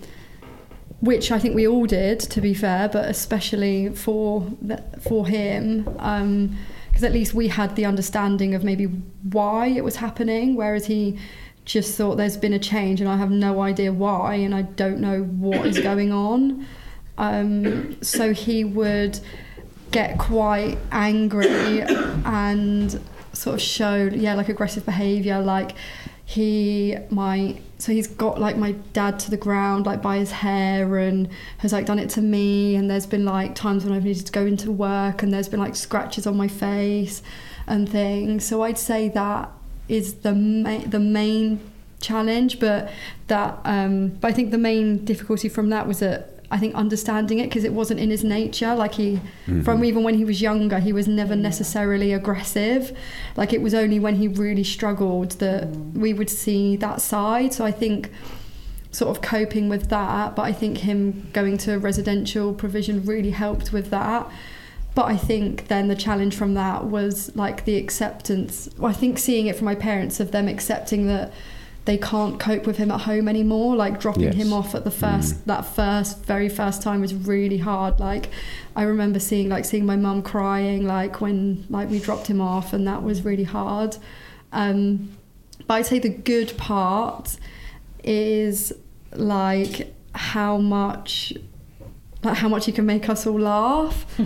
which 1.03 1.33
I 1.33 1.39
think 1.41 1.57
we 1.57 1.67
all 1.67 1.85
did, 1.85 2.21
to 2.21 2.41
be 2.41 2.55
fair, 2.55 2.89
but 2.89 3.09
especially 3.09 3.89
for 3.89 4.47
the, 4.63 4.83
for 5.01 5.27
him, 5.27 5.83
because 5.83 7.03
at 7.03 7.13
least 7.13 7.35
we 7.35 7.49
had 7.49 7.75
the 7.75 7.85
understanding 7.85 8.55
of 8.55 8.63
maybe 8.63 8.85
why 8.85 9.67
it 9.67 9.83
was 9.83 9.97
happening, 9.97 10.55
whereas 10.55 10.87
he 10.87 11.19
just 11.65 11.97
thought 11.97 12.17
there's 12.17 12.37
been 12.37 12.53
a 12.53 12.59
change 12.59 13.01
and 13.01 13.11
I 13.11 13.17
have 13.17 13.33
no 13.33 13.61
idea 13.63 13.93
why 13.93 14.35
and 14.35 14.55
I 14.55 14.63
don't 14.63 15.01
know 15.01 15.25
what 15.25 15.67
is 15.67 15.81
going 15.81 16.13
on. 16.13 16.67
Um, 17.19 18.01
so 18.01 18.33
he 18.33 18.63
would 18.63 19.19
get 19.91 20.19
quite 20.19 20.79
angry 20.93 21.83
and 21.83 22.93
sort 23.33 23.55
of 23.55 23.61
show, 23.61 24.09
yeah 24.13 24.35
like 24.35 24.49
aggressive 24.49 24.85
behavior 24.85 25.41
like 25.41 25.73
he 26.25 26.97
might 27.11 27.61
so 27.83 27.91
he's 27.91 28.07
got 28.07 28.41
like 28.41 28.57
my 28.57 28.77
dad 28.93 29.19
to 29.19 29.29
the 29.29 29.37
ground 29.37 29.87
like 29.87 30.01
by 30.01 30.19
his 30.19 30.31
hair 30.31 30.99
and 30.99 31.29
has 31.59 31.73
like 31.73 31.85
done 31.85 31.99
it 31.99 32.11
to 32.11 32.21
me. 32.21 32.77
And 32.77 32.89
there's 32.89 33.07
been 33.07 33.25
like 33.25 33.57
times 33.57 33.85
when 33.85 33.93
I've 33.93 34.05
needed 34.05 34.25
to 34.25 34.31
go 34.31 34.47
into 34.47 34.71
work 34.71 35.25
and 35.25 35.33
there's 35.33 35.49
been 35.49 35.59
like 35.59 35.75
scratches 35.75 36.25
on 36.25 36.37
my 36.37 36.47
face 36.47 37.25
and 37.67 37.89
things. 37.89 38.45
So 38.45 38.63
I'd 38.63 38.79
say 38.79 39.09
that 39.09 39.51
is 39.89 40.15
the 40.19 40.33
ma- 40.33 40.87
the 40.87 41.01
main 41.01 41.59
challenge 41.99 42.61
but 42.61 42.89
that 43.27 43.59
um 43.65 44.11
but 44.21 44.29
I 44.29 44.33
think 44.33 44.53
the 44.53 44.59
main 44.59 45.05
difficulty 45.05 45.49
from 45.49 45.71
that 45.71 45.89
was 45.89 45.99
that 45.99 46.32
I 46.53 46.59
think 46.59 46.75
understanding 46.75 47.39
it 47.39 47.45
because 47.45 47.65
it 47.65 47.73
wasn't 47.73 47.99
in 47.99 48.11
his 48.11 48.23
nature. 48.23 48.75
Like 48.75 48.95
he, 48.95 49.15
mm-hmm. 49.15 49.63
from 49.63 49.85
even 49.85 50.05
when 50.05 50.15
he 50.15 50.25
was 50.25 50.43
younger, 50.43 50.79
he 50.79 50.93
was 50.93 51.09
never 51.09 51.35
necessarily 51.35 52.13
aggressive. 52.13 52.97
Like 53.37 53.55
it 53.55 53.63
was 53.63 53.73
only 53.73 53.99
when 53.99 54.17
he 54.17 54.29
really 54.29 54.63
struggled 54.63 55.33
that 55.33 55.65
mm. 55.65 55.93
we 55.95 56.13
would 56.13 56.29
see 56.29 56.77
that 56.77 57.01
side. 57.01 57.55
So 57.55 57.65
I 57.65 57.73
think 57.73 58.11
sort 58.91 59.17
of 59.17 59.23
coping 59.23 59.71
with 59.71 59.89
that. 59.89 60.37
But 60.37 60.43
I 60.43 60.53
think 60.53 60.79
him 60.79 61.31
going 61.33 61.57
to 61.59 61.79
residential 61.79 62.53
provision 62.53 63.03
really 63.05 63.31
helped 63.31 63.73
with 63.73 63.89
that. 63.89 64.31
But 64.95 65.07
I 65.07 65.17
think 65.17 65.69
then 65.69 65.89
the 65.89 65.97
challenge 65.97 66.37
from 66.37 66.53
that 66.53 66.85
was 66.85 67.35
like 67.35 67.65
the 67.65 67.77
acceptance. 67.77 68.69
Well, 68.77 68.91
I 68.91 68.95
think 68.95 69.19
seeing 69.19 69.47
it 69.47 69.57
from 69.57 69.65
my 69.65 69.75
parents 69.75 70.21
of 70.21 70.33
them 70.33 70.49
accepting 70.49 71.07
that 71.07 71.33
they 71.85 71.99
can't 71.99 72.39
cope 72.39 72.65
with 72.67 72.77
him 72.77 72.91
at 72.93 73.01
home 73.03 73.27
anymore. 73.29 73.75
Like 73.75 73.99
dropping 74.01 74.23
Yes. 74.23 74.35
him 74.35 74.53
off 74.53 74.75
at 74.75 74.85
the 74.85 74.91
first 74.91 75.47
that 75.47 75.63
first 75.63 76.25
very 76.25 76.49
first 76.49 76.81
time 76.83 77.01
was 77.01 77.13
really 77.15 77.59
hard. 77.59 77.99
Like 77.99 78.29
I 78.77 78.83
remember 78.83 79.19
seeing 79.19 79.49
like 79.49 79.65
seeing 79.65 79.85
my 79.85 79.97
mum 79.97 80.23
crying 80.23 80.87
like 80.87 81.21
when 81.21 81.67
like 81.71 81.91
we 81.91 81.99
dropped 81.99 82.29
him 82.29 82.41
off 82.41 82.73
and 82.73 82.87
that 82.87 83.03
was 83.03 83.25
really 83.25 83.45
hard. 83.45 83.97
Um, 84.53 85.17
but 85.67 85.75
I'd 85.75 85.87
say 85.87 85.99
the 85.99 86.09
good 86.09 86.57
part 86.57 87.37
is 88.05 88.73
like 89.13 89.93
how 90.15 90.59
much 90.59 91.33
like 92.23 92.37
how 92.37 92.49
much 92.49 92.67
you 92.67 92.73
can 92.73 92.87
make 92.87 93.09
us 93.09 93.27
all 93.27 93.41
laugh. 93.41 94.07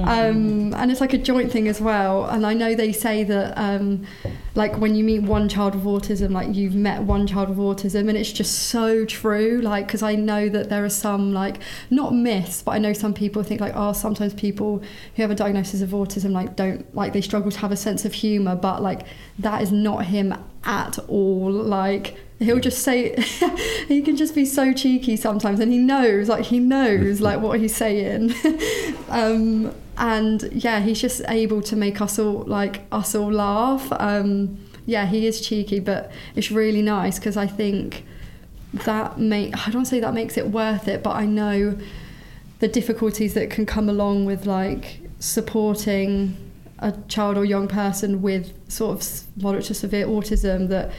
Um, 0.00 0.74
and 0.74 0.90
it's 0.90 1.00
like 1.00 1.12
a 1.12 1.18
joint 1.18 1.52
thing 1.52 1.68
as 1.68 1.80
well. 1.80 2.24
And 2.24 2.46
i 2.46 2.54
know 2.54 2.74
they 2.74 2.92
say 2.92 3.22
that 3.24 3.56
um, 3.56 4.06
like 4.54 4.78
when 4.78 4.94
you 4.94 5.04
meet 5.04 5.20
one 5.20 5.48
child 5.48 5.74
with 5.74 5.84
autism 5.84 6.32
like 6.32 6.54
you've 6.54 6.74
met 6.74 7.02
one 7.02 7.26
child 7.26 7.48
with 7.50 7.58
autism 7.58 8.08
and 8.08 8.16
it's 8.16 8.32
just 8.32 8.70
so 8.70 9.04
true. 9.04 9.60
Like 9.62 9.86
because 9.86 10.02
i 10.02 10.14
know 10.14 10.48
that 10.48 10.68
there 10.68 10.84
are 10.84 10.90
some 10.90 11.32
like 11.32 11.58
not 11.90 12.14
myths 12.14 12.62
but 12.62 12.72
i 12.72 12.78
know 12.78 12.92
some 12.92 13.14
people 13.14 13.42
think 13.42 13.60
like 13.60 13.74
oh 13.76 13.92
sometimes 13.92 14.34
people 14.34 14.82
who 15.14 15.22
have 15.22 15.30
a 15.30 15.34
diagnosis 15.34 15.80
of 15.82 15.90
autism 15.90 16.32
like 16.32 16.56
don't 16.56 16.92
like 16.94 17.12
they 17.12 17.20
struggle 17.20 17.50
to 17.50 17.58
have 17.58 17.72
a 17.72 17.76
sense 17.76 18.04
of 18.04 18.12
humor 18.12 18.56
but 18.56 18.82
like 18.82 19.06
that 19.38 19.62
is 19.62 19.70
not 19.70 20.06
him 20.06 20.34
at 20.64 20.98
all. 21.08 21.50
Like 21.50 22.16
he'll 22.40 22.58
just 22.58 22.82
say 22.82 23.14
he 23.88 24.02
can 24.02 24.16
just 24.16 24.34
be 24.34 24.44
so 24.44 24.72
cheeky 24.72 25.16
sometimes 25.16 25.60
and 25.60 25.70
he 25.70 25.78
knows 25.78 26.28
like 26.28 26.46
he 26.46 26.58
knows 26.58 27.20
like 27.20 27.40
what 27.40 27.60
he's 27.60 27.74
saying. 27.76 28.34
Um 29.08 29.74
and 29.98 30.44
yeah 30.52 30.78
he's 30.78 31.00
just 31.00 31.20
able 31.26 31.62
to 31.62 31.74
make 31.74 32.00
us 32.00 32.16
all 32.18 32.44
like 32.44 32.82
us 32.92 33.14
all 33.14 33.32
laugh. 33.32 33.90
Um 33.92 34.58
yeah 34.86 35.06
he 35.06 35.26
is 35.26 35.40
cheeky 35.40 35.80
but 35.80 36.10
it's 36.36 36.50
really 36.50 36.80
nice 36.80 37.18
because 37.18 37.36
i 37.36 37.46
think 37.46 38.04
that 38.72 39.18
make 39.18 39.66
I 39.66 39.70
don't 39.70 39.84
say 39.84 40.00
that 40.00 40.14
makes 40.14 40.36
it 40.36 40.48
worth 40.48 40.88
it, 40.88 41.02
but 41.02 41.16
I 41.16 41.26
know 41.26 41.76
the 42.60 42.68
difficulties 42.68 43.34
that 43.34 43.50
can 43.50 43.66
come 43.66 43.88
along 43.88 44.26
with 44.26 44.46
like 44.46 45.00
supporting 45.18 46.36
a 46.78 46.92
child 47.08 47.36
or 47.36 47.44
young 47.44 47.68
person 47.68 48.22
with 48.22 48.52
sort 48.70 49.00
of 49.00 49.42
moderate 49.42 49.66
to 49.66 49.74
severe 49.74 50.06
autism 50.06 50.68
that 50.68 50.90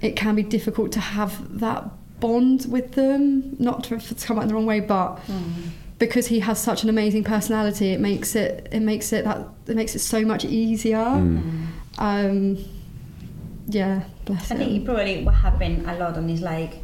it 0.00 0.14
can 0.16 0.34
be 0.34 0.42
difficult 0.42 0.92
to 0.92 1.00
have 1.00 1.58
that 1.60 1.84
bond 2.20 2.66
with 2.68 2.92
them 2.92 3.56
not 3.58 3.84
to, 3.84 3.98
to 3.98 4.14
come 4.26 4.38
out 4.38 4.42
in 4.42 4.48
the 4.48 4.54
wrong 4.54 4.66
way 4.66 4.80
but 4.80 5.16
Mm. 5.26 5.70
because 5.98 6.26
he 6.28 6.40
has 6.40 6.60
such 6.60 6.82
an 6.84 6.88
amazing 6.88 7.24
personality 7.24 7.92
it 7.92 8.00
makes 8.00 8.34
it 8.36 8.68
it 8.72 8.80
makes 8.80 9.12
it 9.12 9.24
that 9.24 9.40
it 9.66 9.76
makes 9.76 9.94
it 9.94 10.00
so 10.00 10.24
much 10.24 10.44
easier 10.44 10.96
Mm. 10.98 11.66
um 11.98 12.56
yeah 13.66 14.02
bless 14.24 14.50
I 14.50 14.56
think 14.56 14.70
he 14.70 14.76
it 14.78 14.84
probably 14.84 15.24
what 15.24 15.34
happened 15.34 15.86
a 15.88 15.96
lot 15.98 16.16
on 16.16 16.28
his 16.28 16.40
like 16.40 16.74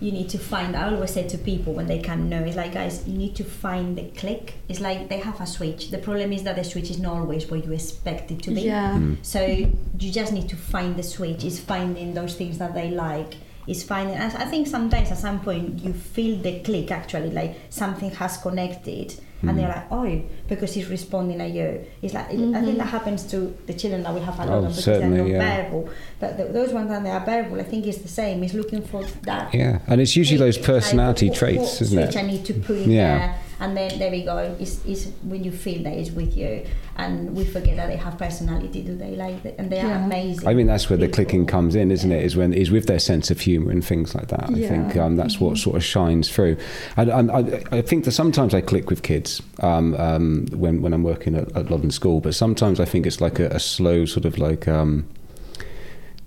you 0.00 0.10
need 0.10 0.30
to 0.30 0.38
find 0.38 0.74
I 0.74 0.90
always 0.90 1.12
say 1.12 1.28
to 1.28 1.38
people 1.38 1.74
when 1.74 1.86
they 1.86 2.00
come 2.00 2.28
know 2.28 2.42
it's 2.42 2.56
like 2.56 2.72
guys 2.72 3.06
you 3.06 3.16
need 3.16 3.36
to 3.36 3.44
find 3.44 3.96
the 3.96 4.04
click. 4.18 4.54
It's 4.68 4.80
like 4.80 5.08
they 5.08 5.18
have 5.18 5.40
a 5.40 5.46
switch. 5.46 5.90
The 5.90 5.98
problem 5.98 6.32
is 6.32 6.42
that 6.44 6.56
the 6.56 6.64
switch 6.64 6.90
is 6.90 6.98
not 6.98 7.18
always 7.18 7.46
what 7.46 7.64
you 7.64 7.72
expect 7.72 8.30
it 8.30 8.42
to 8.44 8.50
be. 8.50 8.62
Yeah. 8.62 8.94
Mm. 8.94 9.18
so 9.22 9.44
you 9.44 10.10
just 10.10 10.32
need 10.32 10.48
to 10.48 10.56
find 10.56 10.96
the 10.96 11.02
switch. 11.02 11.44
Is 11.44 11.60
finding 11.60 12.14
those 12.14 12.34
things 12.34 12.58
that 12.58 12.74
they 12.74 12.90
like. 12.90 13.34
Is 13.66 13.82
finding 13.82 14.16
I 14.16 14.26
I 14.26 14.46
think 14.46 14.66
sometimes 14.66 15.10
at 15.10 15.18
some 15.18 15.40
point 15.40 15.80
you 15.80 15.92
feel 15.92 16.36
the 16.38 16.60
click 16.60 16.90
actually 16.90 17.30
like 17.30 17.56
something 17.68 18.10
has 18.12 18.38
connected 18.38 19.14
and 19.42 19.58
they're 19.58 19.68
mm. 19.68 19.74
like 19.74 19.92
oh 19.92 20.22
because 20.48 20.74
he's 20.74 20.88
responding 20.88 21.40
at 21.40 21.50
you 21.50 21.84
it's 22.02 22.14
like 22.14 22.26
I 22.26 22.28
think 22.28 22.54
mm-hmm. 22.54 22.76
that 22.78 22.86
happens 22.86 23.24
to 23.30 23.56
the 23.66 23.74
children 23.74 24.02
that 24.02 24.14
we 24.14 24.20
have 24.20 24.38
a 24.38 24.44
lot 24.44 24.50
Oh, 24.50 24.56
of 24.58 24.62
because 24.68 24.84
certainly, 24.84 25.16
they're 25.16 25.40
not 25.40 25.46
yeah. 25.46 25.62
verbal 25.62 25.90
but 26.18 26.36
the, 26.36 26.44
those 26.44 26.72
ones 26.72 26.88
that 26.90 27.02
they 27.02 27.10
are 27.10 27.24
verbal 27.24 27.60
I 27.60 27.64
think 27.64 27.86
it's 27.86 27.98
the 27.98 28.08
same 28.08 28.42
is 28.44 28.54
looking 28.54 28.82
for 28.82 29.04
that 29.22 29.54
Yeah, 29.54 29.80
and 29.86 30.00
it's 30.00 30.16
usually 30.16 30.38
those 30.38 30.58
personality 30.58 31.26
like, 31.26 31.32
what- 31.32 31.38
traits, 31.38 31.72
what 31.72 31.82
isn't 31.82 32.02
switch 32.04 32.16
I 32.16 32.20
it? 32.20 32.26
need 32.26 32.44
to 32.46 32.54
put 32.54 32.76
in 32.78 32.90
Yeah. 32.90 33.18
there 33.18 33.38
and 33.60 33.76
then 33.76 33.98
there 33.98 34.10
we 34.10 34.24
go 34.24 34.38
is 34.58 34.84
is 34.84 35.12
when 35.22 35.44
you 35.44 35.52
feel 35.52 35.82
that 35.82 35.92
it's 35.92 36.10
with 36.10 36.36
you 36.36 36.64
and 36.96 37.34
we 37.34 37.44
forget 37.44 37.76
that 37.76 37.86
they 37.86 37.96
have 37.96 38.18
personality 38.18 38.82
do 38.82 38.96
they 38.96 39.16
like 39.16 39.44
it 39.44 39.54
and 39.58 39.70
they 39.70 39.80
are 39.80 39.92
amazing 39.92 40.40
I 40.50 40.54
mean, 40.54 40.66
that's 40.66 40.90
where 40.90 40.96
the 40.96 41.08
clicking 41.08 41.46
comes 41.46 41.74
in, 41.74 41.90
isn't 41.90 42.10
it? 42.10 42.24
Is 42.24 42.36
when 42.36 42.52
is 42.52 42.70
with 42.70 42.86
their 42.86 42.98
sense 42.98 43.30
of 43.30 43.40
humour 43.40 43.70
and 43.70 43.84
things 43.84 44.14
like 44.14 44.28
that. 44.28 44.50
I 44.50 44.54
think 44.54 44.96
um, 44.96 45.16
that's 45.16 45.38
what 45.38 45.58
sort 45.58 45.76
of 45.76 45.84
shines 45.84 46.30
through. 46.30 46.56
And, 46.96 47.10
and 47.10 47.30
I, 47.30 47.62
I 47.70 47.82
think 47.82 48.04
that 48.04 48.12
sometimes 48.12 48.54
I 48.54 48.60
click 48.60 48.90
with 48.90 49.02
kids 49.02 49.40
um, 49.60 49.94
um, 49.94 50.46
when 50.52 50.82
when 50.82 50.92
I'm 50.92 51.02
working 51.02 51.34
at, 51.34 51.54
at 51.56 51.70
Loddon 51.70 51.90
School, 51.90 52.20
but 52.20 52.34
sometimes 52.34 52.80
I 52.80 52.84
think 52.84 53.06
it's 53.06 53.20
like 53.20 53.38
a, 53.38 53.48
a 53.48 53.60
slow 53.60 54.04
sort 54.06 54.24
of 54.24 54.38
like. 54.38 54.66
Um, 54.66 55.06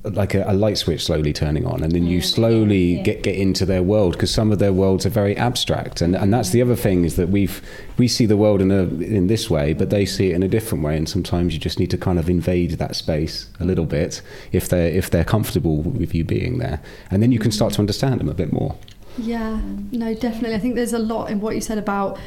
like 0.03 0.33
a, 0.33 0.43
a 0.47 0.53
light 0.53 0.77
switch 0.77 1.05
slowly 1.05 1.31
turning 1.33 1.65
on, 1.65 1.81
and 1.83 1.91
then 1.93 2.05
you 2.05 2.19
Mm, 2.19 2.23
slowly 2.23 2.95
yeah. 2.95 3.03
get 3.03 3.23
get 3.23 3.35
into 3.35 3.65
their 3.65 3.81
world 3.81 4.13
because 4.13 4.31
some 4.31 4.51
of 4.51 4.59
their 4.59 4.73
worlds 4.73 5.05
are 5.05 5.09
very 5.09 5.35
abstract, 5.37 6.01
and 6.01 6.15
and 6.15 6.33
that's 6.33 6.49
the 6.49 6.61
other 6.61 6.75
thing 6.75 7.05
is 7.05 7.15
that 7.15 7.29
we've 7.29 7.61
we 7.97 8.07
see 8.07 8.25
the 8.25 8.35
world 8.37 8.61
in 8.61 8.71
a 8.71 8.83
in 8.83 9.27
this 9.27 9.49
way, 9.49 9.73
but 9.73 9.89
they 9.89 10.05
see 10.05 10.31
it 10.31 10.35
in 10.35 10.43
a 10.43 10.47
different 10.47 10.83
way, 10.83 10.97
and 10.97 11.07
sometimes 11.07 11.53
you 11.53 11.59
just 11.59 11.79
need 11.79 11.89
to 11.91 11.97
kind 11.97 12.19
of 12.19 12.29
invade 12.29 12.71
that 12.71 12.95
space 12.95 13.47
a 13.59 13.65
little 13.65 13.85
bit 13.85 14.21
if 14.51 14.67
they're 14.67 14.89
if 14.89 15.09
they're 15.09 15.23
comfortable 15.23 15.81
with 15.81 16.13
you 16.13 16.23
being 16.23 16.57
there, 16.57 16.81
and 17.09 17.23
then 17.23 17.31
you 17.31 17.39
can 17.39 17.51
start 17.51 17.73
to 17.73 17.79
understand 17.79 18.19
them 18.19 18.29
a 18.29 18.33
bit 18.33 18.51
more. 18.51 18.75
Yeah, 19.17 19.61
no, 19.91 20.13
definitely. 20.15 20.55
I 20.55 20.59
think 20.59 20.75
there's 20.75 20.93
a 20.93 20.99
lot 20.99 21.29
in 21.29 21.39
what 21.39 21.55
you 21.55 21.61
said 21.61 21.77
about 21.77 22.19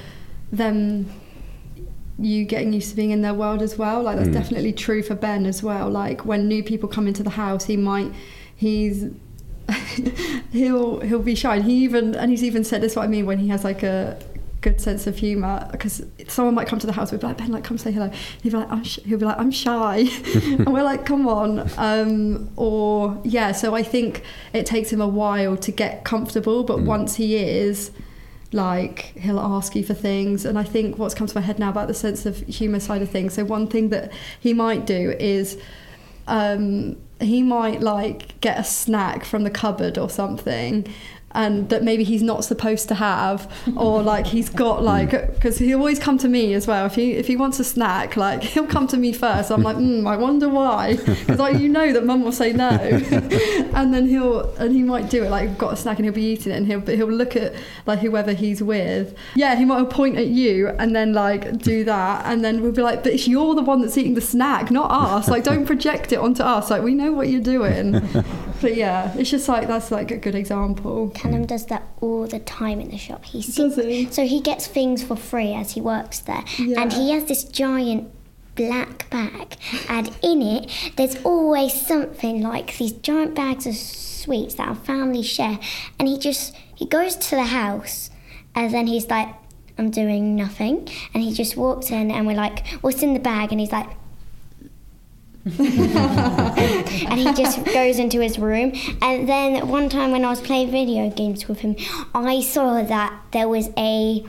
them 0.52 1.10
you 2.18 2.44
getting 2.44 2.72
used 2.72 2.90
to 2.90 2.96
being 2.96 3.10
in 3.10 3.20
their 3.22 3.34
world 3.34 3.60
as 3.62 3.76
well. 3.76 4.02
Like 4.02 4.16
that's 4.16 4.28
Mm. 4.30 4.32
definitely 4.34 4.72
true 4.72 5.02
for 5.02 5.14
Ben 5.14 5.44
as 5.46 5.62
well. 5.62 5.90
Like 5.90 6.24
when 6.24 6.48
new 6.48 6.62
people 6.62 6.88
come 6.88 7.06
into 7.06 7.22
the 7.22 7.30
house, 7.30 7.64
he 7.66 7.76
might 7.76 8.10
he's 8.54 9.06
he'll 10.52 11.00
he'll 11.00 11.18
be 11.22 11.34
shy. 11.34 11.56
And 11.56 11.64
he 11.64 11.74
even 11.84 12.14
and 12.14 12.30
he's 12.30 12.44
even 12.44 12.64
said 12.64 12.80
this 12.82 12.92
is 12.92 12.96
what 12.96 13.04
I 13.04 13.08
mean 13.08 13.26
when 13.26 13.38
he 13.38 13.48
has 13.48 13.64
like 13.64 13.82
a 13.82 14.18
good 14.62 14.80
sense 14.80 15.06
of 15.06 15.16
humor 15.16 15.68
because 15.70 16.04
someone 16.26 16.54
might 16.54 16.66
come 16.66 16.78
to 16.80 16.86
the 16.88 16.92
house 16.92 17.12
be 17.12 17.18
like 17.18 17.36
Ben 17.38 17.52
like 17.52 17.62
come 17.62 17.78
say 17.78 17.92
hello 17.92 18.10
he'll 18.42 18.50
be 18.52 18.58
like 18.58 18.70
I'm 18.72 18.82
he'll 18.82 19.18
be 19.18 19.24
like 19.24 19.38
I'm 19.38 19.52
shy 19.52 19.98
and 20.34 20.72
we're 20.72 20.82
like 20.82 21.06
come 21.06 21.28
on 21.28 21.70
um, 21.76 22.50
or 22.56 23.20
yeah 23.22 23.52
so 23.52 23.76
I 23.76 23.84
think 23.84 24.22
it 24.52 24.66
takes 24.66 24.92
him 24.92 25.00
a 25.00 25.06
while 25.06 25.56
to 25.58 25.70
get 25.70 26.04
comfortable 26.04 26.64
but 26.64 26.78
Mm. 26.78 26.84
once 26.86 27.14
he 27.16 27.36
is 27.36 27.92
like 28.52 29.12
he'll 29.16 29.40
ask 29.40 29.74
you 29.74 29.84
for 29.84 29.94
things. 29.94 30.44
And 30.44 30.58
I 30.58 30.64
think 30.64 30.98
what's 30.98 31.14
come 31.14 31.26
to 31.26 31.34
my 31.34 31.40
head 31.40 31.58
now 31.58 31.70
about 31.70 31.88
the 31.88 31.94
sense 31.94 32.26
of 32.26 32.38
humor 32.40 32.80
side 32.80 33.02
of 33.02 33.10
things 33.10 33.34
so 33.34 33.44
one 33.44 33.66
thing 33.66 33.90
that 33.90 34.12
he 34.40 34.52
might 34.52 34.86
do 34.86 35.14
is 35.18 35.58
um, 36.26 36.96
he 37.20 37.42
might 37.42 37.80
like 37.80 38.40
get 38.40 38.58
a 38.58 38.64
snack 38.64 39.24
from 39.24 39.44
the 39.44 39.50
cupboard 39.50 39.96
or 39.96 40.10
something 40.10 40.86
and 41.32 41.68
that 41.68 41.82
maybe 41.82 42.02
he's 42.02 42.22
not 42.22 42.44
supposed 42.44 42.88
to 42.88 42.94
have 42.94 43.52
or 43.76 44.02
like 44.02 44.26
he's 44.26 44.48
got 44.48 44.82
like 44.82 45.10
because 45.10 45.58
he 45.58 45.74
always 45.74 45.98
come 45.98 46.16
to 46.18 46.28
me 46.28 46.54
as 46.54 46.66
well. 46.66 46.86
If 46.86 46.94
he 46.94 47.12
if 47.12 47.26
he 47.26 47.36
wants 47.36 47.60
a 47.60 47.64
snack 47.64 48.16
like 48.16 48.42
he'll 48.54 48.66
come 48.66 48.86
to 48.88 48.96
me 48.96 49.12
first. 49.12 49.50
I'm 49.50 49.62
like 49.62 49.76
mm, 49.76 50.06
i 50.06 50.16
wonder 50.16 50.48
why. 50.48 50.96
Because 51.26 51.38
like 51.38 51.58
you 51.58 51.68
know 51.68 51.92
that 51.92 52.04
mum 52.04 52.22
will 52.22 52.32
say 52.32 52.52
no. 52.52 52.68
And 53.76 53.92
then 53.92 54.06
he'll 54.06 54.54
and 54.56 54.72
he 54.74 54.82
might 54.82 55.10
do 55.10 55.24
it 55.24 55.30
like 55.30 55.58
got 55.58 55.74
a 55.74 55.76
snack 55.76 55.98
and 55.98 56.06
he'll 56.06 56.14
be 56.14 56.32
eating 56.32 56.52
it 56.52 56.56
and 56.56 56.66
he'll 56.66 56.80
but 56.80 56.94
he'll 56.94 57.10
look 57.10 57.36
at 57.36 57.54
like 57.84 57.98
whoever 57.98 58.32
he's 58.32 58.62
with. 58.62 59.14
Yeah 59.34 59.56
he 59.56 59.64
might 59.64 59.90
point 59.90 60.16
at 60.16 60.28
you 60.28 60.68
and 60.68 60.96
then 60.96 61.12
like 61.12 61.58
do 61.58 61.84
that 61.84 62.24
and 62.24 62.44
then 62.44 62.62
we'll 62.62 62.72
be 62.72 62.82
like 62.82 63.02
but 63.02 63.12
it's 63.12 63.28
you're 63.28 63.54
the 63.54 63.62
one 63.62 63.82
that's 63.82 63.98
eating 63.98 64.14
the 64.14 64.20
snack 64.20 64.70
not 64.70 64.90
us. 64.90 65.28
Like 65.28 65.44
don't 65.44 65.66
project 65.66 66.12
it 66.12 66.18
onto 66.18 66.42
us. 66.42 66.70
Like 66.70 66.82
we 66.82 66.94
know 66.94 67.12
what 67.12 67.28
you're 67.28 67.40
doing 67.40 68.00
but 68.60 68.74
yeah 68.74 69.12
it's 69.16 69.30
just 69.30 69.48
like 69.48 69.66
that's 69.68 69.90
like 69.90 70.10
a 70.10 70.16
good 70.16 70.34
example 70.34 71.10
Callum 71.10 71.46
does 71.46 71.66
that 71.66 71.82
all 72.00 72.26
the 72.26 72.38
time 72.40 72.80
in 72.80 72.90
the 72.90 72.96
shop. 72.98 73.24
He 73.24 73.40
Does 73.42 73.76
he? 73.76 74.06
So 74.10 74.24
he 74.26 74.40
gets 74.40 74.66
things 74.66 75.02
for 75.02 75.16
free 75.16 75.52
as 75.54 75.72
he 75.72 75.80
works 75.80 76.20
there, 76.20 76.44
Yeah. 76.58 76.80
and 76.80 76.92
he 76.92 77.10
has 77.12 77.24
this 77.24 77.44
giant 77.44 78.10
black 78.54 79.08
bag, 79.10 79.56
and 79.88 80.10
in 80.22 80.40
it 80.42 80.70
there's 80.96 81.16
always 81.24 81.72
something 81.86 82.40
like 82.42 82.76
these 82.78 82.92
giant 82.92 83.34
bags 83.34 83.66
of 83.66 83.74
sweets 83.76 84.54
that 84.54 84.68
our 84.68 84.74
family 84.74 85.22
share, 85.22 85.58
and 85.98 86.08
he 86.08 86.18
just 86.18 86.54
he 86.74 86.86
goes 86.86 87.16
to 87.16 87.36
the 87.36 87.44
house, 87.44 88.10
and 88.54 88.72
then 88.72 88.86
he's 88.86 89.08
like. 89.08 89.28
I'm 89.78 89.90
doing 89.90 90.34
nothing, 90.36 90.88
and 91.12 91.22
he 91.22 91.34
just 91.34 91.54
walks 91.54 91.90
in, 91.90 92.10
and 92.10 92.26
we're 92.26 92.34
like, 92.34 92.66
"What's 92.80 93.02
in 93.02 93.12
the 93.12 93.20
bag?" 93.20 93.52
And 93.52 93.60
he's 93.60 93.72
like, 93.72 93.86
and 95.58 97.20
he 97.20 97.32
just 97.34 97.64
goes 97.66 98.00
into 98.00 98.20
his 98.20 98.36
room. 98.36 98.72
And 99.00 99.28
then 99.28 99.68
one 99.68 99.88
time 99.88 100.10
when 100.10 100.24
I 100.24 100.30
was 100.30 100.40
playing 100.40 100.72
video 100.72 101.08
games 101.08 101.46
with 101.46 101.60
him, 101.60 101.76
I 102.14 102.40
saw 102.40 102.82
that 102.82 103.22
there 103.30 103.48
was 103.48 103.70
a 103.76 104.24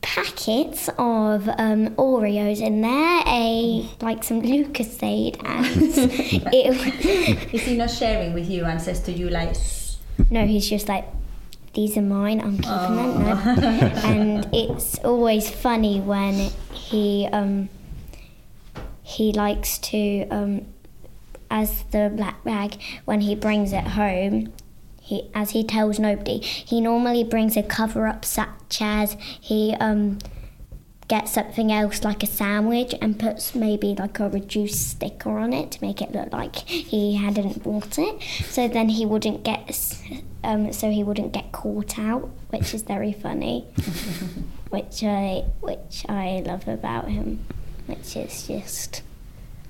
packet 0.00 0.88
of 0.96 1.48
um, 1.48 1.88
Oreos 1.96 2.60
in 2.60 2.82
there, 2.82 3.22
a 3.26 3.88
like 4.00 4.22
some 4.22 4.42
Lucozade, 4.42 5.42
and 5.44 5.66
it. 6.54 7.54
is 7.54 7.62
he 7.62 7.76
not 7.76 7.90
sharing 7.90 8.32
with 8.32 8.48
you 8.48 8.64
and 8.64 8.80
says 8.80 9.00
to 9.00 9.12
you 9.12 9.30
like 9.30 9.56
No, 10.30 10.46
he's 10.46 10.68
just 10.68 10.88
like. 10.88 11.04
These 11.74 11.96
are 11.96 12.02
mine. 12.02 12.40
I'm 12.40 12.56
keeping 12.56 12.96
them. 12.96 13.22
No. 13.24 13.56
and 14.02 14.48
it's 14.52 14.98
always 15.00 15.48
funny 15.50 16.00
when 16.00 16.50
he 16.72 17.28
um, 17.30 17.68
he 19.16 19.32
likes 19.32 19.78
to 19.78 20.26
um, 20.28 20.66
as 21.50 21.84
the 21.92 22.12
black 22.14 22.42
bag 22.44 22.70
when 23.06 23.20
he 23.22 23.34
brings 23.34 23.72
it 23.72 23.86
home 24.00 24.52
he 25.00 25.16
as 25.34 25.50
he 25.50 25.64
tells 25.64 25.98
nobody 25.98 26.38
he 26.40 26.80
normally 26.80 27.24
brings 27.24 27.56
a 27.56 27.62
cover 27.62 28.06
up 28.06 28.22
such 28.24 28.80
as 28.82 29.16
he 29.40 29.74
um, 29.80 30.18
gets 31.08 31.32
something 31.32 31.72
else 31.72 32.04
like 32.04 32.22
a 32.22 32.26
sandwich 32.26 32.94
and 33.00 33.18
puts 33.18 33.54
maybe 33.54 33.94
like 33.98 34.20
a 34.20 34.28
reduced 34.28 34.90
sticker 34.90 35.38
on 35.38 35.54
it 35.54 35.70
to 35.70 35.78
make 35.82 36.02
it 36.02 36.12
look 36.12 36.30
like 36.30 36.56
he 36.68 37.14
hadn't 37.16 37.62
bought 37.62 37.98
it. 37.98 38.20
So 38.44 38.68
then 38.68 38.90
he 38.90 39.06
wouldn't 39.06 39.42
get 39.42 39.62
s- 39.70 40.02
um, 40.44 40.70
so 40.74 40.90
he 40.90 41.02
wouldn't 41.02 41.32
get 41.32 41.50
caught 41.50 41.98
out 41.98 42.28
which 42.50 42.74
is 42.74 42.82
very 42.82 43.14
funny 43.14 43.62
which 44.70 45.02
I 45.02 45.44
which 45.60 46.04
I 46.10 46.42
love 46.44 46.68
about 46.68 47.08
him 47.08 47.44
which 47.88 48.16
is 48.16 48.46
just 48.46 49.02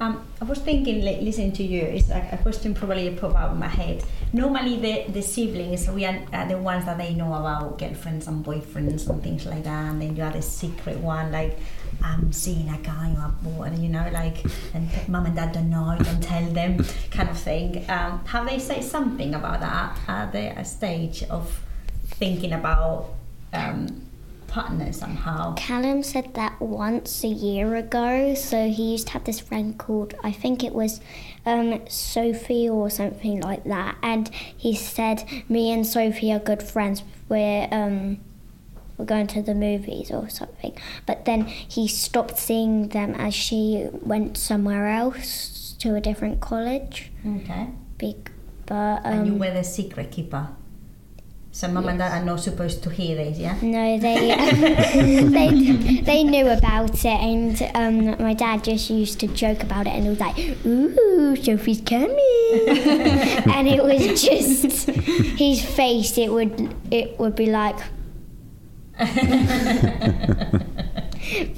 Um, 0.00 0.24
I 0.40 0.44
was 0.44 0.60
thinking, 0.60 1.04
like, 1.04 1.20
listening 1.22 1.50
to 1.54 1.64
you, 1.64 1.82
it's 1.82 2.08
like 2.08 2.32
a 2.32 2.38
question 2.38 2.72
probably 2.72 3.10
pop 3.16 3.34
out 3.34 3.50
in 3.50 3.58
my 3.58 3.66
head. 3.66 4.04
Normally, 4.32 4.78
the, 4.78 5.10
the 5.10 5.22
siblings, 5.22 5.90
we 5.90 6.04
are, 6.04 6.20
are 6.32 6.46
the 6.46 6.56
ones 6.56 6.84
that 6.84 6.98
they 6.98 7.14
know 7.14 7.34
about 7.34 7.78
girlfriends 7.80 8.28
and 8.28 8.44
boyfriends 8.44 9.08
and 9.08 9.20
things 9.24 9.44
like 9.44 9.64
that, 9.64 9.90
and 9.90 10.00
then 10.00 10.14
you 10.14 10.22
are 10.22 10.30
the 10.30 10.40
secret 10.40 10.98
one, 10.98 11.32
like, 11.32 11.58
I'm 12.00 12.30
seeing 12.32 12.68
a 12.68 12.78
guy 12.78 13.12
or 13.18 13.26
a 13.26 13.34
boy, 13.42 13.72
you 13.76 13.88
know, 13.88 14.08
like, 14.12 14.44
and 14.72 14.88
mom 15.08 15.26
and 15.26 15.34
dad 15.34 15.50
don't 15.50 15.68
know, 15.68 15.96
don't 15.98 16.22
tell 16.22 16.44
them, 16.44 16.78
kind 17.10 17.28
of 17.28 17.36
thing. 17.36 17.84
Um, 17.90 18.24
have 18.26 18.46
they 18.48 18.60
said 18.60 18.84
something 18.84 19.34
about 19.34 19.58
that 19.60 19.98
at 20.06 20.30
the 20.30 20.62
stage 20.62 21.24
of 21.24 21.60
thinking 22.06 22.52
about 22.52 23.14
um, 23.52 24.07
partner 24.48 24.92
somehow? 24.92 25.54
Callum 25.54 26.02
said 26.02 26.34
that 26.34 26.60
once 26.60 27.22
a 27.22 27.28
year 27.28 27.76
ago. 27.76 28.34
So 28.34 28.68
he 28.68 28.92
used 28.92 29.06
to 29.08 29.12
have 29.12 29.24
this 29.24 29.38
friend 29.38 29.78
called, 29.78 30.14
I 30.24 30.32
think 30.32 30.64
it 30.64 30.74
was 30.74 31.00
um, 31.46 31.80
Sophie 31.88 32.68
or 32.68 32.90
something 32.90 33.40
like 33.40 33.64
that. 33.64 33.96
And 34.02 34.28
he 34.34 34.74
said, 34.74 35.24
Me 35.48 35.70
and 35.72 35.86
Sophie 35.86 36.32
are 36.32 36.40
good 36.40 36.62
friends. 36.62 37.02
We're, 37.28 37.68
um, 37.70 38.18
we're 38.96 39.04
going 39.04 39.28
to 39.28 39.42
the 39.42 39.54
movies 39.54 40.10
or 40.10 40.28
something. 40.28 40.76
But 41.06 41.24
then 41.24 41.46
he 41.46 41.86
stopped 41.86 42.38
seeing 42.38 42.88
them 42.88 43.14
as 43.14 43.34
she 43.34 43.86
went 43.92 44.36
somewhere 44.36 44.88
else 44.88 45.76
to 45.78 45.94
a 45.94 46.00
different 46.00 46.40
college. 46.40 47.12
Okay. 47.24 47.68
Big, 47.96 48.30
but 48.66 49.04
and 49.04 49.26
you 49.26 49.32
um, 49.34 49.38
were 49.38 49.50
the 49.50 49.64
secret 49.64 50.10
keeper. 50.10 50.48
So 51.58 51.66
mum 51.66 51.88
and 51.88 51.98
dad 51.98 52.12
are 52.12 52.24
not 52.24 52.38
supposed 52.38 52.84
to 52.84 52.90
hear 52.90 53.16
this, 53.16 53.36
yeah? 53.36 53.58
No, 53.60 53.98
they 53.98 54.30
they 55.24 56.02
they 56.02 56.22
knew 56.22 56.46
about 56.46 57.04
it, 57.04 57.06
and 57.06 57.60
um, 57.74 58.22
my 58.22 58.32
dad 58.32 58.62
just 58.62 58.88
used 58.90 59.18
to 59.18 59.26
joke 59.26 59.64
about 59.64 59.88
it, 59.88 59.94
and 59.94 60.06
it 60.06 60.10
was 60.10 60.20
like, 60.20 60.38
"Ooh, 60.64 61.34
Sophie's 61.34 61.80
coming," 61.80 62.10
and 63.56 63.66
it 63.66 63.82
was 63.82 64.22
just 64.22 64.88
his 64.88 65.64
face. 65.64 66.16
It 66.16 66.30
would 66.30 66.76
it 66.92 67.18
would 67.18 67.34
be 67.34 67.46
like, 67.46 67.74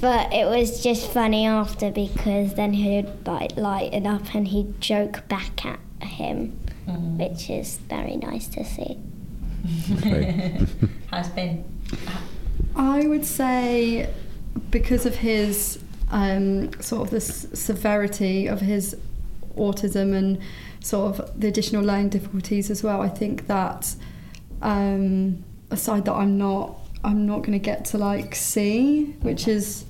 but 0.01 0.33
it 0.33 0.47
was 0.47 0.81
just 0.81 1.11
funny 1.11 1.45
after 1.45 1.91
because 1.91 2.55
then 2.55 2.73
he'd 2.73 3.27
like 3.27 3.55
lighten 3.55 4.07
up 4.07 4.33
and 4.33 4.47
he'd 4.47 4.81
joke 4.81 5.27
back 5.27 5.63
at 5.63 5.79
him, 6.01 6.59
which 7.19 7.51
is 7.51 7.77
very 7.87 8.15
nice 8.15 8.47
to 8.47 8.65
see. 8.65 8.97
Okay. 9.97 10.65
Has 11.11 11.29
been. 11.29 11.63
I 12.75 13.07
would 13.07 13.25
say 13.25 14.09
because 14.69 15.05
of 15.05 15.15
his 15.15 15.79
um, 16.09 16.71
sort 16.81 17.03
of 17.03 17.09
the 17.11 17.17
s- 17.17 17.47
severity 17.53 18.47
of 18.47 18.61
his 18.61 18.95
autism 19.55 20.15
and 20.15 20.39
sort 20.79 21.19
of 21.19 21.39
the 21.39 21.47
additional 21.47 21.83
learning 21.83 22.09
difficulties 22.09 22.69
as 22.69 22.83
well. 22.83 23.01
I 23.01 23.09
think 23.09 23.47
that 23.47 23.93
um, 24.61 25.43
a 25.69 25.77
side 25.77 26.05
that 26.05 26.13
I'm 26.13 26.37
not 26.37 26.77
I'm 27.03 27.25
not 27.25 27.39
going 27.39 27.53
to 27.53 27.59
get 27.59 27.85
to 27.85 27.97
like 27.97 28.35
see, 28.35 29.15
which 29.21 29.47
is 29.47 29.85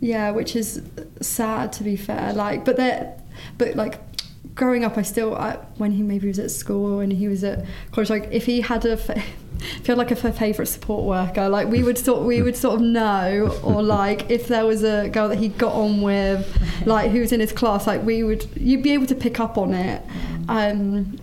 yeah, 0.00 0.30
which 0.30 0.54
is 0.54 0.82
sad 1.20 1.72
to 1.74 1.84
be 1.84 1.96
fair. 1.96 2.32
Like, 2.32 2.64
but 2.64 2.76
that 2.76 3.24
but 3.58 3.74
like 3.76 4.05
growing 4.54 4.84
up, 4.84 4.96
I 4.96 5.02
still 5.02 5.34
I, 5.34 5.56
when 5.76 5.92
he 5.92 6.02
maybe 6.02 6.28
was 6.28 6.38
at 6.38 6.50
school 6.50 7.00
and 7.00 7.12
he 7.12 7.28
was 7.28 7.44
at 7.44 7.64
college, 7.92 8.10
like 8.10 8.28
if 8.30 8.46
he 8.46 8.60
had 8.60 8.84
a 8.84 8.96
fa- 8.96 9.22
if 9.58 9.86
he 9.86 9.92
had 9.92 9.98
like 9.98 10.10
a 10.10 10.16
favourite 10.16 10.68
support 10.68 11.04
worker, 11.04 11.48
like 11.48 11.68
we 11.68 11.82
would 11.82 11.98
sort 11.98 12.22
we 12.24 12.42
would 12.46 12.56
sort 12.56 12.76
of 12.76 12.80
know, 12.80 13.58
or 13.62 13.82
like 13.82 14.30
if 14.30 14.48
there 14.48 14.66
was 14.66 14.82
a 14.84 15.08
girl 15.08 15.28
that 15.28 15.38
he 15.38 15.48
got 15.48 15.72
on 15.72 16.02
with, 16.02 16.46
like 16.86 17.10
who 17.10 17.20
was 17.20 17.32
in 17.32 17.40
his 17.40 17.52
class, 17.52 17.86
like 17.86 18.02
we 18.02 18.22
would 18.22 18.48
you'd 18.56 18.82
be 18.82 18.92
able 18.92 19.06
to 19.06 19.14
pick 19.14 19.40
up 19.40 19.58
on 19.58 19.74
it. 19.74 20.02
Um, 20.48 21.18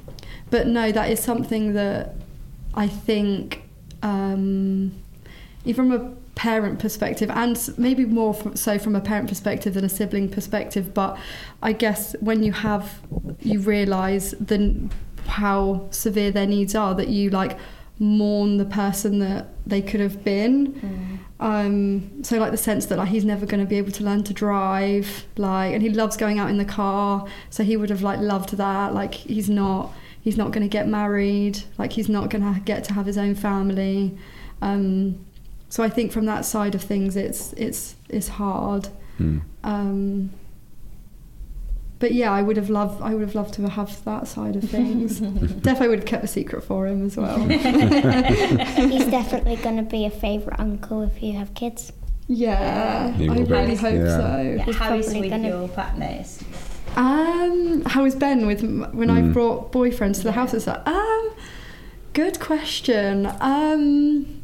but 0.50 0.68
no, 0.68 0.92
that 0.92 1.10
is 1.10 1.20
something 1.20 1.74
that 1.74 2.16
I 2.76 2.88
think, 2.88 3.64
um, 4.02 4.92
even 5.66 5.90
from 5.90 5.92
a 5.92 6.23
parent 6.36 6.80
perspective, 6.80 7.30
and 7.30 7.58
maybe 7.78 8.06
more 8.06 8.34
from, 8.34 8.56
so 8.56 8.80
from 8.80 8.96
a 8.96 9.02
parent 9.02 9.30
perspective 9.30 9.74
than 9.76 9.86
a 9.86 9.90
sibling 9.90 10.30
perspective. 10.30 10.94
But 10.94 11.18
I 11.62 11.74
guess 11.74 12.16
when 12.20 12.44
you 12.44 12.52
have, 12.52 13.02
you 13.40 13.60
realise 13.60 14.32
the 14.40 14.90
how 15.28 15.88
severe 15.92 16.32
their 16.32 16.48
needs 16.48 16.76
are, 16.76 16.94
that 16.96 17.08
you 17.08 17.30
like 17.30 17.58
mourn 18.00 18.58
the 18.58 18.66
person 18.66 19.20
that 19.20 19.48
they 19.66 19.82
could 19.82 20.00
have 20.00 20.24
been. 20.24 21.20
Um, 21.40 22.24
so 22.24 22.38
like 22.38 22.52
the 22.52 22.58
sense 22.58 22.88
that 22.88 22.98
like 22.98 23.10
he's 23.10 23.26
never 23.26 23.46
going 23.46 23.60
to 23.60 23.68
be 23.68 23.78
able 23.78 23.92
to 23.92 24.04
learn 24.04 24.24
to 24.24 24.34
drive, 24.34 25.26
like, 25.38 25.74
and 25.74 25.82
he 25.82 25.90
loves 25.90 26.18
going 26.18 26.40
out 26.40 26.50
in 26.50 26.58
the 26.58 26.66
car. 26.66 27.28
So 27.50 27.64
he 27.64 27.78
would 27.78 27.90
have 27.90 28.02
like 28.02 28.20
loved 28.20 28.58
that. 28.58 28.94
Like 28.94 29.14
he's 29.14 29.50
not, 29.50 29.94
he's 30.22 30.38
not 30.38 30.52
going 30.52 30.64
to 30.64 30.70
get 30.70 30.88
married. 30.88 31.64
Like 31.78 31.94
he's 31.94 32.10
not 32.10 32.30
going 32.30 32.54
to 32.54 32.60
get 32.62 32.84
to 32.86 32.94
have 32.94 33.06
his 33.06 33.18
own 33.18 33.36
family. 33.36 34.18
Um, 34.62 35.26
so 35.74 35.82
I 35.82 35.90
think 35.90 36.12
from 36.12 36.26
that 36.26 36.46
side 36.46 36.76
of 36.76 36.82
things, 36.84 37.16
it's 37.16 37.54
it's 37.54 37.96
it's 38.10 38.28
hard. 38.42 38.90
Hmm. 39.18 39.40
Um, 39.64 40.30
but 42.00 42.12
yeah, 42.14 42.32
I 42.32 42.42
would 42.42 42.58
have 42.58 42.70
loved 42.70 43.02
I 43.02 43.14
would 43.14 43.22
have 43.28 43.34
loved 43.36 43.54
to 43.56 43.68
have 43.70 43.92
that 44.06 44.28
side 44.28 44.56
of 44.56 44.64
things. 44.70 45.20
Definitely 45.68 45.88
would 45.88 46.00
have 46.00 46.08
kept 46.14 46.24
a 46.24 46.28
secret 46.28 46.64
for 46.64 46.86
him 46.86 47.06
as 47.08 47.16
well. 47.18 47.40
He's 47.48 49.06
definitely 49.08 49.56
going 49.58 49.78
to 49.78 49.84
be 49.98 50.06
a 50.06 50.10
favourite 50.12 50.60
uncle 50.60 51.02
if 51.02 51.24
you 51.24 51.34
have 51.34 51.54
kids. 51.56 51.92
Yeah, 52.28 53.14
I 53.20 53.26
really 53.26 53.76
hope 53.76 53.96
Yeah. 53.96 54.18
so. 54.18 54.42
Yeah, 54.58 54.64
He's 54.66 54.76
how 54.76 54.94
is 54.96 55.14
with 55.14 55.30
gonna- 55.30 55.48
your 55.48 55.68
partners? 55.70 56.40
Um, 56.96 57.84
how 57.88 58.06
is 58.06 58.14
Ben 58.16 58.46
with 58.46 58.64
m- 58.64 58.88
when 58.94 59.10
I 59.10 59.22
Mm. 59.22 59.34
brought 59.34 59.72
boyfriends 59.72 60.18
to 60.18 60.24
the 60.26 60.32
house 60.34 60.54
and 60.54 60.62
stuff? 60.62 60.82
Um, 60.88 61.32
good 62.14 62.40
question. 62.40 63.28
Um, 63.42 64.43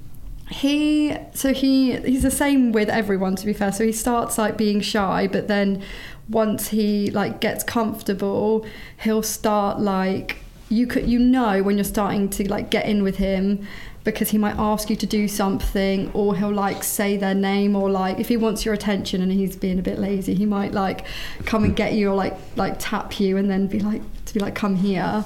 he 0.49 1.15
so 1.33 1.53
he 1.53 1.97
he's 1.97 2.23
the 2.23 2.31
same 2.31 2.71
with 2.71 2.89
everyone 2.89 3.35
to 3.37 3.45
be 3.45 3.53
fair. 3.53 3.71
So 3.71 3.85
he 3.85 3.91
starts 3.91 4.37
like 4.37 4.57
being 4.57 4.81
shy, 4.81 5.27
but 5.27 5.47
then 5.47 5.83
once 6.27 6.69
he 6.69 7.11
like 7.11 7.39
gets 7.39 7.63
comfortable, 7.63 8.65
he'll 9.01 9.23
start 9.23 9.79
like 9.79 10.37
you 10.69 10.85
could 10.87 11.07
you 11.07 11.19
know 11.19 11.63
when 11.63 11.77
you're 11.77 11.83
starting 11.83 12.29
to 12.29 12.49
like 12.49 12.69
get 12.69 12.85
in 12.85 13.03
with 13.03 13.17
him 13.17 13.67
because 14.03 14.29
he 14.29 14.37
might 14.37 14.55
ask 14.57 14.89
you 14.89 14.95
to 14.95 15.05
do 15.05 15.27
something 15.27 16.09
or 16.13 16.35
he'll 16.35 16.51
like 16.51 16.83
say 16.83 17.17
their 17.17 17.33
name 17.33 17.75
or 17.75 17.89
like 17.89 18.19
if 18.19 18.27
he 18.27 18.37
wants 18.37 18.63
your 18.63 18.73
attention 18.73 19.21
and 19.21 19.31
he's 19.31 19.55
being 19.55 19.77
a 19.77 19.81
bit 19.81 19.99
lazy 19.99 20.33
he 20.33 20.45
might 20.45 20.71
like 20.71 21.05
come 21.45 21.63
and 21.63 21.75
get 21.75 21.93
you 21.93 22.09
or 22.09 22.15
like 22.15 22.35
like 22.55 22.75
tap 22.79 23.19
you 23.19 23.35
and 23.35 23.49
then 23.49 23.67
be 23.67 23.79
like 23.79 24.01
to 24.25 24.33
be 24.33 24.39
like 24.39 24.55
come 24.55 24.75
here 24.75 25.25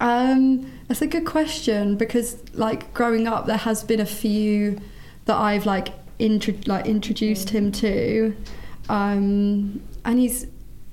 um 0.00 0.70
that's 0.90 1.02
a 1.02 1.06
good 1.06 1.24
question 1.24 1.94
because 1.94 2.36
like 2.52 2.92
growing 2.92 3.28
up 3.28 3.46
there 3.46 3.58
has 3.58 3.84
been 3.84 4.00
a 4.00 4.06
few 4.06 4.76
that 5.26 5.36
I've 5.36 5.64
like 5.64 5.90
intro- 6.18 6.58
like 6.66 6.84
introduced 6.84 7.50
him 7.50 7.70
to. 7.70 8.34
Um 8.88 9.80
and 10.04 10.18
he's 10.18 10.48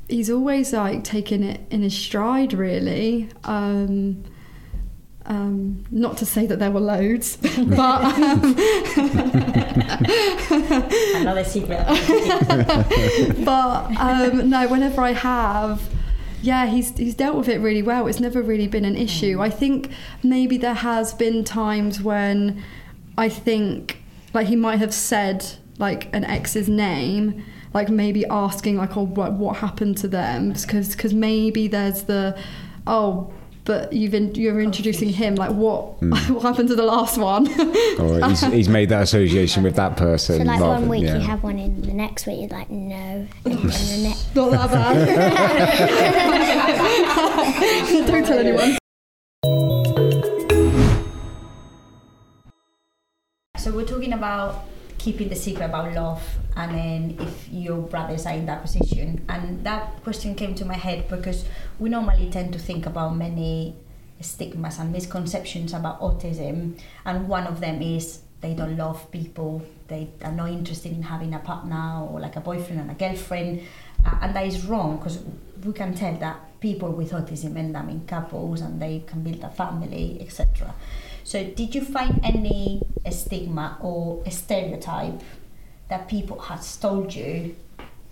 he's 0.08 0.30
always 0.30 0.72
like 0.72 1.04
taken 1.04 1.44
it 1.44 1.62
in 1.72 1.82
his 1.82 1.98
stride 1.98 2.54
really. 2.54 3.30
Um 3.44 4.24
um, 5.26 5.84
not 5.92 6.16
to 6.18 6.26
say 6.26 6.46
that 6.46 6.60
there 6.60 6.72
were 6.72 6.80
loads, 6.80 7.36
but 7.42 8.02
um, 8.02 8.56
Another 11.16 11.44
secret. 11.44 11.86
but 13.44 13.98
um, 14.00 14.50
no, 14.50 14.70
whenever 14.70 15.02
I 15.02 15.12
have, 15.12 15.82
yeah, 16.42 16.68
he's 16.68 16.96
he's 16.98 17.16
dealt 17.16 17.36
with 17.36 17.50
it 17.50 17.60
really 17.60 17.82
well. 17.82 18.08
It's 18.08 18.20
never 18.20 18.42
really 18.42 18.68
been 18.68 18.86
an 18.86 18.96
mm. 18.96 19.02
issue. 19.02 19.42
I 19.42 19.50
think 19.50 19.90
maybe 20.24 20.58
there 20.58 20.74
has 20.74 21.14
been 21.14 21.44
times 21.44 22.02
when 22.02 22.64
I 23.18 23.30
think 23.30 24.02
like 24.34 24.48
he 24.48 24.56
might 24.56 24.80
have 24.80 24.94
said 24.94 25.46
like 25.80 26.14
an 26.14 26.24
ex's 26.24 26.70
name, 26.70 27.44
like 27.74 27.90
maybe 27.90 28.26
asking 28.28 28.78
like, 28.78 28.96
oh, 28.98 29.04
what 29.04 29.34
what 29.34 29.58
happened 29.58 29.98
to 30.00 30.08
them? 30.08 30.54
Because 30.54 30.96
because 30.96 31.14
maybe 31.14 31.68
there's 31.68 32.04
the 32.04 32.38
oh. 32.86 33.32
But 33.68 33.92
you've 33.92 34.14
in, 34.14 34.34
you're 34.34 34.62
introducing 34.62 35.10
him. 35.10 35.36
Like 35.36 35.52
what? 35.52 35.98
Hmm. 36.00 36.12
what 36.34 36.42
happened 36.42 36.70
to 36.70 36.76
the 36.76 36.84
last 36.86 37.18
one? 37.18 37.48
Or 38.00 38.26
he's, 38.30 38.40
he's 38.54 38.70
made 38.70 38.88
that 38.90 39.04
association 39.04 39.62
with 39.62 39.76
that 39.76 39.98
person. 39.98 40.38
So 40.38 40.44
like 40.46 40.62
one 40.62 40.82
than- 40.82 40.90
week 40.90 41.04
yeah. 41.04 41.18
you 41.18 41.22
have 41.22 41.44
one 41.44 41.60
in 41.60 41.82
the 41.82 41.92
next 41.92 42.26
week 42.26 42.40
you're 42.40 42.48
like 42.50 42.70
no 42.70 42.96
and 42.96 43.28
then 43.44 43.60
the 43.60 44.04
next 44.08 44.34
Not 44.34 44.52
that 44.52 44.72
bad. 44.72 44.98
Don't 48.08 48.26
tell 48.26 48.40
anyone. 48.40 48.78
So 53.58 53.74
we're 53.74 53.84
talking 53.84 54.14
about 54.14 54.64
keeping 55.08 55.30
the 55.30 55.36
secret 55.36 55.64
about 55.64 55.94
love 55.94 56.22
and 56.58 56.76
then 56.76 57.18
if 57.26 57.48
your 57.50 57.78
brothers 57.78 58.26
are 58.26 58.34
in 58.34 58.46
that 58.46 58.62
position. 58.62 59.24
And 59.30 59.64
that 59.64 60.04
question 60.04 60.36
came 60.36 60.54
to 60.56 60.66
my 60.66 60.76
head 60.76 61.08
because 61.08 61.46
we 61.80 61.88
normally 61.88 62.30
tend 62.30 62.52
to 62.52 62.60
think 62.60 62.86
about 62.86 63.16
many 63.16 63.74
stigmas 64.20 64.80
and 64.80 64.92
misconceptions 64.92 65.72
about 65.72 66.02
autism 66.02 66.78
and 67.06 67.30
one 67.30 67.48
of 67.48 67.62
them 67.62 67.82
is 67.82 68.20
they 68.42 68.54
don't 68.54 68.76
love 68.76 69.10
people, 69.10 69.62
they 69.88 70.10
are 70.26 70.32
not 70.34 70.50
interested 70.50 70.92
in 70.92 71.04
having 71.04 71.34
a 71.34 71.40
partner 71.40 72.06
or 72.06 72.20
like 72.20 72.36
a 72.36 72.42
boyfriend 72.42 72.82
and 72.82 72.92
a 72.92 72.94
girlfriend. 72.94 73.62
Uh, 74.06 74.18
and 74.22 74.36
that 74.36 74.46
is 74.46 74.66
wrong 74.66 74.98
because 74.98 75.24
we 75.64 75.72
can 75.72 75.94
tell 75.94 76.16
that 76.18 76.60
people 76.60 76.92
with 76.92 77.12
autism 77.14 77.56
end 77.56 77.78
up 77.78 77.88
in 77.88 78.06
couples 78.06 78.60
and 78.60 78.82
they 78.82 79.04
can 79.08 79.24
build 79.24 79.42
a 79.42 79.50
family, 79.50 80.18
etc. 80.20 80.76
So, 81.28 81.44
did 81.44 81.76
you 81.76 81.82
find 81.82 82.22
any 82.24 82.82
stigma 83.12 83.78
or 83.82 84.24
a 84.26 84.32
stereotype 84.32 85.20
that 85.90 86.08
people 86.08 86.40
had 86.40 86.62
told 86.80 87.14
you, 87.14 87.54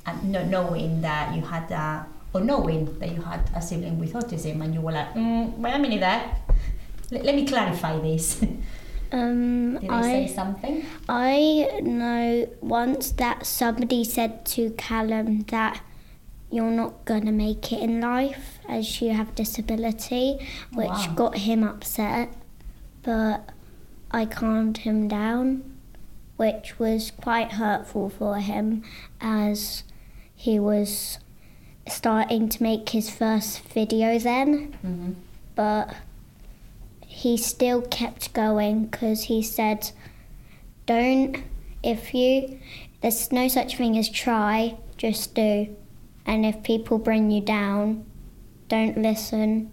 and 0.06 0.32
not 0.34 0.48
knowing 0.48 1.00
that 1.00 1.34
you 1.34 1.42
had 1.42 1.72
a, 1.72 2.06
or 2.34 2.42
knowing 2.42 3.00
that 3.00 3.16
you 3.16 3.22
had 3.22 3.50
a 3.56 3.62
sibling 3.62 4.00
with 4.00 4.12
autism, 4.12 4.62
and 4.62 4.74
you 4.74 4.82
were 4.82 4.92
like, 4.92 5.14
mm, 5.14 5.58
wait 5.58 5.76
a 5.76 5.80
minute, 5.80 6.02
there, 6.02 6.36
let, 7.10 7.24
let 7.24 7.36
me 7.36 7.48
clarify 7.48 7.98
this. 8.00 8.44
Um, 9.12 9.76
Did 9.76 9.84
they 9.84 9.88
I 9.96 10.02
say 10.02 10.28
something? 10.28 10.86
I 11.08 11.80
know 11.84 12.50
once 12.60 13.12
that 13.12 13.46
somebody 13.46 14.04
said 14.04 14.46
to 14.58 14.72
Callum 14.72 15.44
that 15.52 15.80
you're 16.52 16.72
not 16.72 17.06
gonna 17.06 17.32
make 17.32 17.72
it 17.72 17.80
in 17.82 18.02
life 18.02 18.60
as 18.68 19.02
you 19.02 19.12
have 19.12 19.34
disability, 19.36 20.46
which 20.74 20.90
Wow. 20.90 21.14
got 21.16 21.38
him 21.38 21.64
upset. 21.64 22.34
But 23.06 23.52
I 24.10 24.26
calmed 24.26 24.80
him 24.80 25.08
down, 25.08 25.78
which 26.38 26.80
was 26.80 27.12
quite 27.12 27.54
hurtful 27.54 28.10
for 28.10 28.38
him 28.40 28.84
as 29.22 29.84
he 30.36 30.60
was 30.60 31.20
starting 31.88 32.50
to 32.50 32.64
make 32.64 32.90
his 32.90 33.10
first 33.12 33.60
video 33.60 34.18
then. 34.18 34.74
Mm-hmm. 34.84 35.12
but 35.54 35.96
he 37.06 37.38
still 37.38 37.82
kept 37.84 38.34
going 38.34 38.88
because 38.88 39.24
he 39.24 39.42
said, 39.42 39.92
Don't, 40.86 41.38
if 41.82 42.14
you, 42.14 42.60
there's 43.02 43.32
no 43.32 43.48
such 43.48 43.78
thing 43.78 43.98
as 43.98 44.10
try, 44.10 44.78
just 44.98 45.34
do. 45.36 45.76
And 46.26 46.46
if 46.46 46.64
people 46.64 46.98
bring 46.98 47.32
you 47.32 47.42
down, 47.42 48.06
don't 48.68 48.98
listen, 48.98 49.72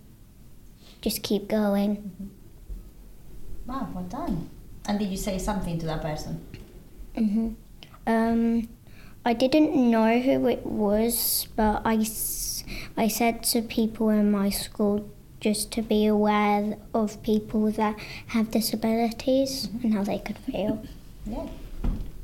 just 1.00 1.22
keep 1.22 1.48
going. 1.48 2.12
Wow, 3.66 3.88
well 3.94 4.04
done. 4.04 4.48
And 4.86 4.98
did 4.98 5.08
you 5.08 5.16
say 5.16 5.38
something 5.38 5.78
to 5.78 5.86
that 5.86 6.02
person? 6.02 6.44
hmm 7.14 7.50
Um, 8.06 8.68
I 9.24 9.32
didn't 9.34 9.74
know 9.90 10.18
who 10.18 10.48
it 10.48 10.66
was, 10.66 11.46
but 11.54 11.82
I, 11.84 11.96
s- 11.96 12.64
I 12.96 13.06
said 13.08 13.44
to 13.54 13.62
people 13.62 14.08
in 14.10 14.30
my 14.32 14.50
school 14.50 15.08
just 15.40 15.70
to 15.72 15.82
be 15.82 16.06
aware 16.06 16.76
of 16.94 17.22
people 17.22 17.70
that 17.72 17.96
have 18.28 18.50
disabilities 18.50 19.68
and 19.82 19.94
how 19.94 20.02
they 20.02 20.18
could 20.18 20.38
feel. 20.38 20.82
Yeah. 21.26 21.46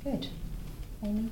Good. 0.02 0.26
Amy? 1.04 1.30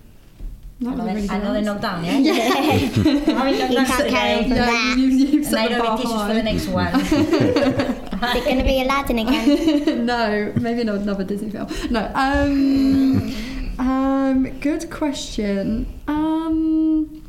That 0.81 0.91
was 0.91 0.99
a 0.99 1.03
Another, 1.03 1.15
really 1.15 1.29
another 1.29 1.63
knockdown, 1.63 2.05
yeah? 2.25 2.35
Having 2.45 3.23
done 3.33 3.73
You 3.73 3.77
that 3.79 3.87
can't 3.89 4.09
carry 4.11 4.43
from 4.43 4.53
Yeah, 4.53 4.67
that. 4.67 4.95
you, 4.99 5.07
you've 5.07 5.47
and 5.47 5.57
I 5.57 5.63
set 5.63 5.69
the 5.71 5.75
don't 5.77 5.87
bar 5.87 5.97
be 5.97 6.03
teachers 6.05 6.27
for 6.27 6.35
the 6.35 6.43
next 6.43 6.67
one. 6.69 8.03
Is 8.23 8.37
it 8.37 8.45
going 8.45 8.59
to 8.59 8.64
be 8.64 8.81
Aladdin 8.83 9.19
again? 9.19 10.07
no, 10.07 10.53
maybe 10.57 10.85
not 10.85 10.97
another 10.97 11.25
Disney 11.25 11.51
film. 11.51 11.69
No. 11.91 12.11
Um, 12.14 13.35
um, 13.79 14.61
good 14.61 14.91
question. 14.91 16.01
Um, 16.09 17.23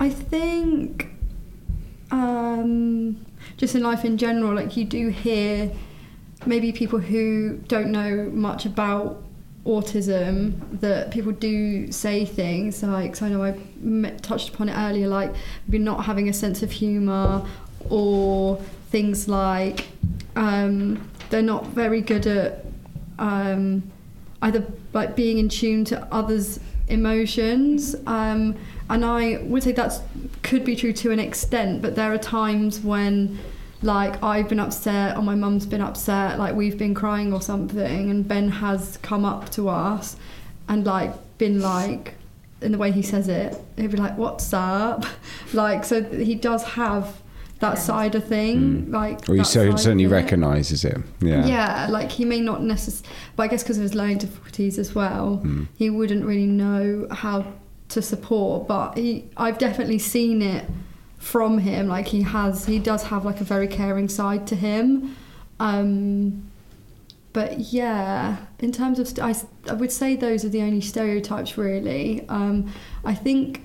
I 0.00 0.10
think 0.10 1.08
um, 2.10 3.24
just 3.56 3.74
in 3.74 3.82
life 3.82 4.04
in 4.04 4.18
general, 4.18 4.54
like 4.54 4.76
you 4.76 4.84
do 4.84 5.08
hear 5.08 5.70
maybe 6.46 6.72
people 6.72 6.98
who 6.98 7.58
don't 7.68 7.90
know 7.90 8.28
much 8.32 8.66
about 8.66 9.22
autism 9.64 10.80
that 10.80 11.10
people 11.10 11.32
do 11.32 11.90
say 11.90 12.24
things 12.26 12.82
like 12.82 13.16
so 13.16 13.24
I 13.24 13.28
know 13.30 13.42
I 13.42 14.10
touched 14.18 14.50
upon 14.50 14.68
it 14.68 14.74
earlier 14.74 15.08
like 15.08 15.34
maybe 15.66 15.82
not 15.82 16.04
having 16.04 16.28
a 16.28 16.34
sense 16.34 16.62
of 16.62 16.70
humor 16.70 17.46
or 17.88 18.60
things 18.94 19.26
like 19.26 19.88
um, 20.36 21.10
they're 21.28 21.42
not 21.42 21.66
very 21.66 22.00
good 22.00 22.28
at 22.28 22.64
um, 23.18 23.82
either 24.40 24.64
like 24.92 25.16
being 25.16 25.38
in 25.38 25.48
tune 25.48 25.84
to 25.84 25.96
others 26.14 26.60
emotions. 26.86 27.96
Um, 28.06 28.54
and 28.88 29.04
I 29.04 29.38
would 29.42 29.64
say 29.64 29.72
that 29.72 30.00
could 30.44 30.64
be 30.64 30.76
true 30.76 30.92
to 30.92 31.10
an 31.10 31.18
extent 31.18 31.82
but 31.82 31.96
there 31.96 32.12
are 32.12 32.18
times 32.18 32.82
when 32.82 33.36
like 33.82 34.22
I've 34.22 34.48
been 34.48 34.60
upset 34.60 35.16
or 35.16 35.22
my 35.22 35.34
mum's 35.34 35.66
been 35.66 35.80
upset 35.80 36.38
like 36.38 36.54
we've 36.54 36.78
been 36.78 36.94
crying 36.94 37.32
or 37.32 37.42
something 37.42 38.10
and 38.10 38.28
Ben 38.28 38.48
has 38.48 38.98
come 38.98 39.24
up 39.24 39.50
to 39.56 39.70
us 39.70 40.16
and 40.68 40.86
like 40.86 41.12
been 41.38 41.60
like 41.60 42.14
in 42.60 42.70
the 42.70 42.78
way 42.78 42.92
he 42.92 43.02
says 43.02 43.26
it 43.26 43.56
he'd 43.76 43.90
be 43.90 43.96
like 43.96 44.16
what's 44.16 44.52
up? 44.52 45.04
Like 45.52 45.84
so 45.84 46.04
he 46.04 46.36
does 46.36 46.62
have 46.62 47.23
that 47.64 47.74
Yeah. 47.76 47.80
side 47.90 48.14
of 48.14 48.24
thing 48.24 48.90
like 48.90 49.16
Or 49.28 49.34
you 49.34 49.42
that 49.42 49.46
so, 49.46 49.70
certainly 49.76 50.06
recognises 50.06 50.84
it. 50.84 50.98
Yeah. 51.20 51.46
Yeah, 51.46 51.86
like 51.90 52.10
he 52.18 52.24
may 52.24 52.40
not 52.40 52.62
necessarily, 52.62 53.08
but 53.36 53.42
I 53.44 53.48
guess 53.48 53.62
because 53.62 53.78
of 53.78 53.82
his 53.88 53.94
learning 53.94 54.18
difficulties 54.18 54.78
as 54.78 54.94
well, 54.94 55.40
Mm. 55.44 55.66
he 55.82 55.88
wouldn't 55.90 56.24
really 56.24 56.46
know 56.64 57.06
how 57.10 57.36
to 57.94 58.00
support. 58.02 58.68
But 58.68 58.96
he, 58.98 59.24
I've 59.36 59.58
definitely 59.58 59.98
seen 59.98 60.42
it 60.42 60.64
from 61.18 61.58
him. 61.58 61.88
Like 61.88 62.08
he 62.08 62.22
has, 62.22 62.66
he 62.66 62.78
does 62.78 63.02
have 63.04 63.24
like 63.24 63.40
a 63.40 63.44
very 63.54 63.68
caring 63.68 64.08
side 64.08 64.46
to 64.48 64.56
him. 64.56 65.16
Um, 65.60 66.42
but 67.32 67.50
yeah, 67.72 68.36
in 68.60 68.70
terms 68.72 68.98
of, 68.98 69.08
st- 69.08 69.20
I, 69.30 69.30
s- 69.30 69.46
I 69.68 69.74
would 69.74 69.90
say 69.90 70.14
those 70.16 70.44
are 70.44 70.48
the 70.50 70.62
only 70.62 70.80
stereotypes 70.80 71.56
really. 71.58 72.24
Um, 72.28 72.56
I 73.04 73.14
think 73.14 73.60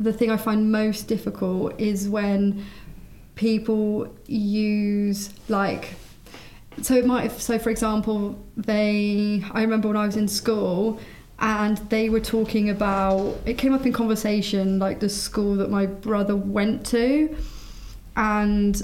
the 0.00 0.12
thing 0.12 0.30
I 0.30 0.36
find 0.36 0.70
most 0.72 1.06
difficult 1.08 1.78
is 1.78 2.08
when 2.08 2.64
people 3.34 4.14
use 4.26 5.30
like 5.48 5.94
so 6.82 6.94
it 6.94 7.06
might 7.06 7.22
have, 7.22 7.40
so 7.40 7.58
for 7.58 7.70
example 7.70 8.38
they 8.56 9.42
i 9.52 9.62
remember 9.62 9.88
when 9.88 9.96
i 9.96 10.06
was 10.06 10.16
in 10.16 10.28
school 10.28 10.98
and 11.40 11.78
they 11.90 12.08
were 12.08 12.20
talking 12.20 12.70
about 12.70 13.36
it 13.44 13.54
came 13.54 13.74
up 13.74 13.84
in 13.84 13.92
conversation 13.92 14.78
like 14.78 15.00
the 15.00 15.08
school 15.08 15.56
that 15.56 15.70
my 15.70 15.86
brother 15.86 16.36
went 16.36 16.86
to 16.86 17.36
and 18.16 18.82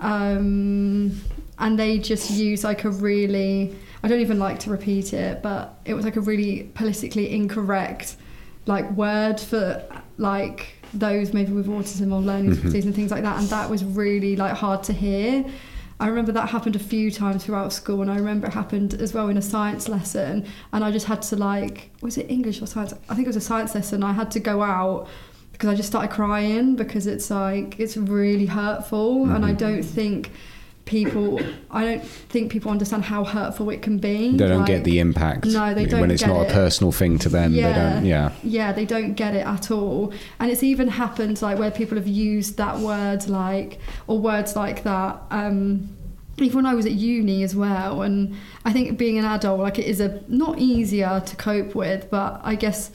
um 0.00 1.20
and 1.58 1.78
they 1.78 1.98
just 1.98 2.30
use 2.30 2.62
like 2.62 2.84
a 2.84 2.90
really 2.90 3.74
i 4.02 4.08
don't 4.08 4.20
even 4.20 4.38
like 4.38 4.58
to 4.60 4.70
repeat 4.70 5.12
it 5.12 5.42
but 5.42 5.78
it 5.84 5.94
was 5.94 6.04
like 6.04 6.16
a 6.16 6.20
really 6.20 6.70
politically 6.74 7.32
incorrect 7.34 8.16
like 8.66 8.88
word 8.92 9.40
for 9.40 9.82
like 10.18 10.75
those 10.94 11.32
maybe 11.32 11.52
with 11.52 11.66
autism 11.66 12.12
or 12.12 12.20
learning 12.20 12.46
mm-hmm. 12.46 12.54
difficulties 12.54 12.86
and 12.86 12.94
things 12.94 13.10
like 13.10 13.22
that 13.22 13.38
and 13.38 13.48
that 13.48 13.68
was 13.68 13.84
really 13.84 14.36
like 14.36 14.52
hard 14.52 14.82
to 14.82 14.92
hear 14.92 15.44
I 15.98 16.08
remember 16.08 16.32
that 16.32 16.50
happened 16.50 16.76
a 16.76 16.80
few 16.80 17.10
times 17.10 17.44
throughout 17.44 17.72
school, 17.72 18.02
and 18.02 18.10
I 18.10 18.16
remember 18.16 18.46
it 18.46 18.52
happened 18.52 18.94
as 18.94 19.14
well 19.14 19.28
in 19.28 19.38
a 19.38 19.42
science 19.42 19.88
lesson. 19.88 20.46
And 20.72 20.84
I 20.84 20.90
just 20.90 21.06
had 21.06 21.22
to 21.22 21.36
like, 21.36 21.90
was 22.02 22.18
it 22.18 22.30
English 22.30 22.60
or 22.60 22.66
science? 22.66 22.92
I 23.08 23.14
think 23.14 23.26
it 23.26 23.28
was 23.28 23.36
a 23.36 23.40
science 23.40 23.74
lesson. 23.74 24.02
I 24.02 24.12
had 24.12 24.30
to 24.32 24.40
go 24.40 24.62
out 24.62 25.08
because 25.52 25.70
I 25.70 25.74
just 25.74 25.88
started 25.88 26.10
crying 26.10 26.76
because 26.76 27.06
it's 27.06 27.30
like 27.30 27.80
it's 27.80 27.96
really 27.96 28.44
hurtful, 28.44 29.24
and 29.30 29.42
I 29.44 29.50
mm-hmm. 29.50 29.56
don't 29.56 29.82
think 29.82 30.32
people, 30.86 31.38
I 31.70 31.84
don't 31.84 32.02
think 32.04 32.50
people 32.50 32.70
understand 32.70 33.04
how 33.04 33.24
hurtful 33.24 33.68
it 33.70 33.82
can 33.82 33.98
be. 33.98 34.30
They 34.36 34.46
don't 34.48 34.60
Like, 34.60 34.66
get 34.66 34.84
the 34.84 34.98
impact. 35.00 35.44
No, 35.44 35.74
they 35.74 35.84
don't 35.84 36.00
When 36.00 36.10
it's 36.10 36.24
not 36.24 36.46
it. 36.46 36.50
a 36.50 36.54
personal 36.54 36.92
thing 36.92 37.18
to 37.18 37.28
them, 37.28 37.52
they 37.52 37.60
don't. 37.60 38.06
Yeah. 38.06 38.32
Yeah, 38.42 38.72
they 38.72 38.86
don't 38.86 39.12
get 39.14 39.34
it 39.36 39.44
at 39.46 39.70
all. 39.70 40.12
And 40.40 40.50
it's 40.50 40.62
even 40.62 40.88
happened 40.88 41.42
like 41.42 41.58
where 41.58 41.70
people 41.70 41.98
have 41.98 42.06
used 42.06 42.56
that 42.56 42.78
word 42.78 43.28
like 43.28 43.78
or 44.06 44.18
words 44.18 44.56
like 44.56 44.84
that. 44.84 45.20
Um 45.30 45.90
even 46.38 46.56
when 46.56 46.66
I 46.66 46.74
was 46.74 46.84
at 46.84 46.92
uni 46.92 47.42
as 47.42 47.56
well, 47.56 48.02
and 48.02 48.34
I 48.64 48.72
think 48.72 48.98
being 48.98 49.16
an 49.18 49.24
adult, 49.24 49.58
like 49.58 49.78
it 49.78 49.86
is 49.86 50.00
a 50.00 50.20
not 50.28 50.58
easier 50.58 51.22
to 51.24 51.36
cope 51.36 51.74
with, 51.74 52.10
but 52.10 52.40
I 52.44 52.56
guess 52.56 52.90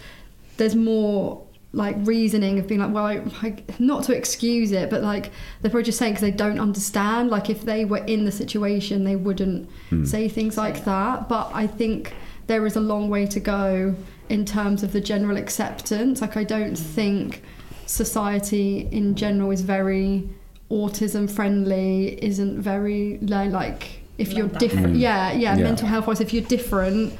there's 0.57 0.75
more 0.75 1.43
like 1.73 1.95
reasoning 1.99 2.59
of 2.59 2.67
being 2.67 2.81
like, 2.81 2.93
well, 2.93 3.05
I, 3.05 3.21
I, 3.41 3.55
not 3.79 4.03
to 4.03 4.15
excuse 4.15 4.71
it, 4.73 4.89
but 4.89 5.01
like 5.03 5.31
they're 5.61 5.71
probably 5.71 5.83
just 5.83 5.97
saying 5.99 6.13
because 6.13 6.21
they 6.21 6.31
don't 6.31 6.59
understand. 6.59 7.29
Like 7.29 7.49
if 7.49 7.61
they 7.61 7.85
were 7.85 8.03
in 8.05 8.25
the 8.25 8.31
situation, 8.31 9.03
they 9.05 9.15
wouldn't 9.15 9.69
say 10.03 10.27
things 10.27 10.57
like 10.57 10.83
that. 10.85 11.29
But 11.29 11.49
I 11.53 11.67
think 11.67 12.13
there 12.47 12.65
is 12.65 12.75
a 12.75 12.81
long 12.81 13.09
way 13.09 13.25
to 13.27 13.39
go 13.39 13.95
in 14.27 14.43
terms 14.45 14.83
of 14.83 14.91
the 14.91 14.99
general 14.99 15.37
acceptance. 15.37 16.19
Like 16.19 16.35
I 16.35 16.43
don't 16.43 16.75
think 16.75 17.41
society 17.85 18.87
in 18.91 19.15
general 19.15 19.51
is 19.51 19.61
very 19.61 20.27
autism 20.69 21.29
friendly. 21.31 22.21
Isn't 22.23 22.61
very 22.61 23.17
like 23.19 24.01
if 24.17 24.33
you're 24.33 24.47
different. 24.47 24.95
Mm. 24.97 24.99
Yeah, 24.99 25.31
yeah, 25.31 25.55
Yeah. 25.55 25.63
mental 25.63 25.87
health 25.87 26.07
wise, 26.07 26.19
if 26.21 26.33
you're 26.33 26.43
different, 26.43 27.13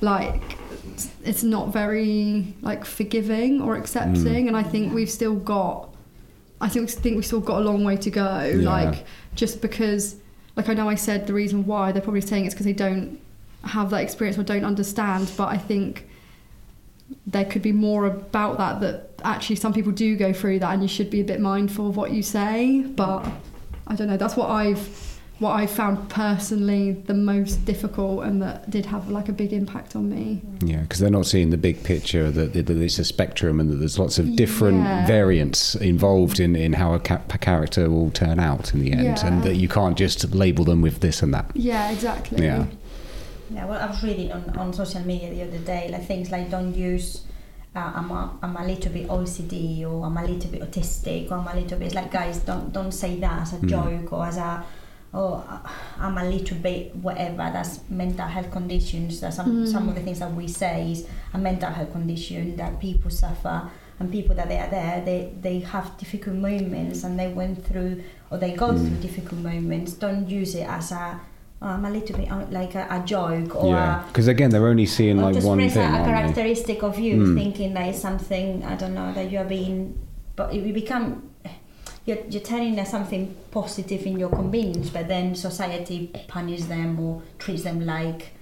like 0.00 0.58
it's 1.24 1.42
not 1.42 1.72
very 1.72 2.54
like 2.60 2.84
forgiving 2.84 3.60
or 3.60 3.76
accepting 3.76 4.44
mm. 4.44 4.48
and 4.48 4.56
i 4.56 4.62
think 4.62 4.92
we've 4.92 5.10
still 5.10 5.34
got 5.34 5.88
i 6.60 6.68
think 6.68 6.88
think 6.90 7.16
we've 7.16 7.26
still 7.26 7.40
got 7.40 7.58
a 7.60 7.64
long 7.64 7.84
way 7.84 7.96
to 7.96 8.10
go 8.10 8.44
Yeah. 8.44 8.68
like 8.68 9.04
just 9.34 9.60
because 9.60 10.16
like 10.56 10.68
i 10.68 10.74
know 10.74 10.88
i 10.88 10.94
said 10.94 11.26
the 11.26 11.34
reason 11.34 11.66
why 11.66 11.92
they're 11.92 12.02
probably 12.02 12.20
saying 12.20 12.44
it's 12.44 12.54
because 12.54 12.66
they 12.66 12.72
don't 12.72 13.20
have 13.64 13.90
that 13.90 14.02
experience 14.02 14.38
or 14.38 14.42
don't 14.42 14.64
understand 14.64 15.30
but 15.36 15.48
i 15.48 15.56
think 15.56 16.08
there 17.26 17.44
could 17.44 17.62
be 17.62 17.72
more 17.72 18.06
about 18.06 18.58
that 18.58 18.80
that 18.80 19.10
actually 19.24 19.56
some 19.56 19.72
people 19.72 19.92
do 19.92 20.16
go 20.16 20.32
through 20.32 20.58
that 20.58 20.72
and 20.72 20.82
you 20.82 20.88
should 20.88 21.10
be 21.10 21.20
a 21.20 21.24
bit 21.24 21.40
mindful 21.40 21.88
of 21.88 21.96
what 21.96 22.10
you 22.12 22.22
say 22.22 22.80
but 22.82 23.26
i 23.86 23.94
don't 23.94 24.08
know 24.08 24.16
that's 24.16 24.36
what 24.36 24.50
i've 24.50 25.11
what 25.38 25.52
i 25.52 25.66
found 25.66 26.08
personally 26.08 26.92
the 26.92 27.14
most 27.14 27.64
difficult 27.64 28.22
and 28.24 28.40
that 28.42 28.68
did 28.70 28.86
have 28.86 29.08
like 29.08 29.28
a 29.28 29.32
big 29.32 29.52
impact 29.52 29.96
on 29.96 30.08
me 30.08 30.40
Yeah, 30.64 30.80
because 30.82 31.00
they're 31.00 31.10
not 31.10 31.26
seeing 31.26 31.50
the 31.50 31.56
big 31.56 31.82
picture 31.82 32.30
that, 32.30 32.52
that 32.52 32.70
it's 32.70 32.98
a 32.98 33.04
spectrum 33.04 33.58
and 33.58 33.68
that 33.70 33.76
there's 33.76 33.98
lots 33.98 34.18
of 34.18 34.36
different 34.36 34.78
Yeah. 34.84 35.06
variants 35.06 35.74
involved 35.74 36.38
in, 36.38 36.54
in 36.54 36.74
how 36.74 36.94
a, 36.94 37.00
ca- 37.00 37.22
a 37.30 37.38
character 37.38 37.90
will 37.90 38.10
turn 38.12 38.38
out 38.38 38.72
in 38.72 38.80
the 38.80 38.92
end, 38.92 39.04
Yeah. 39.18 39.26
and 39.26 39.42
that 39.42 39.56
you 39.56 39.68
can't 39.68 39.96
just 39.98 40.32
label 40.34 40.64
them 40.64 40.80
with 40.82 41.00
this 41.00 41.22
and 41.22 41.34
that. 41.34 41.46
Yeah, 41.54 41.90
exactly. 41.90 42.44
Yeah. 42.44 42.66
Yeah, 43.50 43.64
well, 43.66 43.80
I 43.82 43.86
was 43.86 44.02
reading 44.04 44.30
on, 44.32 44.42
on 44.56 44.72
social 44.72 45.00
media 45.00 45.28
the 45.34 45.42
other 45.42 45.58
day, 45.58 45.88
like 45.90 46.06
things 46.06 46.30
like 46.30 46.50
don't 46.50 46.74
use 46.74 47.22
uh, 47.74 47.90
I'm, 47.96 48.10
a, 48.10 48.38
I'm 48.42 48.54
a 48.56 48.64
little 48.66 48.92
bit 48.92 49.08
OCD 49.08 49.82
or 49.90 50.04
I'm 50.06 50.16
a 50.18 50.24
little 50.26 50.50
bit 50.50 50.60
autistic 50.60 51.30
or 51.30 51.38
I'm 51.38 51.48
a 51.48 51.60
little 51.60 51.78
bit, 51.78 51.86
it's 51.86 51.94
like 51.94 52.12
guys, 52.12 52.38
don't 52.40 52.72
don't 52.72 52.92
say 52.92 53.18
that 53.20 53.42
as 53.42 53.52
a 53.54 53.56
Mm. 53.56 53.68
joke 53.68 54.12
or 54.12 54.26
as 54.26 54.36
a, 54.36 54.64
oh, 55.14 55.44
uh, 55.48 55.58
I'm 56.00 56.16
a 56.18 56.24
little 56.24 56.56
bit 56.58 56.94
whatever, 56.96 57.50
that's 57.52 57.80
mental 57.90 58.26
health 58.26 58.50
conditions, 58.50 59.20
that's 59.20 59.36
some, 59.36 59.64
Mm. 59.64 59.68
some 59.68 59.88
of 59.88 59.94
the 59.94 60.00
things 60.00 60.20
that 60.20 60.32
we 60.34 60.48
say 60.48 60.92
is 60.92 61.06
a 61.34 61.38
mental 61.38 61.70
health 61.70 61.92
condition 61.92 62.56
that 62.56 62.80
people 62.80 63.10
suffer 63.10 63.68
and 64.00 64.10
people 64.10 64.34
that 64.34 64.48
they 64.48 64.58
are 64.58 64.70
there, 64.70 65.02
they, 65.04 65.30
they 65.40 65.60
have 65.60 65.96
difficult 65.98 66.36
moments 66.36 67.04
and 67.04 67.18
they 67.18 67.28
went 67.28 67.64
through 67.66 68.02
or 68.30 68.38
they 68.38 68.52
go 68.52 68.68
Mm. 68.72 68.78
through 68.88 68.96
difficult 69.08 69.40
moments, 69.42 69.92
don't 69.92 70.28
use 70.28 70.54
it 70.54 70.66
as 70.66 70.92
a, 70.92 71.20
oh, 71.60 71.66
I'm 71.66 71.84
a 71.84 71.90
little 71.90 72.16
bit 72.16 72.30
uh, 72.32 72.46
like 72.50 72.74
a, 72.74 72.86
a 72.90 73.00
joke 73.04 73.54
or 73.54 73.74
yeah, 73.74 74.02
because 74.08 74.28
again, 74.28 74.48
they're 74.50 74.66
only 74.66 74.86
seeing 74.86 75.18
or 75.20 75.24
like 75.24 75.34
just 75.34 75.46
one 75.46 75.60
express 75.60 75.84
thing. 75.86 75.94
a, 75.94 75.98
a 75.98 76.00
aren't 76.00 76.06
they? 76.06 76.12
characteristic 76.42 76.82
of 76.82 76.98
you, 76.98 77.16
Mm. 77.18 77.34
thinking 77.36 77.74
that 77.74 77.88
it's 77.90 78.00
something 78.00 78.64
I 78.64 78.76
don't 78.76 78.94
know 78.94 79.12
that 79.12 79.30
you 79.30 79.38
are 79.38 79.44
being, 79.44 79.98
but 80.36 80.54
it 80.54 80.64
will 80.64 80.72
become 80.72 81.28
you're, 82.04 82.18
you're 82.28 82.42
telling 82.42 82.74
them 82.74 82.86
something 82.86 83.36
positive 83.50 84.04
in 84.06 84.18
your 84.18 84.30
convenience, 84.30 84.90
but 84.90 85.08
then 85.08 85.34
society 85.34 86.10
punishes 86.28 86.68
them 86.68 86.98
or 86.98 87.22
treats 87.38 87.62
them 87.62 87.86
like 87.86 88.32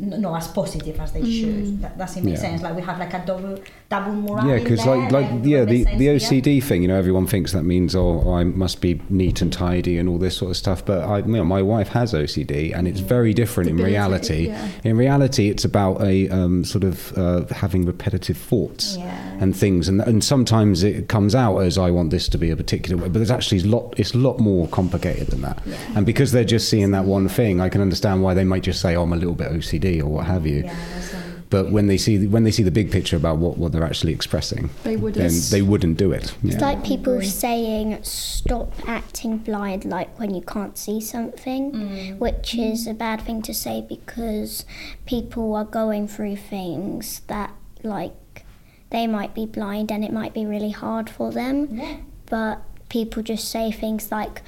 not 0.00 0.36
as 0.38 0.48
positive 0.48 0.98
as 0.98 1.12
they 1.12 1.20
Mm. 1.20 1.40
should. 1.40 1.82
That 1.82 1.96
doesn't 1.98 2.24
make 2.24 2.34
Yeah. 2.34 2.40
sense. 2.40 2.62
Like 2.62 2.74
we 2.76 2.82
have 2.82 2.98
like 2.98 3.14
a 3.14 3.22
double 3.24 3.58
double 3.88 4.12
moral. 4.14 4.46
Yeah, 4.48 4.58
because 4.58 4.84
like 4.84 5.12
like 5.12 5.28
yeah, 5.44 5.64
the 5.64 5.84
say 5.84 5.96
the 5.96 6.18
stuff. 6.18 6.32
OCD 6.32 6.60
thing, 6.60 6.82
you 6.82 6.88
know, 6.88 6.96
everyone 6.98 7.26
thinks 7.26 7.52
that 7.52 7.64
means 7.64 7.94
oh, 7.94 8.32
I 8.34 8.42
must 8.44 8.80
be 8.80 9.00
neat 9.08 9.40
and 9.42 9.52
tidy 9.52 9.96
and 9.98 10.08
all 10.08 10.18
this 10.18 10.36
sort 10.36 10.50
of 10.50 10.56
stuff. 10.56 10.84
But 10.84 11.04
I, 11.04 11.18
you 11.18 11.24
know, 11.26 11.44
my 11.44 11.62
wife 11.62 11.88
has 11.90 12.12
OCD, 12.14 12.72
and 12.72 12.88
it's 12.88 13.00
very 13.00 13.32
different 13.32 13.70
in 13.70 13.76
reality. 13.76 14.48
yeah. 14.48 14.68
In 14.84 14.96
reality, 14.96 15.48
it's 15.50 15.64
about 15.64 16.02
a 16.02 16.28
um, 16.30 16.64
sort 16.64 16.82
of 16.84 17.16
uh, 17.16 17.44
having 17.54 17.86
repetitive 17.86 18.36
thoughts 18.36 18.96
Yeah. 18.98 19.14
and 19.40 19.54
things, 19.56 19.88
and 19.88 20.00
and 20.00 20.24
sometimes 20.24 20.82
it 20.82 21.08
comes 21.08 21.34
out 21.34 21.58
as 21.58 21.78
I 21.78 21.90
want 21.92 22.10
this 22.10 22.28
to 22.30 22.38
be 22.38 22.50
a 22.50 22.56
particular 22.56 22.96
way, 23.00 23.08
but 23.08 23.14
there's 23.20 23.30
actually 23.30 23.60
a 23.60 23.66
lot. 23.66 23.94
It's 23.98 24.14
a 24.14 24.18
lot 24.18 24.40
more 24.40 24.66
complicated 24.68 25.28
than 25.28 25.42
that. 25.42 25.62
Yeah. 25.64 25.76
And 25.94 26.04
because 26.04 26.32
they're 26.32 26.44
just 26.56 26.68
seeing 26.68 26.90
that 26.90 27.04
one 27.04 27.28
thing, 27.28 27.60
I 27.60 27.68
can 27.68 27.80
understand 27.80 28.22
why 28.24 28.34
they 28.34 28.44
might 28.44 28.64
just 28.64 28.80
say, 28.80 28.96
"Oh, 28.96 29.02
I'm 29.04 29.12
a 29.12 29.16
little 29.16 29.34
bit 29.34 29.48
OCD" 29.52 29.75
or 30.00 30.08
what 30.08 30.26
have 30.26 30.46
you. 30.46 30.62
Yeah, 30.64 30.74
that's, 30.94 31.14
But 31.48 31.70
when 31.70 31.86
they 31.86 31.96
see 31.96 32.26
when 32.26 32.42
they 32.44 32.50
see 32.50 32.64
the 32.64 32.70
big 32.72 32.90
picture 32.90 33.16
about 33.16 33.38
what, 33.38 33.56
what 33.56 33.70
they're 33.72 33.84
actually 33.84 34.12
expressing, 34.12 34.70
They 34.82 34.96
wouldn't. 34.96 35.22
then 35.22 35.32
they 35.50 35.62
wouldn't 35.62 35.96
do 35.96 36.10
it. 36.12 36.34
It's 36.42 36.54
Yeah. 36.56 36.60
like 36.60 36.84
people 36.84 37.22
saying 37.22 37.98
stop 38.02 38.72
acting 38.88 39.38
blind, 39.38 39.84
like 39.84 40.18
when 40.18 40.34
you 40.34 40.40
can't 40.42 40.76
see 40.76 41.00
something, 41.00 41.72
mm, 41.72 42.18
which 42.18 42.54
is 42.56 42.86
a 42.88 42.94
bad 42.94 43.20
thing 43.22 43.42
to 43.42 43.54
say 43.54 43.84
because 43.88 44.64
people 45.06 45.54
are 45.54 45.64
going 45.64 46.08
through 46.08 46.36
things 46.36 47.20
that, 47.28 47.52
like, 47.84 48.44
they 48.90 49.06
might 49.06 49.34
be 49.34 49.46
blind 49.46 49.90
and 49.92 50.04
it 50.04 50.12
might 50.12 50.34
be 50.34 50.44
really 50.46 50.70
hard 50.70 51.08
for 51.10 51.30
them, 51.32 51.68
yeah. 51.70 51.96
but 52.26 52.60
people 52.88 53.22
just 53.22 53.48
say 53.48 53.70
things 53.70 54.10
like, 54.10 54.42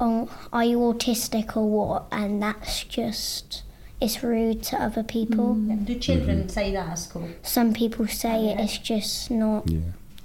oh, 0.00 0.28
are 0.52 0.64
you 0.64 0.78
autistic 0.78 1.56
or 1.56 1.68
what? 1.68 2.06
And 2.10 2.42
that's 2.42 2.84
just, 2.84 3.62
it's 4.00 4.22
rude 4.22 4.62
to 4.64 4.76
other 4.82 5.02
people. 5.02 5.56
Yeah. 5.58 5.76
Do 5.84 5.98
children 5.98 6.38
Mm-hmm. 6.40 6.48
say 6.48 6.72
that 6.72 6.88
at 6.88 6.98
school? 6.98 7.28
Some 7.42 7.72
people 7.74 8.06
say 8.06 8.46
Yeah. 8.46 8.62
it's 8.62 8.78
just 8.78 9.30
not. 9.30 9.68
Yeah. 9.70 9.80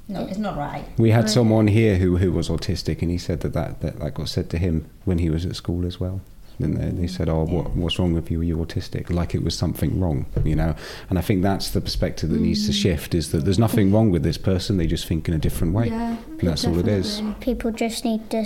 No, 0.08 0.22
it's 0.28 0.38
not 0.38 0.56
right. 0.56 0.86
We 1.00 1.10
had 1.10 1.24
Right. 1.24 1.30
someone 1.32 1.68
here 1.68 1.98
who, 1.98 2.18
who 2.18 2.32
was 2.32 2.48
autistic, 2.50 3.02
and 3.02 3.10
he 3.10 3.18
said 3.18 3.40
that, 3.42 3.54
that 3.54 3.82
that 3.82 4.00
that 4.00 4.14
got 4.14 4.30
said 4.30 4.50
to 4.52 4.58
him 4.60 4.86
when 5.04 5.18
he 5.18 5.30
was 5.32 5.46
at 5.46 5.56
school 5.56 5.86
as 5.86 6.00
well. 6.00 6.22
And 6.58 6.78
they, 6.78 6.90
they 7.02 7.08
said, 7.08 7.28
"Oh, 7.28 7.44
what, 7.44 7.76
what's 7.76 8.00
wrong 8.00 8.14
with 8.14 8.32
you? 8.32 8.40
Are 8.40 8.44
you 8.44 8.56
autistic?" 8.58 9.10
Like 9.10 9.36
it 9.36 9.44
was 9.44 9.58
something 9.58 10.00
wrong, 10.00 10.26
you 10.46 10.56
know. 10.56 10.74
And 11.10 11.18
I 11.20 11.22
think 11.22 11.42
that's 11.42 11.72
the 11.72 11.82
perspective 11.82 12.30
that 12.30 12.40
needs 12.40 12.66
to 12.68 12.72
shift: 12.72 13.14
is 13.16 13.32
that 13.32 13.44
there's 13.46 13.60
nothing 13.60 13.92
wrong 13.92 14.10
with 14.12 14.24
this 14.24 14.38
person; 14.38 14.78
they 14.78 14.88
just 14.88 15.06
think 15.08 15.28
in 15.28 15.34
a 15.34 15.38
different 15.40 15.74
way. 15.74 15.88
Yeah, 15.88 16.16
And 16.40 16.48
that's 16.48 16.66
all 16.66 16.78
it 16.80 16.88
is. 16.88 17.22
People 17.42 17.72
just 17.72 18.06
need 18.06 18.30
to 18.30 18.46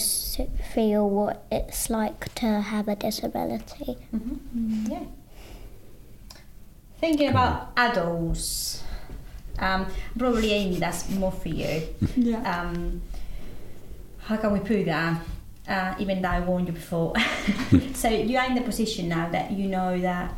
feel 0.73 1.07
what 1.09 1.43
it's 1.51 1.89
like 1.91 2.34
to 2.36 2.61
have 2.61 2.88
a 2.88 2.95
disability. 2.95 3.97
Mm-hmm. 4.15 4.91
Yeah. 4.91 5.03
Thinking 6.99 7.29
about 7.29 7.71
adults, 7.77 8.83
um, 9.57 9.85
probably 10.17 10.51
Amy, 10.51 10.77
that's 10.77 11.09
more 11.09 11.31
for 11.31 11.49
you. 11.49 11.81
Yeah. 12.15 12.41
Um, 12.61 13.01
how 14.19 14.37
can 14.37 14.51
we 14.51 14.59
put 14.59 14.85
that? 14.85 15.21
Uh, 15.67 15.95
even 15.99 16.21
though 16.21 16.29
I 16.29 16.39
warned 16.41 16.67
you 16.67 16.73
before. 16.73 17.13
so 17.93 18.09
you 18.09 18.37
are 18.37 18.45
in 18.47 18.55
the 18.55 18.61
position 18.61 19.07
now 19.09 19.29
that 19.29 19.51
you 19.51 19.67
know 19.67 19.99
that. 20.01 20.33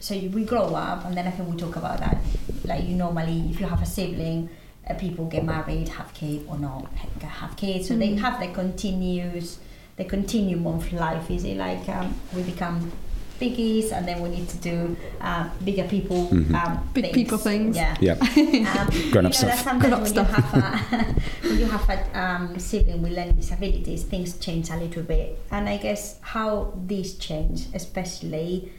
So 0.00 0.14
you, 0.14 0.30
we 0.30 0.44
grow 0.44 0.74
up, 0.74 1.04
and 1.04 1.16
then 1.16 1.26
I 1.26 1.30
think 1.30 1.48
we 1.50 1.56
talk 1.56 1.76
about 1.76 1.98
that. 2.00 2.18
Like 2.64 2.84
you 2.84 2.94
normally, 2.94 3.48
if 3.50 3.60
you 3.60 3.66
have 3.66 3.80
a 3.82 3.86
sibling, 3.86 4.48
uh, 4.88 4.94
people 4.94 5.26
get 5.26 5.44
married, 5.44 5.88
have 5.88 6.12
kids 6.14 6.44
or 6.48 6.58
not 6.58 6.86
have 7.22 7.56
kids, 7.56 7.88
so 7.88 7.96
they 7.96 8.10
Mm. 8.10 8.18
have 8.20 8.40
the 8.40 8.48
continuous, 8.48 9.58
the 9.96 10.04
continuum 10.04 10.66
of 10.66 10.92
life. 10.92 11.30
Is 11.30 11.44
it 11.44 11.56
like 11.56 11.88
um, 11.88 12.14
we 12.34 12.42
become 12.42 12.92
biggies, 13.40 13.92
and 13.92 14.06
then 14.08 14.20
we 14.22 14.28
need 14.30 14.48
to 14.48 14.56
do 14.58 14.96
uh, 15.20 15.48
bigger 15.64 15.84
people, 15.84 16.28
Mhm. 16.28 16.54
um, 16.54 16.88
Big 16.94 17.12
people 17.12 17.38
things. 17.38 17.76
Yeah. 17.76 17.96
Yep. 18.00 18.18
Um, 18.66 18.88
Grown-up 19.12 19.14
you 19.14 19.22
know 19.22 19.30
stuff. 19.30 19.58
sometimes 19.62 19.80
Grown-up 19.82 20.00
when 20.00 20.08
stuff. 20.08 20.28
you 20.28 20.42
have 20.42 20.92
a 20.92 21.04
when 21.48 21.58
you 21.58 21.66
have 21.66 21.88
a 21.90 21.98
um, 22.22 22.58
sibling 22.58 23.02
with 23.02 23.12
learning 23.12 23.36
disabilities, 23.36 24.04
things 24.04 24.36
change 24.38 24.70
a 24.70 24.76
little 24.76 25.02
bit. 25.02 25.38
And 25.50 25.68
I 25.68 25.76
guess 25.76 26.18
how 26.20 26.72
these 26.86 27.14
change, 27.16 27.66
especially 27.74 28.72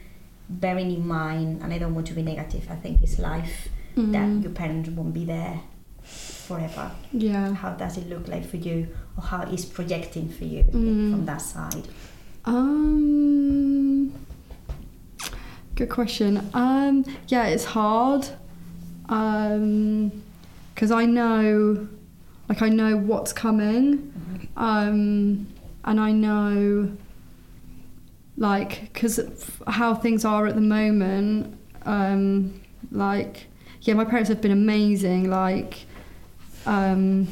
bearing 0.48 0.90
in 0.92 1.06
mind, 1.06 1.60
and 1.62 1.72
I 1.72 1.78
don't 1.78 1.94
want 1.94 2.06
to 2.08 2.14
be 2.14 2.22
negative. 2.22 2.66
I 2.70 2.76
think 2.76 3.02
it's 3.02 3.18
life 3.18 3.68
Mm. 3.96 4.12
that 4.12 4.42
your 4.44 4.52
parents 4.52 4.88
won't 4.90 5.12
be 5.12 5.24
there 5.24 5.60
forever. 6.02 6.90
Yeah. 7.12 7.52
How 7.52 7.70
does 7.74 7.96
it 7.98 8.08
look 8.08 8.28
like 8.28 8.46
for 8.48 8.56
you, 8.56 8.88
or 9.16 9.22
how 9.24 9.42
is 9.42 9.64
projecting 9.64 10.28
for 10.28 10.44
you 10.44 10.62
Mm. 10.64 11.10
from 11.12 11.26
that 11.26 11.42
side? 11.42 11.88
Um, 12.44 14.12
good 15.78 15.88
question. 15.88 16.50
Um, 16.54 17.04
yeah, 17.28 17.46
it's 17.46 17.64
hard. 17.64 18.28
Um, 19.08 20.24
because 20.74 20.90
I 20.90 21.06
know, 21.06 21.88
like, 22.48 22.62
I 22.62 22.68
know 22.68 22.96
what's 22.96 23.32
coming. 23.32 24.48
Um, 24.56 25.46
and 25.84 26.00
I 26.00 26.10
know, 26.10 26.90
like, 28.36 28.92
because 28.92 29.20
how 29.68 29.94
things 29.94 30.24
are 30.24 30.48
at 30.48 30.56
the 30.56 30.60
moment. 30.60 31.56
Um, 31.84 32.60
like, 32.90 33.46
yeah, 33.82 33.94
my 33.94 34.04
parents 34.04 34.28
have 34.28 34.40
been 34.40 34.50
amazing. 34.50 35.30
Like, 35.30 35.86
um, 36.66 37.28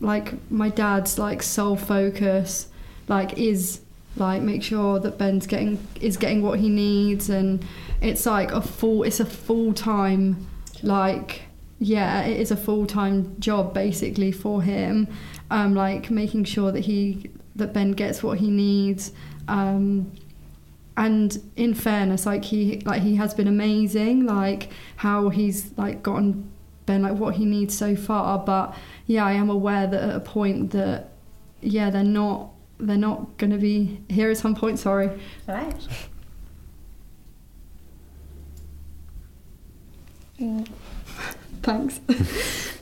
like 0.00 0.50
my 0.50 0.70
dad's 0.70 1.18
like 1.18 1.42
sole 1.42 1.76
focus, 1.76 2.68
like 3.06 3.38
is 3.38 3.81
like 4.16 4.42
make 4.42 4.62
sure 4.62 4.98
that 5.00 5.18
Ben's 5.18 5.46
getting 5.46 5.78
is 6.00 6.16
getting 6.16 6.42
what 6.42 6.58
he 6.60 6.68
needs, 6.68 7.30
and 7.30 7.64
it's 8.00 8.26
like 8.26 8.52
a 8.52 8.60
full 8.60 9.02
it's 9.02 9.20
a 9.20 9.24
full 9.24 9.72
time 9.72 10.46
like 10.82 11.42
yeah 11.78 12.22
it 12.22 12.38
is 12.40 12.50
a 12.50 12.56
full 12.56 12.86
time 12.86 13.34
job 13.40 13.72
basically 13.74 14.32
for 14.32 14.62
him, 14.62 15.08
um 15.50 15.74
like 15.74 16.10
making 16.10 16.44
sure 16.44 16.72
that 16.72 16.80
he 16.80 17.30
that 17.56 17.72
Ben 17.72 17.92
gets 17.92 18.22
what 18.22 18.38
he 18.38 18.50
needs, 18.50 19.12
um 19.48 20.12
and 20.96 21.38
in 21.56 21.72
fairness 21.72 22.26
like 22.26 22.44
he 22.44 22.80
like 22.80 23.00
he 23.02 23.16
has 23.16 23.32
been 23.32 23.48
amazing 23.48 24.26
like 24.26 24.68
how 24.96 25.30
he's 25.30 25.72
like 25.78 26.02
gotten 26.02 26.50
Ben 26.84 27.00
like 27.02 27.14
what 27.14 27.36
he 27.36 27.44
needs 27.46 27.76
so 27.76 27.96
far. 27.96 28.38
But 28.38 28.74
yeah 29.06 29.24
I 29.24 29.32
am 29.32 29.48
aware 29.48 29.86
that 29.86 30.02
at 30.02 30.14
a 30.14 30.20
point 30.20 30.72
that 30.72 31.08
yeah 31.62 31.88
they're 31.88 32.04
not 32.04 32.51
they're 32.82 32.96
not 32.96 33.36
going 33.38 33.50
to 33.50 33.58
be 33.58 34.00
here 34.08 34.30
at 34.30 34.36
some 34.36 34.54
point 34.54 34.78
sorry 34.78 35.08
All 35.48 35.54
right. 35.54 35.88
Mm. 40.40 40.68
thanks 41.62 42.00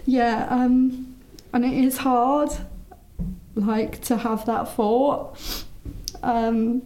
yeah 0.07 0.47
um 0.49 1.15
and 1.53 1.65
it 1.65 1.75
is 1.75 1.99
hard 1.99 2.51
like 3.55 4.01
to 4.03 4.17
have 4.17 4.47
that 4.47 4.75
thought 4.75 5.65
um 6.23 6.81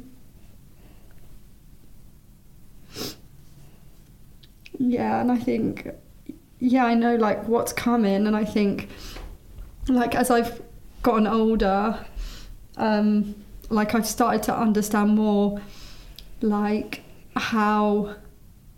yeah 4.79 5.21
and 5.21 5.31
i 5.31 5.39
think 5.39 5.89
yeah 6.59 6.85
i 6.85 6.95
know 6.95 7.15
like 7.15 7.47
what's 7.47 7.73
coming 7.73 8.27
and 8.27 8.35
i 8.35 8.45
think 8.45 8.89
like 9.87 10.17
as 10.17 10.31
i've 10.31 10.61
gotten 11.03 11.29
older 11.29 12.05
um 12.77 13.35
like 13.71 13.95
i've 13.95 14.07
started 14.07 14.43
to 14.43 14.55
understand 14.55 15.15
more 15.15 15.61
like 16.41 17.03
how 17.37 18.15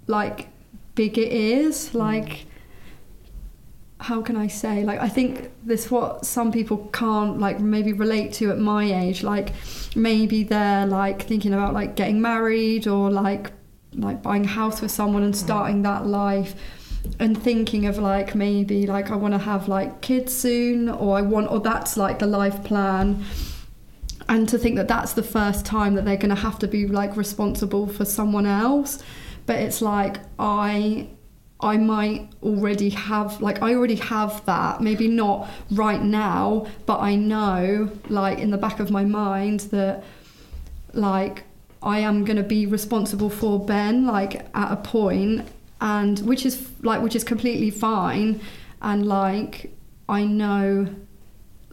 like 0.06 0.48
big 0.94 1.18
it 1.18 1.32
is 1.32 1.94
like 1.94 2.46
how 3.98 4.20
can 4.20 4.36
I 4.36 4.46
say? 4.46 4.84
Like 4.84 5.00
I 5.00 5.08
think 5.08 5.50
this 5.64 5.90
what 5.90 6.26
some 6.26 6.52
people 6.52 6.88
can't 6.92 7.40
like 7.40 7.60
maybe 7.60 7.92
relate 7.92 8.32
to 8.34 8.50
at 8.50 8.58
my 8.58 8.84
age. 8.84 9.22
Like 9.22 9.52
maybe 9.94 10.44
they're 10.44 10.86
like 10.86 11.22
thinking 11.22 11.54
about 11.54 11.72
like 11.72 11.96
getting 11.96 12.20
married 12.20 12.86
or 12.86 13.10
like 13.10 13.52
like 13.94 14.22
buying 14.22 14.44
a 14.44 14.48
house 14.48 14.82
with 14.82 14.90
someone 14.90 15.22
and 15.22 15.34
starting 15.34 15.82
that 15.82 16.06
life 16.06 16.54
and 17.18 17.40
thinking 17.42 17.86
of 17.86 17.98
like 17.98 18.34
maybe 18.34 18.86
like 18.86 19.10
I 19.10 19.16
want 19.16 19.32
to 19.32 19.38
have 19.38 19.68
like 19.68 20.02
kids 20.02 20.34
soon 20.34 20.88
or 20.88 21.16
I 21.16 21.22
want 21.22 21.50
or 21.50 21.60
that's 21.60 21.96
like 21.96 22.18
the 22.18 22.26
life 22.26 22.62
plan 22.64 23.24
and 24.28 24.48
to 24.48 24.58
think 24.58 24.76
that 24.76 24.88
that's 24.88 25.12
the 25.12 25.22
first 25.22 25.64
time 25.64 25.94
that 25.94 26.04
they're 26.04 26.16
going 26.16 26.34
to 26.34 26.40
have 26.40 26.58
to 26.60 26.68
be 26.68 26.86
like 26.86 27.16
responsible 27.16 27.86
for 27.86 28.04
someone 28.04 28.46
else. 28.46 29.02
But 29.46 29.56
it's 29.56 29.80
like 29.80 30.18
I 30.38 31.08
I 31.60 31.78
might 31.78 32.30
already 32.42 32.90
have 32.90 33.40
like 33.40 33.62
I 33.62 33.74
already 33.74 33.94
have 33.94 34.44
that 34.44 34.80
maybe 34.80 35.08
not 35.08 35.48
right 35.70 36.02
now 36.02 36.66
but 36.84 37.00
I 37.00 37.16
know 37.16 37.90
like 38.08 38.38
in 38.38 38.50
the 38.50 38.58
back 38.58 38.78
of 38.78 38.90
my 38.90 39.04
mind 39.04 39.60
that 39.60 40.04
like 40.92 41.44
I 41.82 42.00
am 42.00 42.24
going 42.24 42.36
to 42.36 42.42
be 42.42 42.66
responsible 42.66 43.30
for 43.30 43.64
Ben 43.64 44.06
like 44.06 44.46
at 44.54 44.72
a 44.72 44.76
point 44.76 45.48
and 45.80 46.18
which 46.20 46.44
is 46.44 46.68
like 46.82 47.00
which 47.00 47.16
is 47.16 47.24
completely 47.24 47.70
fine 47.70 48.40
and 48.82 49.06
like 49.06 49.72
I 50.08 50.24
know 50.24 50.88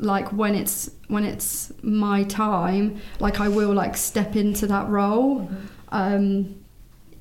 like 0.04 0.32
when 0.34 0.56
it's 0.56 0.90
when 1.08 1.24
it's 1.24 1.72
my 1.82 2.24
time 2.24 3.00
like 3.20 3.40
I 3.40 3.48
will 3.48 3.74
like 3.74 3.96
step 3.98 4.36
into 4.36 4.68
that 4.68 4.88
role. 4.90 5.50
Um 5.90 6.56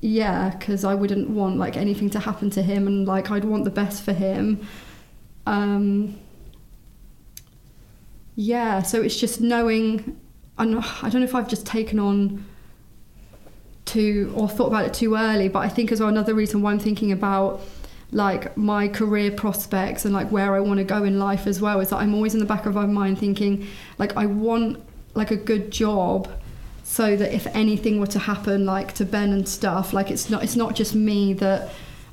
yeah 0.01 0.49
because 0.49 0.83
I 0.83 0.93
wouldn't 0.95 1.29
want 1.29 1.57
like 1.57 1.77
anything 1.77 2.09
to 2.11 2.19
happen 2.19 2.49
to 2.51 2.61
him 2.61 2.87
and 2.87 3.07
like 3.07 3.31
I'd 3.31 3.45
want 3.45 3.63
the 3.63 3.71
best 3.71 4.03
for 4.03 4.13
him. 4.13 4.67
Um 5.45 6.19
yeah 8.35 8.81
so 8.81 9.01
it's 9.01 9.19
just 9.19 9.41
knowing 9.41 10.19
I 10.57 10.65
don't 10.65 11.03
I 11.03 11.09
don't 11.09 11.21
know 11.21 11.27
if 11.27 11.35
I've 11.35 11.47
just 11.47 11.65
taken 11.65 11.99
on 11.99 12.45
too 13.85 14.33
or 14.35 14.47
thought 14.47 14.67
about 14.67 14.85
it 14.85 14.93
too 14.93 15.15
early 15.15 15.49
but 15.49 15.59
I 15.59 15.69
think 15.69 15.91
as 15.91 15.99
well 15.99 16.09
another 16.09 16.33
reason 16.33 16.61
why 16.61 16.71
I'm 16.71 16.79
thinking 16.79 17.11
about 17.11 17.61
like 18.13 18.55
my 18.55 18.87
career 18.87 19.31
prospects 19.31 20.05
and 20.05 20.13
like 20.13 20.31
where 20.31 20.55
I 20.55 20.59
want 20.59 20.77
to 20.77 20.83
go 20.83 21.03
in 21.03 21.19
life 21.19 21.47
as 21.47 21.59
well 21.59 21.79
is 21.79 21.89
that 21.89 21.97
I'm 21.97 22.13
always 22.13 22.33
in 22.33 22.39
the 22.39 22.45
back 22.45 22.65
of 22.65 22.75
my 22.75 22.85
mind 22.85 23.17
thinking 23.19 23.67
like 23.97 24.15
I 24.15 24.25
want 24.27 24.81
like 25.15 25.31
a 25.31 25.35
good 25.35 25.71
job 25.71 26.29
so 26.83 27.15
that 27.15 27.33
if 27.33 27.47
anything 27.47 27.99
were 27.99 28.07
to 28.07 28.19
happen 28.19 28.65
like 28.65 28.93
to 28.93 29.05
Ben 29.05 29.31
and 29.31 29.47
stuff 29.47 29.93
like 29.93 30.11
it's 30.11 30.29
not 30.29 30.43
it's 30.43 30.55
not 30.55 30.75
just 30.75 30.93
me 30.93 31.33
that 31.33 31.71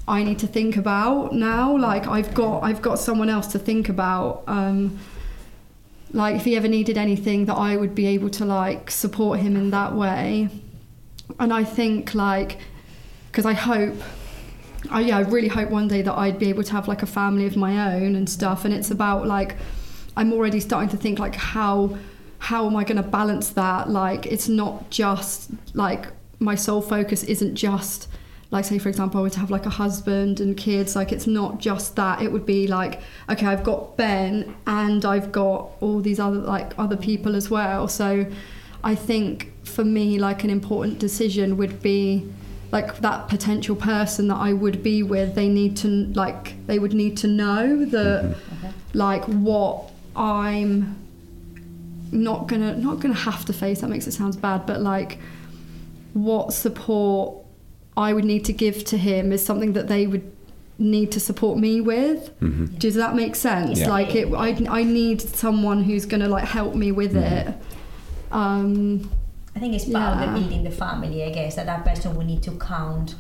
I 0.09 0.25
need 0.25 0.41
to 0.41 0.47
think 0.49 0.77
about 0.77 1.33
now. 1.33 1.77
Like 1.77 2.07
I've 2.09 2.35
got 2.35 2.65
I've 2.65 2.83
got 2.83 2.99
someone 2.99 3.29
else 3.29 3.47
to 3.49 3.59
think 3.59 3.89
about 3.89 4.43
um 4.47 4.99
like 6.13 6.35
if 6.35 6.45
he 6.45 6.57
ever 6.57 6.67
needed 6.67 6.99
anything 6.99 7.45
that 7.45 7.55
I 7.55 7.77
would 7.77 7.95
be 7.95 8.07
able 8.07 8.31
to 8.31 8.45
like 8.45 8.91
support 8.91 9.39
him 9.39 9.55
in 9.55 9.71
that 9.71 9.95
way. 9.95 10.49
And 11.39 11.53
I 11.53 11.63
think 11.63 12.15
like 12.15 12.59
because 13.31 13.47
I 13.47 13.53
hope 13.53 13.95
I 14.89 15.01
yeah 15.01 15.19
I 15.19 15.21
really 15.23 15.49
hope 15.49 15.71
one 15.71 15.89
day 15.89 16.03
that 16.03 16.15
I'd 16.15 16.39
be 16.39 16.49
able 16.49 16.63
to 16.63 16.73
have 16.73 16.89
like 16.89 17.03
a 17.03 17.07
family 17.07 17.47
of 17.47 17.57
my 17.57 17.95
own 17.95 18.17
and 18.17 18.29
stuff 18.29 18.65
and 18.65 18.73
it's 18.73 18.91
about 18.91 19.27
like 19.27 19.57
I'm 20.17 20.33
already 20.33 20.61
starting 20.61 20.89
to 20.91 20.97
think 20.97 21.19
like 21.19 21.35
how 21.35 21.97
how 22.39 22.67
am 22.67 22.75
I 22.75 22.85
going 22.85 22.97
to 22.97 23.03
balance 23.03 23.51
that? 23.51 23.91
Like 23.91 24.27
it's 24.27 24.49
not 24.49 24.91
just 24.91 25.51
like 25.75 26.09
my 26.39 26.55
sole 26.55 26.81
focus 26.81 27.23
isn't 27.25 27.55
just 27.55 28.09
like 28.51 28.65
say 28.65 28.79
for 28.79 28.89
example 28.89 29.21
I 29.21 29.23
were 29.23 29.31
to 29.31 29.41
have 29.41 29.51
like 29.51 29.67
a 29.67 29.71
husband 29.71 30.41
and 30.41 30.57
kids 30.57 30.97
like 30.97 31.13
it's 31.13 31.27
not 31.27 31.59
just 31.59 31.97
that. 31.97 32.23
It 32.23 32.33
would 32.33 32.47
be 32.47 32.67
like 32.67 33.03
okay 33.29 33.47
I've 33.47 33.63
got 33.63 33.97
Ben 33.97 34.57
and 34.67 35.05
I've 35.05 35.31
got 35.31 35.71
all 35.81 36.01
these 36.01 36.19
other 36.19 36.39
like 36.39 36.73
other 36.79 36.97
people 36.97 37.37
as 37.37 37.51
well. 37.51 37.87
So 37.89 38.27
I 38.83 38.95
think 38.95 39.53
for 39.65 39.85
me 39.85 40.19
like 40.19 40.43
an 40.43 40.51
important 40.51 40.99
decision 40.99 41.59
would 41.59 41.83
be 41.83 42.27
like 42.73 42.99
that 43.01 43.29
potential 43.29 43.75
person 43.77 44.29
that 44.29 44.37
I 44.37 44.53
would 44.53 44.83
be 44.83 45.03
with 45.03 45.35
they 45.35 45.49
need 45.49 45.77
to 45.79 45.89
like 45.89 46.55
they 46.67 46.79
would 46.79 46.95
need 46.95 47.17
to 47.19 47.27
know 47.27 47.85
that 47.87 48.37
like 48.95 49.25
what 49.25 49.91
I'm 50.15 50.97
not 52.13 52.47
gonna 52.49 52.77
not 52.77 53.01
gonna 53.01 53.15
have 53.15 53.45
to 53.47 53.53
face 53.53 53.81
that 53.81 53.89
makes 53.89 54.07
it 54.07 54.13
sound 54.13 54.41
bad 54.41 54.67
but 54.67 54.81
like 54.81 55.19
what 56.15 56.53
support 56.53 57.37
I 57.97 58.13
would 58.13 58.25
need 58.25 58.45
to 58.47 58.53
give 58.53 58.85
to 58.87 58.97
him 58.99 59.33
is 59.33 59.45
something 59.45 59.73
that 59.75 59.89
they 59.89 60.07
would 60.07 60.31
need 60.79 61.13
to 61.13 61.21
support 61.21 61.59
me 61.59 61.81
with 61.81 62.31
Mhm. 62.41 62.79
does 62.79 62.95
that 62.95 63.15
make 63.15 63.37
sense 63.37 63.81
Yeah. 63.81 63.91
like 63.91 64.15
it 64.15 64.33
I, 64.33 64.49
I 64.69 64.83
need 64.83 65.21
someone 65.21 65.83
who's 65.85 66.07
gonna 66.07 66.29
like 66.29 66.45
help 66.47 66.75
me 66.75 66.91
with 66.93 67.15
Mhm. 67.15 67.33
it 67.33 67.55
um 68.33 69.11
I 69.61 69.63
think 69.65 69.75
it's 69.75 69.85
part 69.85 70.17
of 70.17 70.21
the 70.35 70.41
building 70.41 70.65
the 70.65 70.71
family. 70.71 71.23
I 71.23 71.29
guess 71.31 71.57
that 71.57 71.67
that 71.67 71.85
person 71.85 72.17
will 72.17 72.25
need 72.25 72.43
to 72.45 72.53
count. 72.53 73.15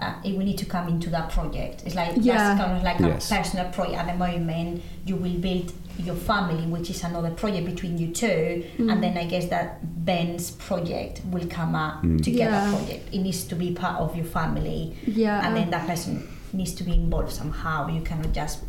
Uh, 0.00 0.14
it 0.24 0.32
will 0.32 0.44
need 0.44 0.56
to 0.56 0.64
come 0.64 0.88
into 0.88 1.10
that 1.10 1.28
project. 1.28 1.82
It's 1.84 1.94
like 1.94 2.12
Yeah. 2.16 2.38
that's 2.38 2.60
kind 2.62 2.78
of 2.78 2.82
like 2.82 2.98
Yes. 2.98 3.30
a 3.30 3.34
personal 3.36 3.66
project 3.70 3.98
at 3.98 4.06
the 4.06 4.14
moment. 4.14 4.82
You 5.04 5.16
will 5.16 5.36
build 5.38 5.70
your 5.98 6.14
family, 6.14 6.66
which 6.66 6.88
is 6.88 7.04
another 7.04 7.30
project 7.30 7.66
between 7.66 7.98
you 7.98 8.08
two, 8.08 8.64
Mm. 8.78 8.90
and 8.90 9.02
then 9.04 9.18
I 9.18 9.26
guess 9.26 9.48
that 9.50 9.80
Ben's 10.06 10.50
project 10.52 11.20
will 11.30 11.46
come 11.46 11.74
up 11.74 12.02
Mm. 12.02 12.22
together. 12.24 12.50
Yeah. 12.52 12.72
Project. 12.74 13.14
It 13.14 13.18
needs 13.18 13.44
to 13.44 13.54
be 13.54 13.72
part 13.72 14.00
of 14.00 14.16
your 14.16 14.24
family, 14.24 14.96
yeah 15.06 15.46
and 15.46 15.54
then 15.54 15.68
that 15.72 15.86
person 15.86 16.26
needs 16.54 16.72
to 16.76 16.84
be 16.84 16.94
involved 16.94 17.32
somehow. 17.32 17.86
You 17.88 18.00
cannot 18.00 18.32
just 18.32 18.60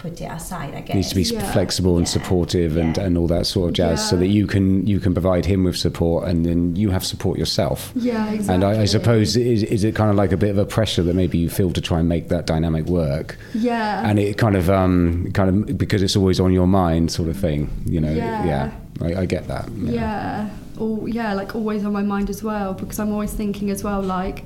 put 0.00 0.20
it 0.20 0.24
aside. 0.24 0.74
I 0.74 0.80
guess 0.80 0.94
needs 0.96 1.08
to 1.10 1.14
be 1.14 1.22
Yeah. 1.22 1.52
flexible 1.52 1.98
and 1.98 2.06
Yeah. 2.06 2.10
supportive 2.12 2.76
and, 2.76 2.96
Yeah. 2.96 3.04
and 3.04 3.18
all 3.18 3.26
that 3.28 3.46
sort 3.46 3.68
of 3.68 3.74
jazz 3.74 4.08
so 4.08 4.16
that 4.16 4.28
you 4.28 4.46
can 4.46 4.86
you 4.86 4.98
can 4.98 5.12
provide 5.12 5.44
him 5.46 5.64
with 5.64 5.76
support 5.76 6.26
and 6.28 6.44
then 6.46 6.74
you 6.74 6.88
have 6.90 7.04
support 7.04 7.38
yourself 7.38 7.92
yeah 7.94 8.30
exactly 8.32 8.54
and 8.54 8.64
I, 8.64 8.82
I 8.82 8.84
suppose 8.86 9.36
is, 9.36 9.62
is 9.62 9.84
it 9.84 9.94
kind 9.94 10.10
of 10.10 10.16
like 10.16 10.32
a 10.32 10.36
bit 10.38 10.50
of 10.50 10.58
a 10.58 10.64
pressure 10.64 11.02
that 11.02 11.14
maybe 11.14 11.36
you 11.38 11.50
feel 11.50 11.70
to 11.72 11.80
try 11.80 11.98
and 12.00 12.08
make 12.08 12.28
that 12.30 12.46
dynamic 12.46 12.86
work 12.86 13.36
yeah 13.54 14.08
and 14.08 14.18
it 14.18 14.38
kind 14.38 14.56
of 14.56 14.70
um 14.70 15.28
kind 15.34 15.48
of 15.68 15.78
because 15.78 16.02
it's 16.02 16.16
always 16.16 16.40
on 16.40 16.50
your 16.52 16.66
mind 16.66 17.10
sort 17.10 17.28
of 17.28 17.36
thing 17.36 17.68
you 17.84 18.00
know 18.00 18.12
Yeah. 18.12 18.70
I, 19.02 19.22
I 19.22 19.26
get 19.26 19.48
that 19.48 19.68
yeah 19.76 20.48
or 20.78 21.08
yeah 21.08 21.34
like 21.34 21.54
always 21.54 21.84
on 21.84 21.92
my 21.92 22.02
mind 22.02 22.30
as 22.30 22.42
well 22.42 22.72
because 22.74 22.98
i'm 22.98 23.12
always 23.12 23.32
thinking 23.32 23.70
as 23.70 23.84
well 23.84 24.00
like 24.02 24.44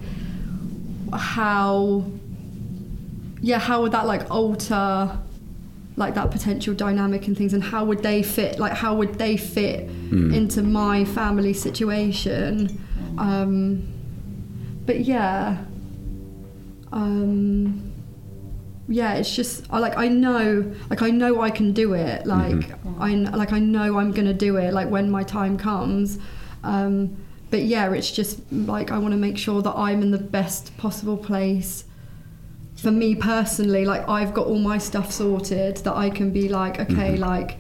how 1.13 2.05
yeah 3.41 3.59
how 3.59 3.83
would 3.83 3.93
that 3.93 4.07
like 4.07 4.31
alter 4.31 5.17
like 5.97 6.15
that 6.15 6.31
potential 6.31 6.75
dynamic 6.75 7.27
and 7.29 7.37
things 7.37 7.53
and 7.55 7.63
how 7.63 7.85
would 7.85 8.03
they 8.03 8.23
fit 8.23 8.59
like 8.59 8.73
how 8.73 8.95
would 8.95 9.15
they 9.15 9.37
fit 9.37 9.89
Mm. 10.11 10.35
into 10.35 10.63
my 10.63 11.05
family 11.05 11.53
situation? 11.53 12.81
Um 13.19 13.83
but 14.87 15.01
yeah 15.01 15.65
um 16.93 17.93
yeah 18.89 19.15
it's 19.15 19.35
just 19.35 19.65
I 19.71 19.79
like 19.79 19.97
I 19.97 20.09
know 20.09 20.75
like 20.91 21.03
I 21.03 21.11
know 21.11 21.41
I 21.41 21.51
can 21.51 21.73
do 21.73 21.95
it 21.95 22.27
like 22.27 22.71
I 23.01 23.15
like 23.15 23.53
I 23.53 23.59
know 23.59 23.99
I'm 23.99 24.13
gonna 24.13 24.35
do 24.35 24.57
it 24.57 24.73
like 24.75 24.89
when 24.91 25.11
my 25.11 25.23
time 25.23 25.57
comes. 25.57 26.19
Um 26.63 27.17
but 27.51 27.63
yeah 27.63 27.91
it's 27.93 28.11
just 28.11 28.41
like 28.53 28.91
I 28.91 28.99
want 28.99 29.13
to 29.13 29.19
make 29.19 29.39
sure 29.39 29.63
that 29.63 29.75
I'm 29.77 30.03
in 30.03 30.11
the 30.11 30.19
best 30.19 30.77
possible 30.77 31.17
place 31.17 31.85
for 32.85 32.91
me 32.91 33.15
personally 33.15 33.85
like 33.87 34.07
I've 34.09 34.33
got 34.35 34.47
all 34.47 34.59
my 34.59 34.79
stuff 34.79 35.11
sorted 35.11 35.77
that 35.79 35.95
I 35.97 36.11
can 36.11 36.31
be 36.31 36.49
like 36.49 36.79
okay 36.79 37.13
Mhm. 37.17 37.19
like 37.31 37.51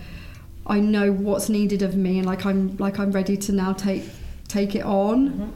I 0.66 0.78
know 0.80 1.06
what's 1.12 1.48
needed 1.48 1.80
of 1.82 1.96
me 1.96 2.12
and 2.18 2.26
like 2.26 2.44
I'm 2.46 2.76
like 2.76 2.98
I'm 2.98 3.10
ready 3.10 3.36
to 3.46 3.52
now 3.52 3.72
take 3.72 4.04
take 4.48 4.74
it 4.74 4.84
on 4.84 5.18
Mhm. 5.30 5.48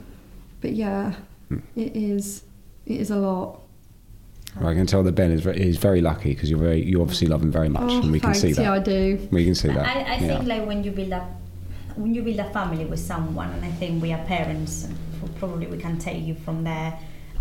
but 0.63 0.73
yeah 0.85 1.15
Mm. 1.51 1.63
it 1.77 1.93
is 1.97 2.43
it 2.87 2.99
is 3.01 3.11
a 3.11 3.17
lot 3.17 3.61
I 4.61 4.75
can 4.75 4.87
tell 4.87 5.03
that 5.05 5.13
Ben 5.15 5.31
is 5.31 5.41
very, 5.43 5.59
is 5.61 5.77
very 5.89 6.01
lucky 6.01 6.31
because 6.35 6.49
you're 6.51 6.59
very 6.69 6.83
you 6.91 7.01
obviously 7.01 7.29
love 7.29 7.43
him 7.43 7.53
very 7.61 7.69
much 7.69 7.91
oh 7.93 8.01
and 8.03 8.11
we 8.13 8.19
thanks 8.19 8.41
can 8.41 8.49
see 8.49 8.55
that 8.55 8.63
yeah 8.63 8.73
I 8.73 8.79
do 8.81 9.29
we 9.31 9.45
can 9.45 9.55
see 9.55 9.69
that 9.69 9.87
I, 9.87 9.93
I 10.01 10.17
yeah. 10.17 10.19
think 10.19 10.49
like 10.53 10.67
when 10.67 10.83
you 10.85 10.91
build 10.91 11.13
a 11.13 11.23
when 11.97 12.15
you 12.15 12.23
build 12.23 12.39
a 12.39 12.51
family 12.59 12.85
with 12.85 13.01
someone, 13.01 13.51
and 13.55 13.65
I 13.65 13.73
think 13.81 14.01
we 14.01 14.13
are 14.13 14.25
parents, 14.25 14.87
probably 15.41 15.67
we 15.67 15.79
can 15.79 15.99
take 15.99 16.23
you 16.25 16.35
from 16.45 16.63
there. 16.63 16.91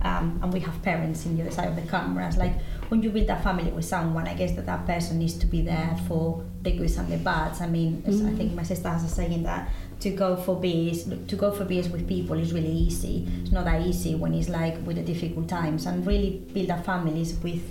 Um, 0.02 0.40
and 0.44 0.54
we 0.54 0.60
have 0.60 0.82
parents 0.84 1.26
in 1.26 1.36
the 1.36 1.42
other 1.44 1.52
side 1.52 1.68
of 1.70 1.76
the 1.76 1.82
cameras. 1.82 2.38
Like 2.38 2.54
when 2.90 3.02
you 3.02 3.10
build 3.10 3.30
a 3.30 3.36
family 3.42 3.72
with 3.72 3.86
someone, 3.86 4.28
I 4.28 4.36
guess 4.36 4.52
that 4.56 4.66
that 4.68 4.86
person 4.86 5.18
needs 5.20 5.34
to 5.40 5.48
be 5.48 5.62
there 5.62 5.98
for 6.08 6.44
the 6.62 6.72
goods 6.72 6.98
and 6.98 7.12
the 7.12 7.18
bads. 7.18 7.62
I 7.62 7.68
mean, 7.68 8.04
as 8.06 8.22
I 8.24 8.32
think 8.32 8.54
my 8.54 8.64
sister 8.64 8.90
has 8.90 9.04
a 9.04 9.10
saying 9.10 9.44
that 9.44 9.70
to 10.02 10.12
go 10.12 10.36
for 10.36 10.56
beers, 10.56 11.06
to 11.06 11.36
go 11.36 11.52
for 11.52 11.66
beers 11.66 11.90
with 11.90 12.08
people 12.08 12.38
is 12.38 12.54
really 12.54 12.72
easy. 12.72 13.28
It's 13.42 13.52
not 13.52 13.66
that 13.66 13.82
easy 13.82 14.14
when 14.16 14.34
it's 14.36 14.50
like 14.50 14.76
with 14.86 14.98
the 14.98 15.02
difficult 15.04 15.50
times, 15.50 15.88
and 15.88 16.06
really 16.06 16.44
build 16.54 16.70
a 16.70 16.82
family 16.84 17.22
is 17.22 17.34
with 17.42 17.64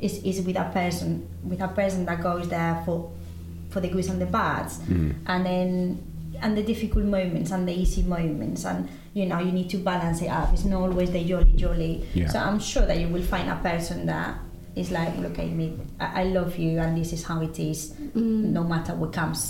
is, 0.00 0.22
is 0.24 0.40
with 0.46 0.56
a 0.56 0.70
person 0.72 1.28
with 1.42 1.60
a 1.60 1.68
person 1.68 2.06
that 2.06 2.22
goes 2.22 2.48
there 2.48 2.80
for 2.86 3.10
for 3.68 3.80
the 3.80 3.88
goods 3.88 4.08
and 4.08 4.20
the 4.20 4.26
bads 4.26 4.78
Mm. 4.78 5.14
and 5.26 5.44
then 5.44 6.02
and 6.40 6.56
the 6.56 6.62
difficult 6.62 7.04
moments 7.04 7.50
and 7.50 7.66
the 7.68 7.72
easy 7.72 8.02
moments 8.02 8.64
and 8.64 8.88
you 9.18 9.26
know 9.30 9.38
you 9.46 9.52
need 9.58 9.68
to 9.74 9.78
balance 9.78 10.18
it 10.22 10.28
up 10.38 10.48
it's 10.54 10.64
not 10.72 10.80
always 10.86 11.10
the 11.16 11.22
jolly 11.30 11.52
jolly 11.62 11.94
Yeah. 12.14 12.28
so 12.32 12.38
i'm 12.38 12.60
sure 12.72 12.86
that 12.90 12.98
you 13.02 13.08
will 13.14 13.26
find 13.34 13.46
a 13.50 13.56
person 13.56 14.06
that 14.06 14.38
is 14.80 14.88
like 14.98 15.12
look 15.24 15.36
at 15.44 15.50
me 15.60 15.66
I, 15.98 16.06
I 16.22 16.24
love 16.38 16.56
you 16.56 16.78
and 16.78 16.96
this 17.00 17.10
is 17.12 17.22
how 17.24 17.38
it 17.48 17.58
is 17.58 17.80
Mm. 18.16 18.52
no 18.58 18.62
matter 18.64 18.92
what 18.94 19.12
comes 19.12 19.40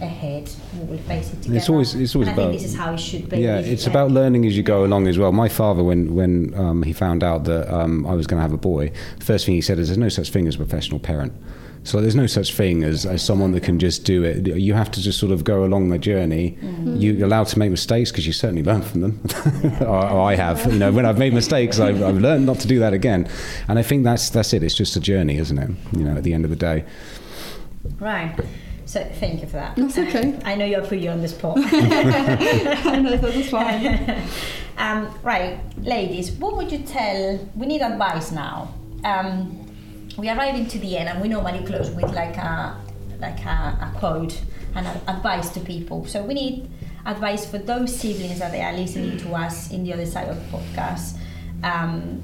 ahead. 0.00 0.48
We 0.78 0.84
will 0.90 1.02
face 1.10 1.32
it 1.32 1.38
together. 1.42 1.56
It's 1.58 1.68
always- 1.68 1.94
it's 2.02 2.14
always 2.14 2.28
and 2.28 2.38
I 2.38 2.42
about- 2.42 2.50
think 2.52 2.62
this 2.62 2.70
is 2.72 2.76
how 2.78 2.92
it 2.94 3.00
should 3.00 3.28
be. 3.28 3.38
Yeah, 3.38 3.58
it's 3.58 3.86
about 3.88 4.08
learning 4.12 4.46
as 4.46 4.56
you 4.56 4.62
go 4.62 4.84
along 4.84 5.08
as 5.08 5.16
well. 5.18 5.32
My 5.32 5.48
father, 5.48 5.82
when 5.90 6.14
when 6.14 6.54
um, 6.62 6.78
he 6.84 6.92
found 6.92 7.20
out 7.24 7.40
that 7.50 7.64
um, 7.78 8.06
I 8.06 8.14
was 8.14 8.26
going 8.28 8.38
to 8.38 8.42
have 8.48 8.52
a 8.52 8.62
boy, 8.72 8.92
the 9.18 9.24
first 9.24 9.44
thing 9.44 9.54
he 9.56 9.60
said 9.60 9.76
is, 9.80 9.88
"There's 9.88 9.98
no 9.98 10.08
such 10.08 10.30
thing 10.30 10.46
as 10.46 10.54
a 10.54 10.58
professional 10.58 11.00
parent." 11.00 11.32
So 11.88 12.02
there's 12.02 12.14
no 12.14 12.26
such 12.26 12.52
thing 12.52 12.84
as, 12.84 13.06
as 13.06 13.24
someone 13.24 13.52
that 13.52 13.62
can 13.62 13.78
just 13.78 14.04
do 14.04 14.22
it. 14.22 14.46
You 14.46 14.74
have 14.74 14.90
to 14.90 15.00
just 15.00 15.18
sort 15.18 15.32
of 15.32 15.42
go 15.42 15.64
along 15.64 15.88
the 15.88 15.98
journey. 15.98 16.58
You're 16.84 17.24
allowed 17.24 17.46
to 17.48 17.58
make 17.58 17.70
mistakes 17.70 18.10
because 18.10 18.26
you 18.26 18.34
certainly 18.34 18.62
learn 18.62 18.82
from 18.82 19.00
them. 19.00 19.20
or, 19.80 19.86
or 19.86 20.20
I 20.28 20.34
have. 20.34 20.70
You 20.70 20.78
know, 20.78 20.92
when 20.92 21.06
I've 21.06 21.18
made 21.18 21.32
mistakes, 21.32 21.80
I've, 21.80 22.02
I've 22.02 22.18
learned 22.18 22.44
not 22.44 22.58
to 22.60 22.68
do 22.68 22.78
that 22.80 22.92
again. 22.92 23.26
And 23.68 23.78
I 23.78 23.82
think 23.82 24.04
that's 24.04 24.28
that's 24.28 24.52
it. 24.52 24.62
It's 24.62 24.74
just 24.74 24.96
a 24.96 25.00
journey, 25.00 25.38
isn't 25.38 25.58
it? 25.58 25.70
You 25.96 26.04
know, 26.04 26.14
at 26.14 26.24
the 26.24 26.34
end 26.34 26.44
of 26.44 26.50
the 26.50 26.56
day. 26.56 26.84
Right. 27.98 28.36
So 28.84 29.02
thank 29.14 29.40
you 29.40 29.46
for 29.46 29.56
that. 29.56 29.76
That's 29.76 29.96
okay. 29.96 30.38
I 30.44 30.56
know 30.56 30.66
you're 30.66 30.84
put 30.84 30.98
you 30.98 31.08
on 31.08 31.22
the 31.22 31.28
spot. 31.28 31.56
I 31.58 32.98
know 33.00 33.16
that's 33.16 33.48
fine. 33.50 34.22
um, 34.76 35.18
right, 35.22 35.58
ladies, 35.78 36.32
what 36.32 36.54
would 36.58 36.70
you 36.70 36.80
tell? 36.80 37.38
We 37.56 37.66
need 37.66 37.80
advice 37.80 38.30
now. 38.30 38.74
Um, 39.04 39.67
we 40.18 40.28
are 40.28 40.36
arriving 40.36 40.66
to 40.66 40.78
the 40.80 40.98
end, 40.98 41.08
and 41.08 41.22
we 41.22 41.28
normally 41.28 41.64
close 41.64 41.90
with 41.90 42.12
like 42.12 42.36
a 42.36 42.76
like 43.20 43.44
a, 43.44 43.78
a 43.80 43.98
quote 43.98 44.40
and 44.74 44.86
a, 44.86 45.10
advice 45.10 45.50
to 45.50 45.60
people. 45.60 46.04
So 46.06 46.22
we 46.22 46.34
need 46.34 46.70
advice 47.06 47.46
for 47.46 47.58
those 47.58 47.96
siblings 47.96 48.40
that 48.40 48.52
they 48.52 48.62
are 48.62 48.72
listening 48.72 49.16
to 49.18 49.34
us 49.34 49.70
in 49.70 49.84
the 49.84 49.92
other 49.92 50.06
side 50.06 50.28
of 50.28 50.36
the 50.36 50.56
podcast. 50.58 51.18
Um, 51.62 52.22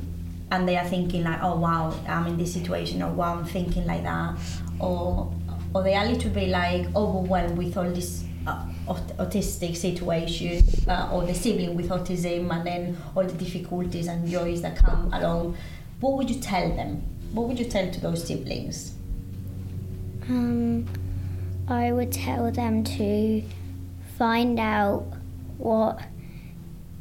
and 0.50 0.68
they 0.68 0.76
are 0.76 0.84
thinking 0.84 1.24
like, 1.24 1.40
oh 1.42 1.56
wow, 1.56 1.94
I'm 2.06 2.26
in 2.26 2.36
this 2.36 2.52
situation, 2.52 3.02
or 3.02 3.12
wow, 3.12 3.38
I'm 3.38 3.44
thinking 3.44 3.86
like 3.86 4.02
that, 4.02 4.38
or 4.80 5.32
or 5.74 5.82
they 5.82 5.94
are 5.94 6.04
a 6.04 6.08
little 6.08 6.30
bit 6.30 6.48
like 6.48 6.86
overwhelmed 6.94 7.56
with 7.56 7.76
all 7.76 7.90
this 7.90 8.24
uh, 8.46 8.66
aut- 8.88 9.16
autistic 9.18 9.76
situation, 9.76 10.62
uh, 10.88 11.10
or 11.12 11.24
the 11.24 11.34
sibling 11.34 11.76
with 11.76 11.90
autism, 11.90 12.52
and 12.52 12.66
then 12.66 12.96
all 13.16 13.24
the 13.24 13.32
difficulties 13.32 14.08
and 14.08 14.28
joys 14.28 14.62
that 14.62 14.76
come 14.76 15.12
along. 15.12 15.56
What 16.00 16.18
would 16.18 16.28
you 16.28 16.40
tell 16.40 16.74
them? 16.74 17.13
What 17.34 17.48
would 17.48 17.58
you 17.58 17.64
tell 17.64 17.90
to 17.90 18.00
those 18.00 18.24
siblings? 18.24 18.94
Um, 20.28 20.86
I 21.66 21.90
would 21.90 22.12
tell 22.12 22.52
them 22.52 22.84
to 22.84 23.42
find 24.16 24.60
out 24.60 25.04
what 25.58 26.00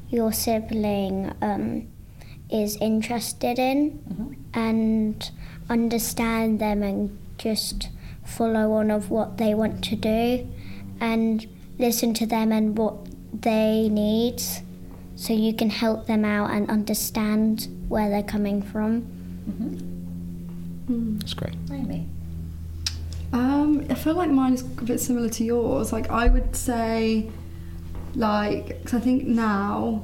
your 0.09 0.33
sibling 0.33 1.31
um, 1.39 1.87
is 2.49 2.77
interested 2.77 3.59
in 3.59 4.37
and 4.55 5.29
understand 5.69 6.59
them 6.59 6.81
and 6.81 7.15
just 7.37 7.89
follow 8.25 8.73
on 8.73 8.89
of 8.89 9.11
what 9.11 9.37
they 9.37 9.53
want 9.53 9.83
to 9.83 9.95
do 9.95 10.49
and 10.99 11.45
listen 11.77 12.15
to 12.15 12.25
them 12.25 12.51
and 12.51 12.75
what 12.75 12.95
they 13.39 13.87
need 13.87 14.41
so 15.15 15.31
you 15.31 15.53
can 15.53 15.69
help 15.69 16.07
them 16.07 16.25
out 16.25 16.49
and 16.49 16.71
understand 16.71 17.67
where 17.87 18.09
they're 18.09 18.23
coming 18.23 18.63
from. 18.63 19.92
That's 20.87 21.33
great. 21.33 21.55
Amy. 21.71 22.07
Um, 23.31 23.85
I 23.89 23.95
feel 23.95 24.13
like 24.13 24.29
mine 24.29 24.53
is 24.53 24.61
a 24.61 24.65
bit 24.65 24.99
similar 24.99 25.29
to 25.29 25.43
yours. 25.43 25.91
Like 25.91 26.09
I 26.11 26.27
would 26.27 26.55
say, 26.55 27.31
like, 28.15 28.83
'cause 28.85 28.93
I 28.93 28.99
think 28.99 29.25
now, 29.25 30.03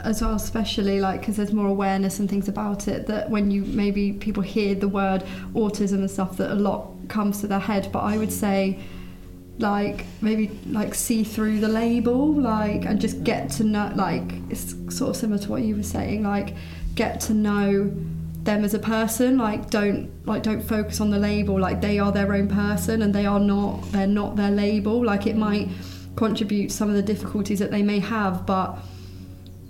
as 0.00 0.22
well, 0.22 0.34
especially 0.34 1.00
like 1.00 1.20
because 1.20 1.36
there's 1.36 1.52
more 1.52 1.66
awareness 1.68 2.18
and 2.18 2.28
things 2.30 2.48
about 2.48 2.88
it. 2.88 3.06
That 3.08 3.30
when 3.30 3.50
you 3.50 3.64
maybe 3.64 4.12
people 4.12 4.42
hear 4.42 4.74
the 4.74 4.88
word 4.88 5.22
autism 5.54 5.98
and 5.98 6.10
stuff, 6.10 6.36
that 6.38 6.50
a 6.50 6.54
lot 6.54 6.88
comes 7.08 7.40
to 7.40 7.46
their 7.46 7.60
head. 7.60 7.90
But 7.92 8.00
I 8.00 8.16
would 8.16 8.32
say, 8.32 8.78
like 9.58 10.06
maybe 10.22 10.50
like 10.70 10.94
see 10.94 11.24
through 11.24 11.60
the 11.60 11.68
label, 11.68 12.32
like 12.32 12.86
and 12.86 13.00
just 13.00 13.22
get 13.22 13.50
to 13.50 13.64
know. 13.64 13.92
Like 13.94 14.32
it's 14.48 14.74
sort 14.88 15.10
of 15.10 15.16
similar 15.16 15.40
to 15.42 15.50
what 15.50 15.62
you 15.62 15.76
were 15.76 15.82
saying. 15.82 16.22
Like 16.22 16.54
get 16.94 17.20
to 17.20 17.34
know 17.34 17.92
them 18.44 18.64
as 18.64 18.74
a 18.74 18.78
person 18.78 19.38
like 19.38 19.70
don't 19.70 20.10
like 20.26 20.42
don't 20.42 20.62
focus 20.62 21.00
on 21.00 21.10
the 21.10 21.18
label 21.18 21.58
like 21.58 21.80
they 21.80 21.98
are 21.98 22.10
their 22.10 22.32
own 22.34 22.48
person 22.48 23.02
and 23.02 23.14
they 23.14 23.26
are 23.26 23.38
not 23.38 23.80
they're 23.92 24.06
not 24.06 24.36
their 24.36 24.50
label 24.50 25.04
like 25.04 25.26
it 25.26 25.36
might 25.36 25.68
contribute 26.16 26.70
some 26.70 26.88
of 26.88 26.94
the 26.94 27.02
difficulties 27.02 27.58
that 27.58 27.70
they 27.70 27.82
may 27.82 27.98
have 28.00 28.44
but 28.44 28.76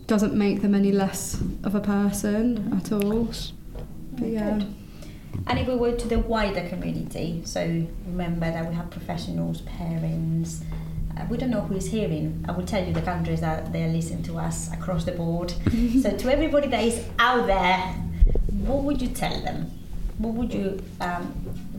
doesn't 0.07 0.35
make 0.35 0.62
them 0.62 0.75
any 0.75 0.91
less 0.91 1.41
of 1.64 1.75
a 1.75 1.81
person 1.81 2.73
at 2.77 2.91
all 2.93 3.29
but 4.12 4.29
yeah 4.29 4.59
Good. 4.59 4.75
And 5.47 5.59
if 5.59 5.66
we 5.66 5.75
go 5.77 5.95
to 5.97 6.09
the 6.09 6.18
wider 6.18 6.68
community, 6.68 7.43
so 7.45 7.61
remember 8.07 8.51
that 8.51 8.68
we 8.68 8.75
have 8.75 8.91
professionals, 8.91 9.62
parents. 9.62 10.62
Uh, 11.16 11.25
we 11.29 11.37
don't 11.37 11.51
know 11.51 11.62
who 11.62 11.77
is 11.77 11.87
hearing. 11.87 12.45
I 12.49 12.53
will 12.53 12.64
tell 12.66 12.85
you 12.85 12.93
the 12.93 13.03
countries 13.03 13.41
that 13.41 13.73
they 13.73 13.89
listen 13.89 14.23
to 14.25 14.39
us 14.39 14.73
across 14.73 15.05
the 15.05 15.12
board. 15.12 15.51
so 16.03 16.16
to 16.16 16.33
everybody 16.33 16.68
that 16.68 16.85
is 16.85 17.05
out 17.18 17.47
there, 17.47 17.95
what 18.67 18.83
would 18.85 19.03
you 19.03 19.09
tell 19.09 19.41
them? 19.41 19.71
What 20.19 20.35
would 20.35 20.53
you 20.53 20.83
um, 21.01 21.25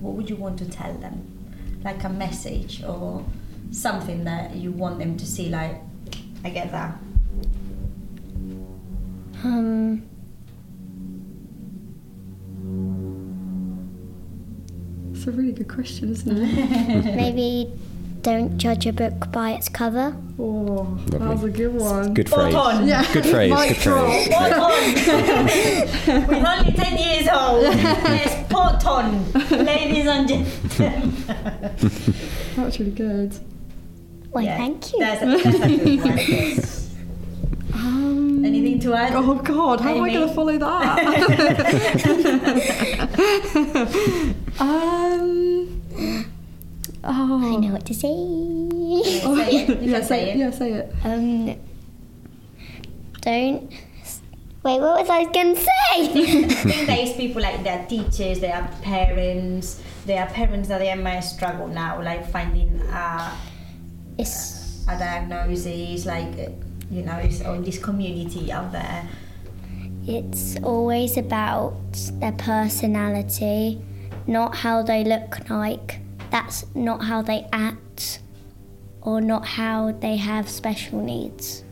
What 0.02 0.14
would 0.16 0.30
you 0.30 0.36
want 0.36 0.60
to 0.60 0.70
tell 0.70 0.94
them? 0.96 1.28
Like 1.84 2.04
a 2.04 2.10
message 2.10 2.84
or 2.84 3.24
something 3.72 4.24
that 4.26 4.56
you 4.56 4.72
want 4.72 5.00
them 5.00 5.18
to 5.18 5.26
see. 5.26 5.50
Like, 5.50 5.82
I 6.44 6.50
get 6.50 6.72
that. 6.72 6.98
Um, 9.44 10.04
it's 15.14 15.28
a 15.28 15.32
really 15.32 15.52
good 15.52 15.68
question 15.68 16.12
isn't 16.12 16.38
it 16.38 17.06
maybe 17.16 17.72
don't 18.24 18.58
judge 18.58 18.86
a 18.88 18.94
book 18.94 19.32
by 19.32 19.52
its 19.52 19.68
cover. 19.70 20.16
oh 20.40 20.86
that 21.08 21.20
was 21.22 21.44
a 21.44 21.50
good 21.50 21.74
one 21.76 22.14
Good 22.14 22.28
Spot 22.30 22.42
phrase. 22.44 22.56
on. 22.56 22.88
yeah 22.88 23.14
Good 23.14 23.26
phrase. 23.26 23.52
Mic 23.54 23.68
Good 23.70 23.78
phrase. 23.78 23.84
drop. 23.84 24.24
Spot 24.24 24.52
on. 24.54 24.80
We're 26.28 26.48
only 26.58 26.72
10 26.72 26.98
years 26.98 27.28
old. 27.32 27.64
Yes, 27.74 28.46
spot 28.48 28.86
on. 28.86 29.32
Ladies 29.52 30.08
and 30.08 30.28
gentlemen. 30.28 31.12
that 31.28 32.66
was 32.66 32.80
really 32.80 32.92
good 32.92 33.36
Well, 34.32 34.44
Yeah, 34.44 34.58
thank 34.58 34.92
you. 34.94 35.00
That's 35.00 35.22
a, 35.22 35.26
that's 35.26 35.46
a 35.46 35.78
good 35.78 36.00
one. 36.02 36.18
yes. 36.18 36.90
um, 37.74 38.46
Anything 38.46 38.80
to 38.82 38.94
add? 38.94 39.14
Oh 39.16 39.36
God, 39.36 39.82
how 39.82 39.96
am 39.96 40.04
I 40.04 40.14
going 40.14 40.28
to 40.28 40.34
follow 40.34 40.58
that? 40.58 41.00
um. 44.60 45.63
Oh. 47.04 47.54
I 47.54 47.56
know 47.58 47.74
what 47.74 47.86
to 47.88 47.94
say. 47.94 48.08
Oh, 48.10 49.36
Say 49.46 49.66
it. 49.66 49.82
You 49.82 49.92
yeah, 49.92 50.02
say 50.02 50.08
say 50.08 50.30
it. 50.32 50.36
it. 50.36 50.38
Yeah, 50.38 50.52
say 50.52 50.72
it. 50.74 50.94
Um, 51.04 51.60
don't. 53.22 53.72
Wait, 54.64 54.80
what 54.80 55.02
was 55.02 55.10
I 55.10 55.26
going 55.26 55.56
to 55.56 55.62
say? 55.62 55.70
I 55.92 56.08
think 56.08 56.64
there 56.88 57.00
is 57.00 57.14
people 57.14 57.42
like 57.42 57.64
their 57.64 57.86
teachers, 57.88 58.40
their 58.40 58.70
parents, 58.82 59.82
their 60.06 60.26
parents 60.28 60.70
that 60.70 60.80
they 60.80 60.96
might 60.96 61.20
struggle 61.22 61.68
now, 61.68 62.02
like 62.02 62.30
finding 62.32 62.80
uh, 62.90 63.36
it's 64.18 64.86
a 64.88 64.98
diagnosis, 64.98 66.06
like 66.06 66.34
you 66.90 67.02
know, 67.04 67.18
it's 67.18 67.42
all 67.44 67.60
this 67.62 67.78
community 67.78 68.52
out 68.52 68.72
there. 68.72 69.04
it's 70.08 70.56
always 70.64 71.18
about 71.18 71.76
their 72.20 72.32
personality, 72.34 73.82
not 74.28 74.56
how 74.56 74.82
they 74.84 75.04
look 75.04 75.50
like. 75.50 76.00
That's 76.34 76.66
not 76.74 77.04
how 77.04 77.22
they 77.22 77.46
act, 77.54 78.20
or 79.04 79.22
not 79.22 79.46
how 79.46 79.92
they 79.92 80.18
have 80.18 80.50
special 80.50 81.00
needs. 81.00 81.64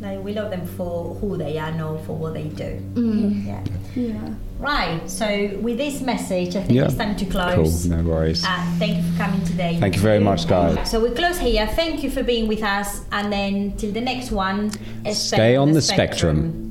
Like 0.00 0.18
we 0.24 0.32
love 0.34 0.50
them 0.50 0.66
for 0.66 1.14
who 1.14 1.36
they 1.36 1.56
are, 1.56 1.70
not 1.70 2.04
for 2.04 2.16
what 2.16 2.34
they 2.34 2.48
do. 2.48 2.82
Mm. 2.94 3.46
Yeah. 3.46 3.64
Yeah. 3.94 4.34
Right. 4.58 5.00
So 5.08 5.26
with 5.60 5.78
this 5.78 6.00
message, 6.00 6.56
I 6.56 6.62
think 6.64 6.72
Yeah. 6.72 6.86
it's 6.86 6.96
time 6.96 7.14
to 7.14 7.24
close. 7.24 7.54
Cool. 7.54 7.64
close. 7.64 7.86
No 7.86 8.02
worries. 8.02 8.44
Uh, 8.44 8.48
thank 8.80 8.96
you 8.96 9.04
for 9.12 9.16
coming 9.16 9.44
today. 9.44 9.76
Thank 9.78 9.94
you 9.94 10.02
very 10.02 10.18
much, 10.18 10.48
guys. 10.48 10.90
So 10.90 10.98
we 10.98 11.10
close 11.10 11.38
here. 11.38 11.68
Thank 11.68 12.02
you 12.02 12.10
for 12.10 12.24
being 12.24 12.48
with 12.48 12.64
us, 12.64 13.02
and 13.12 13.32
then 13.32 13.74
till 13.76 13.92
the 13.92 14.00
next 14.00 14.32
one. 14.32 14.72
Stay 15.12 15.54
on 15.54 15.70
the 15.70 15.80
spectrum. 15.82 16.65